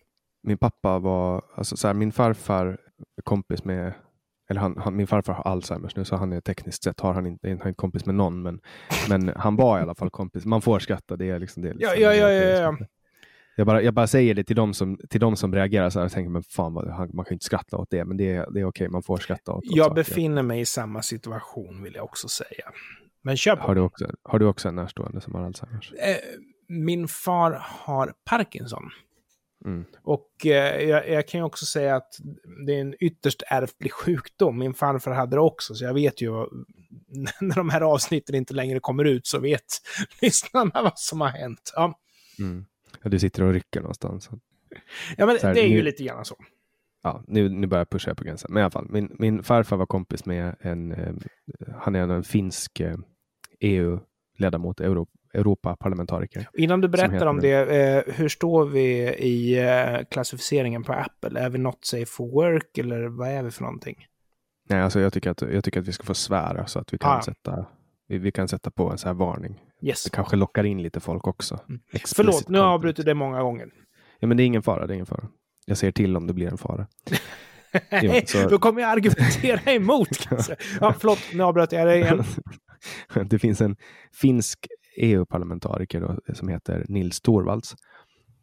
Min 0.43 0.59
pappa 0.59 0.99
var, 0.99 1.45
alltså 1.55 1.77
så 1.77 1.87
här, 1.87 1.95
min 1.95 2.13
farfar 2.13 2.79
kompis 3.25 3.65
med, 3.65 3.95
eller 4.51 4.61
han, 4.61 4.77
han, 4.79 4.97
min 4.97 5.07
farfar 5.07 5.33
har 5.33 5.43
Alzheimers 5.43 5.97
nu 5.97 6.05
så 6.05 6.17
han 6.17 6.33
är 6.33 6.41
tekniskt 6.41 6.83
sett 6.83 7.01
har 7.01 7.15
han 7.15 7.27
inte, 7.27 7.49
han 7.49 7.69
är 7.69 7.73
kompis 7.73 8.07
med 8.07 8.15
någon 8.15 8.43
men, 8.43 8.61
men 9.09 9.33
han 9.37 9.57
var 9.57 9.79
i 9.79 9.83
alla 9.83 9.95
fall 9.95 10.11
kompis. 10.11 10.45
Man 10.45 10.63
får 10.63 10.79
skratta, 10.79 11.17
det 11.17 11.31
är 11.31 11.39
liksom 11.39 11.63
det. 11.63 11.73
Liksom, 11.75 12.03
ja, 12.03 12.15
ja, 12.15 12.15
ja, 12.15 12.31
ja, 12.31 12.61
ja. 12.61 12.77
Jag 13.57 13.67
bara, 13.67 13.83
jag 13.83 13.95
bara 13.95 14.07
säger 14.07 14.35
det 14.35 14.45
till 14.45 14.57
de 14.57 14.75
som, 14.75 14.99
till 15.09 15.21
de 15.21 15.37
som 15.37 15.55
reagerar 15.55 15.91
så 15.91 15.99
här 15.99 16.07
och 16.07 16.13
tänker, 16.13 16.31
men 16.31 16.43
fan, 16.43 16.75
vad, 16.75 17.15
man 17.15 17.25
kan 17.25 17.33
inte 17.33 17.45
skratta 17.45 17.77
åt 17.77 17.91
det, 17.91 18.05
men 18.05 18.17
det, 18.17 18.47
det 18.55 18.61
är 18.61 18.65
okej, 18.65 18.89
man 18.89 19.03
får 19.03 19.17
skratta 19.17 19.53
åt, 19.53 19.59
åt 19.59 19.77
Jag 19.77 19.87
saker. 19.87 19.95
befinner 19.95 20.43
mig 20.43 20.61
i 20.61 20.65
samma 20.65 21.03
situation, 21.03 21.83
vill 21.83 21.95
jag 21.95 22.05
också 22.05 22.29
säga. 22.29 22.73
Men 23.27 23.37
kör 23.37 23.57
på. 23.57 23.63
Har 23.63 23.75
du 23.75 23.81
också, 23.81 24.07
har 24.23 24.39
du 24.39 24.47
också 24.47 24.69
en 24.69 24.75
närstående 24.75 25.21
som 25.21 25.35
har 25.35 25.43
Alzheimers? 25.43 25.93
Eh, 25.93 26.17
min 26.69 27.09
far 27.09 27.63
har 27.63 28.15
Parkinson. 28.25 28.91
Mm. 29.65 29.85
Och 30.03 30.47
eh, 30.47 30.89
jag, 30.89 31.09
jag, 31.09 31.29
kan 31.29 31.41
ju 31.41 31.45
också 31.45 31.67
säga 31.67 31.97
att 31.97 32.19
det 32.67 32.75
är 32.75 32.81
en 32.81 32.95
ytterst 33.01 33.43
ärftlig 33.47 33.93
sjukdom. 33.93 34.59
Min 34.59 34.75
farfar 34.75 35.13
hade 35.13 35.37
det 35.37 35.41
också, 35.41 35.75
så 35.75 35.85
jag 35.85 35.95
vet 35.95 36.21
ju 36.23 36.31
när 37.41 37.55
de 37.55 37.71
här 37.71 37.81
avsnitten 37.81 38.35
inte 38.35 38.55
längre 38.55 38.81
kommer 38.81 39.05
ut 39.05 39.27
så 39.27 39.39
vet 39.39 39.67
lyssnarna 40.23 40.83
vad 40.83 40.99
som 40.99 41.21
har 41.21 41.29
hänt. 41.29 41.73
Ja. 41.75 41.99
Mm. 42.39 42.67
ja 43.03 43.11
du 43.11 43.19
sitter 43.19 43.43
och 43.43 43.53
rycker 43.53 43.81
någonstans. 43.81 44.31
Ja, 45.17 45.27
men 45.27 45.39
här, 45.43 45.55
det 45.55 45.61
är 45.61 45.69
ju 45.69 45.83
lite 45.83 46.05
grann 46.05 46.25
så. 46.25 46.37
Ja, 47.03 47.25
nu, 47.27 47.49
nu 47.49 47.67
börjar 47.67 47.81
jag 47.81 47.91
pusha 47.91 48.15
på 48.15 48.25
gränsen. 48.25 48.53
Men 48.53 48.61
i 48.61 48.63
alla 48.65 48.71
fall, 48.71 48.87
min, 48.91 49.17
min 49.19 49.43
farfar 49.43 49.77
var 49.77 49.87
kompis 49.87 50.27
med 50.27 50.57
en, 50.61 50.93
eh, 50.93 51.15
han 51.79 51.95
är 51.95 52.09
en 52.09 52.25
finsk 52.25 52.81
eh, 52.81 52.97
EU-ledamot, 53.61 54.81
Euro, 54.81 55.07
Europaparlamentariker. 55.35 56.49
Innan 56.55 56.81
du 56.81 56.89
berättar 56.89 57.27
om 57.27 57.41
det, 57.41 57.53
eh, 57.53 58.15
hur 58.15 58.29
står 58.29 58.65
vi 58.65 58.89
i 59.09 59.59
eh, 59.59 60.05
klassificeringen 60.11 60.83
på 60.83 60.93
Apple? 60.93 61.41
Är 61.41 61.51
vi 61.51 61.59
not 61.59 61.85
safe 61.85 62.07
for 62.07 62.31
work 62.31 62.79
eller 62.79 63.07
vad 63.07 63.29
är 63.29 63.43
vi 63.43 63.51
för 63.51 63.63
någonting? 63.63 64.07
Nej, 64.69 64.81
alltså 64.81 65.01
jag 65.01 65.13
tycker 65.13 65.31
att, 65.31 65.41
jag 65.41 65.65
tycker 65.65 65.81
att 65.81 65.89
vi 65.89 65.93
ska 65.93 66.05
få 66.05 66.15
svära 66.15 66.67
så 66.67 66.79
att 66.79 66.95
vi 66.95 66.99
kan, 66.99 67.19
ah. 67.19 67.23
sätta, 67.23 67.67
vi, 68.09 68.19
vi, 68.19 68.33
kan 68.33 68.49
sätta 68.49 68.71
på 68.71 68.91
en 68.91 68.99
så 68.99 69.09
här 69.09 69.15
varning. 69.15 69.61
Yes. 69.83 70.05
Det 70.05 70.11
kanske 70.11 70.37
lockar 70.37 70.65
in 70.65 70.83
lite 70.83 71.01
folk 71.01 71.27
också. 71.27 71.61
Mm. 71.69 71.81
Förlåt, 72.17 72.49
nu 72.49 72.59
har 72.59 72.65
jag 72.65 72.75
avbrutit 72.75 73.07
det 73.07 73.15
många 73.15 73.43
gånger. 73.43 73.69
Ja, 74.19 74.27
men 74.27 74.37
det 74.37 74.43
är 74.43 74.45
ingen 74.45 74.63
fara, 74.63 74.87
det 74.87 74.93
är 74.93 74.95
ingen 74.95 75.07
fara. 75.07 75.29
Jag 75.67 75.79
säger 75.79 75.93
till 75.93 76.17
om 76.17 76.27
det 76.27 76.33
blir 76.33 76.49
en 76.49 76.59
fara. 76.59 76.87
jo, 78.03 78.13
så... 78.27 78.49
Då 78.49 78.59
kommer 78.59 78.83
jag 78.83 78.91
argumentera 78.91 79.73
emot. 79.73 80.29
Ja, 80.81 80.95
förlåt, 80.99 81.19
nu 81.35 81.43
avbröt 81.43 81.73
jag 81.73 81.87
dig 81.87 82.01
igen. 82.01 82.25
det 83.31 83.39
finns 83.39 83.61
en 83.61 83.77
finsk 84.13 84.67
EU-parlamentariker 84.97 86.19
som 86.35 86.49
heter 86.49 86.87
Nils 86.89 87.21
Torvalds. 87.21 87.77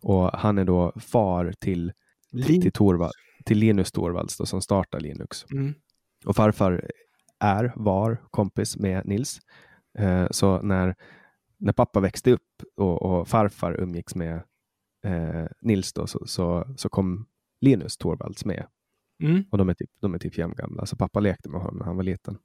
Och 0.04 0.32
han 0.34 0.58
är 0.58 0.66
då 0.66 0.94
far 1.00 1.54
till, 1.60 1.91
Lin 2.32 2.62
till, 2.62 2.72
Torvald, 2.72 3.14
till 3.46 3.58
Linus 3.58 3.91
Torvalds 3.91 4.38
då, 4.38 4.46
som 4.46 4.62
startar 4.62 5.00
Linux. 5.00 5.46
Mm. 5.52 5.74
Och 6.26 6.36
farfar 6.36 6.89
är, 7.39 7.74
var 7.76 8.24
kompis 8.32 8.78
med 8.78 9.08
Nils. 9.08 9.39
Eh, 9.98 10.28
så 10.32 10.62
när, 10.62 10.96
när 11.58 11.74
pappa 11.74 12.00
växte 12.00 12.32
upp 12.32 12.64
och, 12.78 13.02
och 13.02 13.28
farfar 13.28 13.82
umgicks 13.82 14.16
med 14.16 14.44
eh, 15.06 15.46
Nils 15.62 15.94
då, 15.94 16.08
så, 16.08 16.28
så, 16.28 16.74
så, 16.78 16.89
kom 16.89 17.26
Linus 17.62 17.98
Torvalds 17.98 18.46
med. 18.46 18.66
Mm. 19.24 19.44
Och 19.52 19.58
de 19.58 19.70
är 19.70 19.74
typ, 19.74 19.89
de 20.02 20.14
är 20.14 20.20
typ 20.20 20.38
jämngamla. 20.38 20.86
Så 20.86 20.96
pappa 20.96 21.20
lekte 21.20 21.50
med 21.50 21.62
honom 21.62 21.78
när 21.78 21.86
han 21.86 21.96
var 21.96 22.04
liten. 22.04 22.38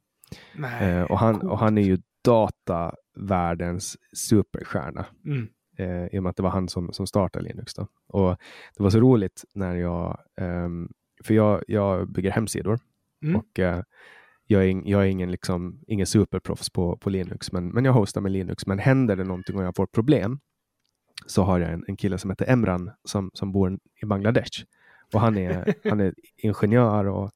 Eh, 0.81 1.01
och, 1.01 1.19
han, 1.19 1.41
och 1.41 1.59
han 1.59 1.77
är 1.77 1.81
ju 1.81 1.97
datavärldens 2.23 3.97
superstjärna. 4.13 5.05
Mm. 5.25 5.47
Eh, 5.77 6.07
I 6.15 6.19
och 6.19 6.23
med 6.23 6.29
att 6.29 6.35
det 6.35 6.43
var 6.43 6.49
han 6.49 6.67
som, 6.67 6.93
som 6.93 7.07
startade 7.07 7.45
Linux. 7.45 7.73
Då. 7.73 7.87
Och 8.07 8.37
det 8.77 8.83
var 8.83 8.89
så 8.89 8.99
roligt 8.99 9.45
när 9.53 9.75
jag, 9.75 10.19
um, 10.41 10.91
för 11.23 11.33
jag, 11.33 11.63
jag 11.67 12.11
bygger 12.11 12.31
hemsidor 12.31 12.79
mm. 13.23 13.35
och 13.35 13.59
uh, 13.59 13.81
jag 14.51 14.65
är, 14.65 14.81
jag 14.85 15.01
är 15.01 15.05
ingen, 15.05 15.31
liksom, 15.31 15.79
ingen 15.87 16.07
superproffs 16.07 16.69
på, 16.69 16.97
på 16.97 17.09
Linux, 17.09 17.51
men, 17.51 17.67
men 17.67 17.85
jag 17.85 17.93
hostar 17.93 18.21
med 18.21 18.31
Linux. 18.31 18.67
Men 18.67 18.79
händer 18.79 19.15
det 19.15 19.23
någonting 19.23 19.57
och 19.57 19.63
jag 19.63 19.75
får 19.75 19.85
problem, 19.85 20.39
så 21.25 21.43
har 21.43 21.59
jag 21.59 21.73
en, 21.73 21.83
en 21.87 21.97
kille 21.97 22.17
som 22.17 22.29
heter 22.29 22.49
Emran 22.49 22.91
som, 23.03 23.31
som 23.33 23.51
bor 23.51 23.79
i 24.01 24.05
Bangladesh. 24.05 24.63
Och 25.13 25.21
han 25.21 25.37
är, 25.37 25.73
han 25.89 25.99
är 25.99 26.13
ingenjör 26.37 27.05
och 27.05 27.31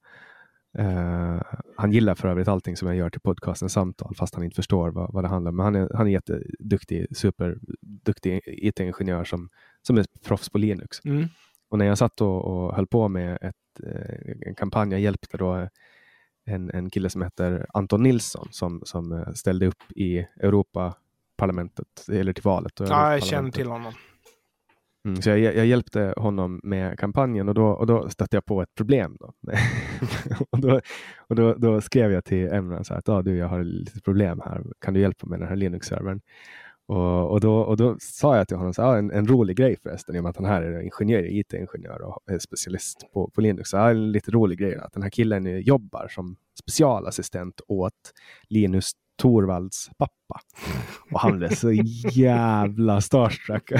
uh, 0.78 1.42
han 1.76 1.92
gillar 1.92 2.14
för 2.14 2.28
övrigt 2.28 2.48
allting 2.48 2.76
som 2.76 2.88
jag 2.88 2.96
gör 2.96 3.10
till 3.10 3.20
podcasten 3.20 3.68
Samtal, 3.68 4.14
fast 4.16 4.34
han 4.34 4.44
inte 4.44 4.56
förstår 4.56 4.90
vad, 4.90 5.12
vad 5.12 5.24
det 5.24 5.28
handlar 5.28 5.50
om. 5.50 5.56
Men 5.56 5.64
han 5.64 5.74
är, 5.74 5.90
han 5.94 6.06
är 6.06 6.10
jätteduktig, 6.10 7.16
superduktig 7.16 8.40
IT-ingenjör 8.46 9.24
som, 9.24 9.48
som 9.82 9.98
är 9.98 10.04
proffs 10.24 10.48
på 10.48 10.58
Linux. 10.58 11.04
Mm. 11.04 11.28
Och 11.68 11.78
när 11.78 11.86
jag 11.86 11.98
satt 11.98 12.20
och, 12.20 12.44
och 12.44 12.74
höll 12.74 12.86
på 12.86 13.08
med 13.08 13.38
ett, 13.40 13.86
eh, 13.86 14.48
en 14.48 14.54
kampanj, 14.54 14.92
jag 14.92 15.00
hjälpte 15.00 15.36
då 15.36 15.68
en, 16.44 16.70
en 16.70 16.90
kille 16.90 17.10
som 17.10 17.22
heter 17.22 17.66
Anton 17.68 18.02
Nilsson 18.02 18.48
som, 18.50 18.82
som 18.84 19.12
eh, 19.12 19.32
ställde 19.32 19.66
upp 19.66 19.92
i 19.96 20.18
Europaparlamentet, 20.18 22.08
eller 22.08 22.32
till 22.32 22.42
valet. 22.42 22.72
Ja, 22.76 23.12
jag 23.12 23.22
känner 23.22 23.50
till 23.50 23.66
honom. 23.66 23.92
Mm, 25.04 25.22
så 25.22 25.30
jag, 25.30 25.38
jag, 25.40 25.66
hjälpte 25.66 26.14
honom 26.16 26.60
med 26.62 26.98
kampanjen 26.98 27.48
och 27.48 27.54
då, 27.54 27.66
och 27.66 27.86
då 27.86 28.08
stötte 28.08 28.36
jag 28.36 28.44
på 28.44 28.62
ett 28.62 28.74
problem. 28.74 29.16
Då. 29.20 29.32
och 30.50 30.60
då, 30.60 30.80
och 31.18 31.36
då, 31.36 31.54
då, 31.54 31.80
skrev 31.80 32.12
jag 32.12 32.24
till 32.24 32.48
Emran 32.48 32.84
så 32.84 32.94
att 32.94 33.08
ah, 33.08 33.22
du, 33.22 33.36
jag 33.36 33.48
har 33.48 33.64
lite 33.64 34.00
problem 34.00 34.42
här, 34.44 34.64
kan 34.80 34.94
du 34.94 35.00
hjälpa 35.00 35.26
mig 35.26 35.38
med 35.38 35.46
den 35.46 35.48
här 35.48 35.56
Linux-servern? 35.56 36.20
Och, 36.86 37.30
och, 37.30 37.40
då, 37.40 37.58
och 37.58 37.76
då 37.76 37.96
sa 38.00 38.36
jag 38.36 38.48
till 38.48 38.56
honom, 38.56 38.74
så, 38.74 38.82
ah, 38.82 38.98
en, 38.98 39.10
en 39.10 39.26
rolig 39.26 39.56
grej 39.56 39.76
förresten, 39.82 40.16
i 40.16 40.18
och 40.18 40.22
med 40.22 40.30
att 40.30 40.36
han 40.36 40.46
här 40.46 40.62
är 40.62 40.80
ingenjör, 40.80 41.38
IT-ingenjör 41.38 42.02
och 42.02 42.18
är 42.26 42.38
specialist 42.38 43.12
på, 43.12 43.30
på 43.30 43.40
Linux. 43.40 43.70
Så, 43.70 43.78
ah, 43.78 43.90
en 43.90 44.12
lite 44.12 44.30
rolig 44.30 44.58
grej, 44.58 44.76
att 44.76 44.92
den 44.92 45.02
här 45.02 45.10
killen 45.10 45.60
jobbar 45.60 46.08
som 46.10 46.36
specialassistent 46.60 47.60
åt 47.68 48.12
Linus 48.48 48.92
Torvalds 49.16 49.90
pappa. 49.98 50.40
Och 51.10 51.20
han 51.20 51.38
blev 51.38 51.48
så 51.48 51.72
jävla 52.12 53.00
starstruck. 53.00 53.72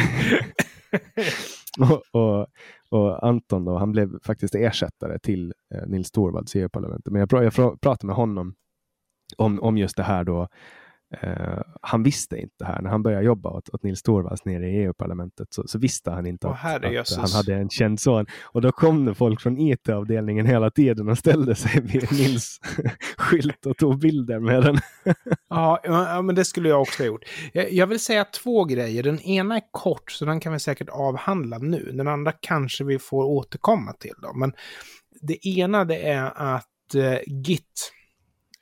och, 1.81 2.03
och, 2.21 2.47
och, 2.89 3.27
Anton 3.27 3.65
då, 3.65 3.79
han 3.79 3.93
blev 3.93 4.19
faktiskt 4.23 4.55
ersättare 4.55 5.19
till 5.19 5.53
eh, 5.75 5.87
Nils 5.87 6.11
Torvalds 6.11 6.57
i 6.57 6.61
EU-parlamentet. 6.61 7.13
Men 7.13 7.21
jag, 7.21 7.31
pr 7.31 7.37
jag 7.37 7.81
pratade 7.81 8.07
med 8.07 8.17
honom 8.17 8.55
om, 9.37 9.61
om 9.61 9.79
just 9.79 9.97
det 9.97 10.03
här 10.03 10.25
då 10.25 10.49
Uh, 11.25 11.63
han 11.81 12.03
visste 12.03 12.37
inte 12.37 12.55
det 12.59 12.65
här. 12.65 12.83
När 12.83 12.91
han 12.91 13.03
började 13.03 13.25
jobba 13.25 13.51
åt, 13.51 13.69
åt 13.69 13.83
Nils 13.83 14.03
Torvalds 14.03 14.45
nere 14.45 14.69
i 14.69 14.85
EU-parlamentet 14.85 15.49
så, 15.51 15.63
så, 15.67 15.79
visste 15.79 16.11
han 16.11 16.27
inte 16.27 16.47
oh, 16.47 16.67
att, 16.67 16.85
att 16.85 17.17
han 17.17 17.31
hade 17.31 17.55
en 17.55 17.69
känd 17.71 18.01
son. 18.01 18.27
Och 18.43 18.61
då 18.61 18.73
kom 18.73 19.05
det 19.05 19.15
folk 19.15 19.41
från 19.41 19.59
IT-avdelningen 19.59 20.47
hela 20.47 20.71
tiden 20.71 21.09
och 21.09 21.19
ställde 21.19 21.55
sig 21.55 21.81
vid 21.81 22.13
Nils 22.13 22.61
skylt 23.17 23.67
och 23.67 23.77
tog 23.77 23.99
bilder 23.99 24.39
med 24.39 24.63
den. 24.63 24.79
ja, 25.49 25.81
ja, 25.85 26.23
men 26.23 26.35
det 26.35 26.45
skulle 26.45 26.69
jag 26.69 26.81
också 26.83 27.03
ha 27.03 27.07
gjort. 27.07 27.25
Jag, 27.53 27.73
jag, 27.73 27.87
vill 27.87 28.01
säga 28.01 28.25
två 28.25 28.65
grejer. 28.65 29.03
Den 29.03 29.21
ena 29.21 29.57
är 29.57 29.63
kort, 29.71 30.11
så 30.11 30.25
den 30.25 30.41
kan 30.41 30.53
vi 30.53 30.59
säkert 30.59 30.89
avhandla 30.89 31.59
nu. 31.59 31.93
Den 31.93 32.09
andra 32.09 32.33
kanske 32.41 32.85
vi 32.85 32.99
får 32.99 33.25
återkomma 33.25 33.93
till. 33.93 34.15
Då. 34.23 34.33
Men 34.35 34.53
det 35.21 35.47
ena 35.47 35.85
det 35.85 36.09
är 36.09 36.33
att 36.37 36.95
eh, 36.95 37.19
Git 37.27 37.93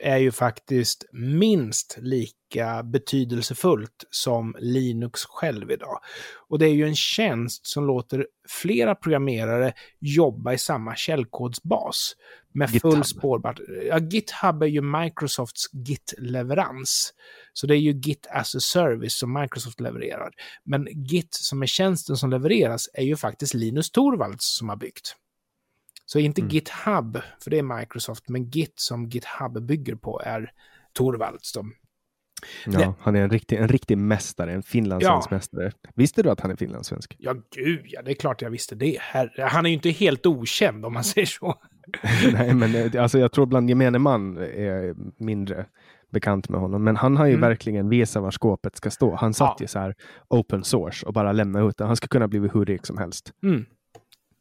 är 0.02 0.18
ju 0.18 0.32
faktiskt 0.32 1.04
minst 1.12 1.98
lika 2.00 2.82
betydelsefullt 2.82 4.04
som 4.10 4.56
Linux 4.58 5.24
själv 5.24 5.70
idag. 5.70 5.98
Och 6.48 6.58
det 6.58 6.66
är 6.66 6.74
ju 6.74 6.86
en 6.86 6.96
tjänst 6.96 7.66
som 7.66 7.84
låter 7.84 8.26
flera 8.48 8.94
programmerare 8.94 9.72
jobba 10.00 10.52
i 10.52 10.58
samma 10.58 10.96
källkodsbas 10.96 12.16
med 12.54 12.70
GitHub. 12.70 12.92
full 12.92 13.04
spårbar... 13.04 13.58
Ja, 13.88 13.98
GitHub 13.98 14.62
är 14.62 14.66
ju 14.66 14.82
Microsofts 14.82 15.66
Git-leverans. 15.72 17.12
Så 17.52 17.66
det 17.66 17.74
är 17.74 17.80
ju 17.80 17.92
Git 17.92 18.26
as 18.30 18.54
a 18.54 18.60
service 18.60 19.18
som 19.18 19.40
Microsoft 19.40 19.80
levererar. 19.80 20.30
Men 20.64 20.86
Git 20.90 21.34
som 21.34 21.62
är 21.62 21.66
tjänsten 21.66 22.16
som 22.16 22.30
levereras 22.30 22.88
är 22.94 23.04
ju 23.04 23.16
faktiskt 23.16 23.54
Linus 23.54 23.90
Torvalds 23.90 24.56
som 24.56 24.68
har 24.68 24.76
byggt. 24.76 25.16
Så 26.06 26.18
inte 26.18 26.40
mm. 26.40 26.50
GitHub, 26.50 27.18
för 27.42 27.50
det 27.50 27.58
är 27.58 27.78
Microsoft, 27.78 28.28
men 28.28 28.50
Git 28.50 28.72
som 28.76 29.08
GitHub 29.08 29.66
bygger 29.66 29.94
på 29.94 30.20
är 30.24 30.52
Torvalds. 30.92 31.52
Då. 31.52 31.64
Ja, 32.66 32.78
det... 32.78 32.94
han 33.00 33.16
är 33.16 33.22
en 33.22 33.30
riktig, 33.30 33.56
en 33.56 33.68
riktig 33.68 33.98
mästare, 33.98 34.52
en 34.52 34.62
finlandssvensk 34.62 35.28
ja. 35.30 35.36
mästare. 35.36 35.72
Visste 35.94 36.22
du 36.22 36.30
att 36.30 36.40
han 36.40 36.50
är 36.50 36.56
finlandssvensk? 36.56 37.16
Ja, 37.18 37.34
gud 37.56 37.84
ja, 37.84 38.02
det 38.02 38.10
är 38.10 38.14
klart 38.14 38.42
jag 38.42 38.50
visste 38.50 38.74
det. 38.74 38.98
Herre, 39.00 39.42
han 39.42 39.66
är 39.66 39.70
ju 39.70 39.74
inte 39.74 39.90
helt 39.90 40.26
okänd 40.26 40.84
om 40.84 40.92
man 40.92 41.04
säger 41.14 41.26
så. 41.26 41.54
Nej, 42.32 42.54
men 42.54 42.74
eh, 42.74 43.02
alltså, 43.02 43.18
jag 43.18 43.32
tror 43.32 43.46
bland 43.46 43.68
gemene 43.68 43.98
man 43.98 44.36
är 44.36 44.94
mindre 45.24 45.66
bekant 46.12 46.48
med 46.48 46.60
honom. 46.60 46.84
Men 46.84 46.96
han 46.96 47.16
har 47.16 47.26
ju 47.26 47.32
mm. 47.32 47.40
verkligen 47.40 47.88
visat 47.88 48.22
var 48.22 48.30
skåpet 48.30 48.76
ska 48.76 48.90
stå. 48.90 49.14
Han 49.14 49.34
satt 49.34 49.56
ja. 49.58 49.64
ju 49.64 49.66
så 49.66 49.78
här 49.78 49.94
open 50.28 50.64
source 50.64 51.06
och 51.06 51.12
bara 51.12 51.32
lämnade 51.32 51.68
ut 51.68 51.76
det. 51.76 51.84
Han 51.84 51.96
skulle 51.96 52.08
kunna 52.08 52.28
bli 52.28 52.38
hur 52.38 52.64
rik 52.64 52.86
som 52.86 52.98
helst. 52.98 53.32
Mm. 53.42 53.64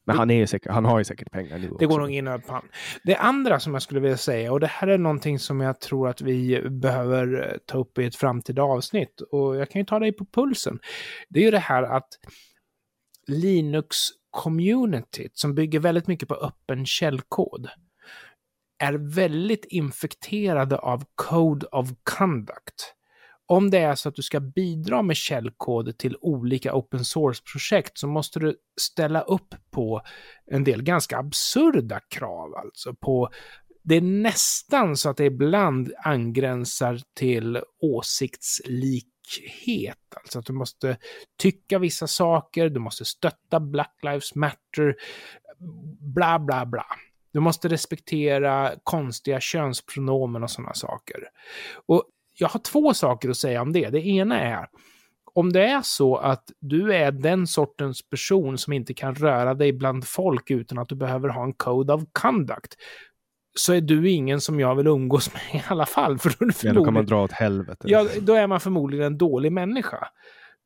Men 0.06 0.18
han, 0.18 0.32
är 0.32 0.46
säkert, 0.46 0.72
han 0.72 0.86
har 0.86 0.98
ju 0.98 1.04
säkert 1.04 1.32
pengar 1.32 1.58
nu. 1.58 1.76
Det 1.80 1.86
går 1.86 2.00
nog 2.00 2.12
in 2.12 2.26
på 2.26 2.54
han. 2.54 2.66
Det 3.04 3.16
andra 3.16 3.60
som 3.60 3.74
jag 3.74 3.82
skulle 3.82 4.00
vilja 4.00 4.18
säga, 4.18 4.52
och 4.52 4.60
det 4.60 4.68
här 4.68 4.88
är 4.88 4.98
någonting 4.98 5.40
som 5.40 5.62
jag 5.62 5.80
tror 5.80 6.10
att 6.10 6.22
vi 6.22 6.70
behöver 6.70 7.50
eh, 7.50 7.58
ta 7.66 7.78
upp 7.78 7.98
i 7.98 8.06
ett 8.06 8.16
framtida 8.16 8.64
avsnitt, 8.64 9.22
och 9.22 9.56
jag 9.56 9.70
kan 9.70 9.82
ju 9.82 9.86
ta 9.86 10.00
dig 10.00 10.12
på 10.12 10.26
pulsen. 10.26 10.80
Det 11.30 11.40
är 11.40 11.44
ju 11.44 11.52
det 11.52 11.60
här 11.60 11.84
att 11.84 12.08
Linux-communityt, 13.28 15.32
som 15.34 15.56
bygger 15.56 15.80
väldigt 15.80 16.08
mycket 16.08 16.30
på 16.30 16.36
öppen 16.36 16.86
källkod, 16.86 17.70
är 18.80 18.94
väldigt 18.94 19.66
infekterade 19.66 20.78
av 20.78 21.04
Code 21.16 21.68
of 21.72 21.90
Conduct 22.04 22.96
om 23.52 23.70
det 23.70 23.78
är 23.78 23.96
så 23.96 24.10
att 24.10 24.16
du 24.16 24.22
ska 24.22 24.40
bidra 24.40 25.02
med 25.02 25.16
källkod 25.16 25.98
till 25.98 26.18
olika 26.22 26.76
open 26.76 27.06
source-projekt 27.06 27.98
så 27.98 28.08
måste 28.08 28.40
du 28.40 28.56
ställa 28.82 29.22
upp 29.22 29.56
på 29.72 30.02
en 30.46 30.64
del 30.64 30.84
ganska 30.84 31.18
absurda 31.18 32.00
krav. 32.00 32.56
Alltså 32.56 32.94
på, 32.94 33.30
det 33.84 33.96
är 33.96 34.02
nästan 34.02 34.98
så 34.98 35.10
att 35.10 35.18
det 35.18 35.26
ibland 35.26 35.94
angränsar 36.04 37.02
till 37.14 37.62
åsiktslikhet. 37.82 39.98
Alltså 40.16 40.40
att 40.40 40.46
du 40.46 40.54
måste 40.54 40.98
tycka 41.38 41.80
vissa 41.80 42.08
saker, 42.08 42.70
du 42.70 42.80
måste 42.80 43.06
stötta 43.06 43.60
Black 43.60 43.96
Lives 44.04 44.36
Matter, 44.36 44.96
bla 46.00 46.40
bla 46.40 46.66
bla. 46.66 46.86
Du 47.34 47.40
måste 47.40 47.68
respektera 47.68 48.74
konstiga 48.84 49.40
könspronomen 49.40 50.44
och 50.44 50.52
sådana 50.52 50.74
saker. 50.74 51.28
Och 51.86 52.04
jag 52.42 52.50
har 52.50 52.60
två 52.60 52.94
saker 52.94 53.30
att 53.30 53.38
säga 53.38 53.62
om 53.62 53.74
det. 53.74 53.90
Det 53.90 54.08
ena 54.08 54.40
är, 54.40 54.68
om 55.34 55.54
det 55.54 55.64
är 55.64 55.82
så 55.82 56.16
att 56.16 56.44
du 56.60 56.94
är 56.94 57.12
den 57.12 57.48
sortens 57.48 58.10
person 58.10 58.58
som 58.58 58.74
inte 58.74 58.94
kan 58.94 59.16
röra 59.16 59.54
dig 59.54 59.74
bland 59.74 60.08
folk 60.08 60.52
utan 60.52 60.78
att 60.78 60.90
du 60.90 60.96
behöver 60.96 61.30
ha 61.30 61.44
en 61.44 61.54
code 61.54 61.94
of 61.94 62.04
conduct, 62.12 62.76
så 63.58 63.74
är 63.74 63.82
du 63.82 64.10
ingen 64.10 64.42
som 64.42 64.60
jag 64.60 64.76
vill 64.76 64.88
umgås 64.88 65.34
med 65.34 65.62
i 65.62 65.64
alla 65.68 65.86
fall. 65.86 66.20
För 66.20 66.36
då, 66.40 66.46
är 66.46 66.54
ja, 66.64 66.74
då 66.74 66.86
kan 66.86 66.94
man 66.94 67.06
dra 67.06 67.24
åt 67.24 67.32
helvete. 67.32 67.88
Ja, 67.88 68.08
då 68.22 68.34
är 68.34 68.48
man 68.48 68.60
förmodligen 68.60 69.06
en 69.06 69.18
dålig 69.18 69.52
människa. 69.52 70.08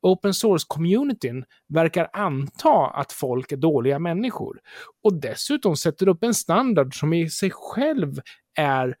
Open 0.02 0.32
source-communityn 0.32 1.44
verkar 1.68 2.08
anta 2.12 2.86
att 2.86 3.12
folk 3.12 3.52
är 3.52 3.56
dåliga 3.56 3.98
människor. 3.98 4.58
Och 5.02 5.20
dessutom 5.20 5.76
sätter 5.76 6.08
upp 6.08 6.22
en 6.22 6.34
standard 6.34 6.98
som 6.98 7.12
i 7.12 7.30
sig 7.30 7.50
själv 7.54 8.20
är 8.58 8.96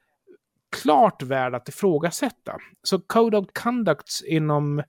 klart 0.82 1.22
värd 1.22 1.54
att 1.54 1.68
ifrågasätta. 1.68 2.56
Så 2.82 2.98
Code 2.98 3.38
of 3.38 3.46
Conducts 3.52 4.22
inom 4.22 4.82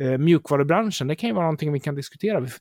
eh, 0.00 0.18
mjukvarubranschen, 0.18 1.06
det 1.06 1.16
kan 1.16 1.28
ju 1.28 1.34
vara 1.34 1.44
någonting 1.44 1.72
vi 1.72 1.80
kan 1.80 1.94
diskutera 1.94 2.40
vid, 2.40 2.52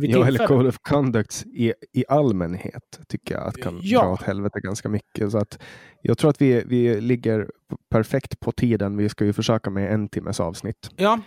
vid 0.00 0.10
Ja, 0.10 0.26
eller 0.26 0.46
Code 0.46 0.68
of 0.68 0.78
Conducts 0.78 1.44
i, 1.44 1.72
i 1.92 2.04
allmänhet 2.08 3.00
tycker 3.08 3.34
jag 3.34 3.48
att 3.48 3.56
kan 3.56 3.80
ja. 3.82 4.02
dra 4.02 4.12
åt 4.12 4.22
helvete 4.22 4.60
ganska 4.62 4.88
mycket. 4.88 5.30
Så 5.30 5.38
att 5.38 5.58
jag 6.02 6.18
tror 6.18 6.30
att 6.30 6.40
vi, 6.40 6.62
vi 6.66 7.00
ligger 7.00 7.50
perfekt 7.90 8.40
på 8.40 8.52
tiden. 8.52 8.96
Vi 8.96 9.08
ska 9.08 9.24
ju 9.24 9.32
försöka 9.32 9.70
med 9.70 9.92
en 9.92 10.08
timmes 10.08 10.40
avsnitt. 10.40 10.90
Ja, 10.96 11.20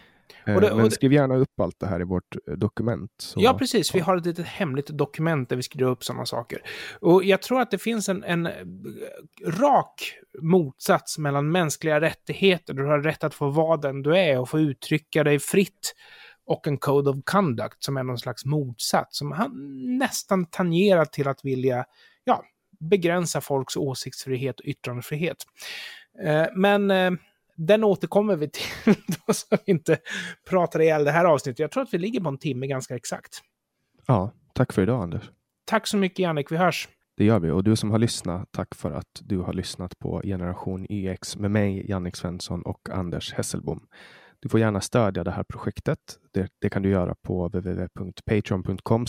Eh, 0.46 0.60
det, 0.60 0.76
Men 0.76 0.92
skriv 0.92 1.14
gärna 1.14 1.36
upp 1.36 1.60
allt 1.60 1.80
det 1.80 1.88
här 1.88 2.02
i 2.02 2.04
vårt 2.04 2.36
eh, 2.48 2.54
dokument. 2.54 3.12
Så, 3.18 3.40
ja, 3.42 3.54
precis. 3.54 3.96
Vi 3.96 4.00
har 4.00 4.18
ett 4.18 4.26
litet 4.26 4.46
hemligt 4.46 4.88
dokument 4.88 5.50
där 5.50 5.56
vi 5.56 5.64
skriver 5.64 5.92
upp 5.92 6.04
sådana 6.04 6.26
saker. 6.26 6.62
Och 7.00 7.24
jag 7.24 7.42
tror 7.42 7.62
att 7.62 7.72
det 7.72 7.78
finns 7.78 8.10
en, 8.10 8.24
en 8.24 8.50
rak 9.46 10.14
motsats 10.42 11.18
mellan 11.18 11.52
mänskliga 11.52 12.02
rättigheter, 12.02 12.74
du 12.74 12.86
har 12.86 13.00
rätt 13.00 13.24
att 13.24 13.34
få 13.34 13.50
vara 13.50 13.78
den 13.78 14.04
du 14.04 14.18
är 14.18 14.40
och 14.40 14.50
få 14.50 14.60
uttrycka 14.60 15.24
dig 15.24 15.40
fritt, 15.40 15.94
och 16.48 16.68
en 16.68 16.78
Code 16.78 17.10
of 17.10 17.18
Conduct 17.24 17.84
som 17.84 17.98
är 17.98 18.04
någon 18.04 18.18
slags 18.18 18.46
motsats, 18.46 19.18
som 19.18 19.32
han 19.32 19.52
nästan 19.98 20.46
tangerar 20.46 21.06
till 21.06 21.28
att 21.28 21.46
vilja 21.46 21.86
ja, 22.24 22.44
begränsa 22.80 23.42
folks 23.42 23.78
åsiktsfrihet 23.78 24.60
och 24.60 24.66
yttrandefrihet. 24.66 25.38
Eh, 26.24 26.46
men 26.56 26.92
den 27.58 27.84
återkommer 27.84 28.36
vi 28.36 28.50
till 28.50 28.64
då, 29.08 29.34
så 29.34 29.46
vi 29.50 29.72
inte 29.72 29.98
pratar 30.50 30.82
ihjäl 30.82 31.04
det 31.04 31.12
här 31.12 31.26
avsnittet. 31.26 31.60
Jag 31.60 31.72
tror 31.72 31.84
att 31.84 31.94
vi 31.94 31.98
ligger 31.98 32.20
på 32.20 32.30
en 32.30 32.38
timme 32.38 32.68
ganska 32.68 32.96
exakt. 32.96 33.42
Ja, 34.06 34.32
tack 34.54 34.74
för 34.74 34.82
idag 34.82 35.04
Anders. 35.04 35.32
Tack 35.66 35.88
så 35.88 35.98
mycket 35.98 36.20
Jannik, 36.20 36.52
vi 36.52 36.58
hörs. 36.58 36.88
Det 37.18 37.26
gör 37.26 37.40
vi 37.40 37.52
och 37.52 37.64
du 37.64 37.76
som 37.76 37.92
har 37.92 38.00
lyssnat, 38.00 38.52
tack 38.52 38.76
för 38.76 38.92
att 38.92 39.22
du 39.22 39.38
har 39.38 39.54
lyssnat 39.54 40.00
på 40.00 40.22
Generation 40.24 40.86
YX 40.90 41.38
med 41.38 41.52
mig, 41.52 41.90
Jannik 41.90 42.16
Svensson 42.16 42.62
och 42.62 42.90
Anders 42.90 43.34
Hesselbom. 43.34 43.88
Du 44.40 44.50
får 44.50 44.60
gärna 44.60 44.82
stödja 44.82 45.24
det 45.24 45.32
här 45.32 45.44
projektet. 45.44 46.00
Det, 46.32 46.52
det 46.62 46.70
kan 46.70 46.82
du 46.82 46.90
göra 46.90 47.16
på 47.22 47.48
www.patreon.com 47.48 49.06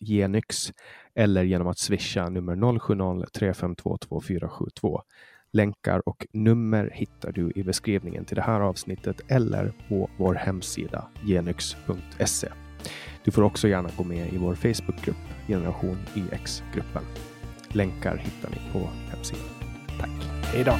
genyx 0.00 0.72
eller 1.14 1.42
genom 1.42 1.68
att 1.68 1.78
swisha 1.78 2.28
nummer 2.28 2.78
070352 2.78 3.98
2472. 3.98 5.02
Länkar 5.54 6.08
och 6.08 6.26
nummer 6.32 6.90
hittar 6.92 7.32
du 7.32 7.52
i 7.54 7.62
beskrivningen 7.62 8.24
till 8.24 8.36
det 8.36 8.42
här 8.42 8.60
avsnittet 8.60 9.20
eller 9.28 9.72
på 9.88 10.10
vår 10.16 10.34
hemsida 10.34 11.08
genyx.se. 11.24 12.48
Du 13.24 13.30
får 13.30 13.42
också 13.42 13.68
gärna 13.68 13.90
gå 13.96 14.04
med 14.04 14.32
i 14.32 14.36
vår 14.36 14.54
Facebookgrupp 14.54 15.16
Generation 15.48 15.98
YX-gruppen. 16.14 17.02
Länkar 17.68 18.16
hittar 18.16 18.50
ni 18.50 18.72
på 18.72 18.88
hemsidan. 19.10 19.44
Tack! 20.00 20.28
Hej 20.44 20.64
då! 20.64 20.72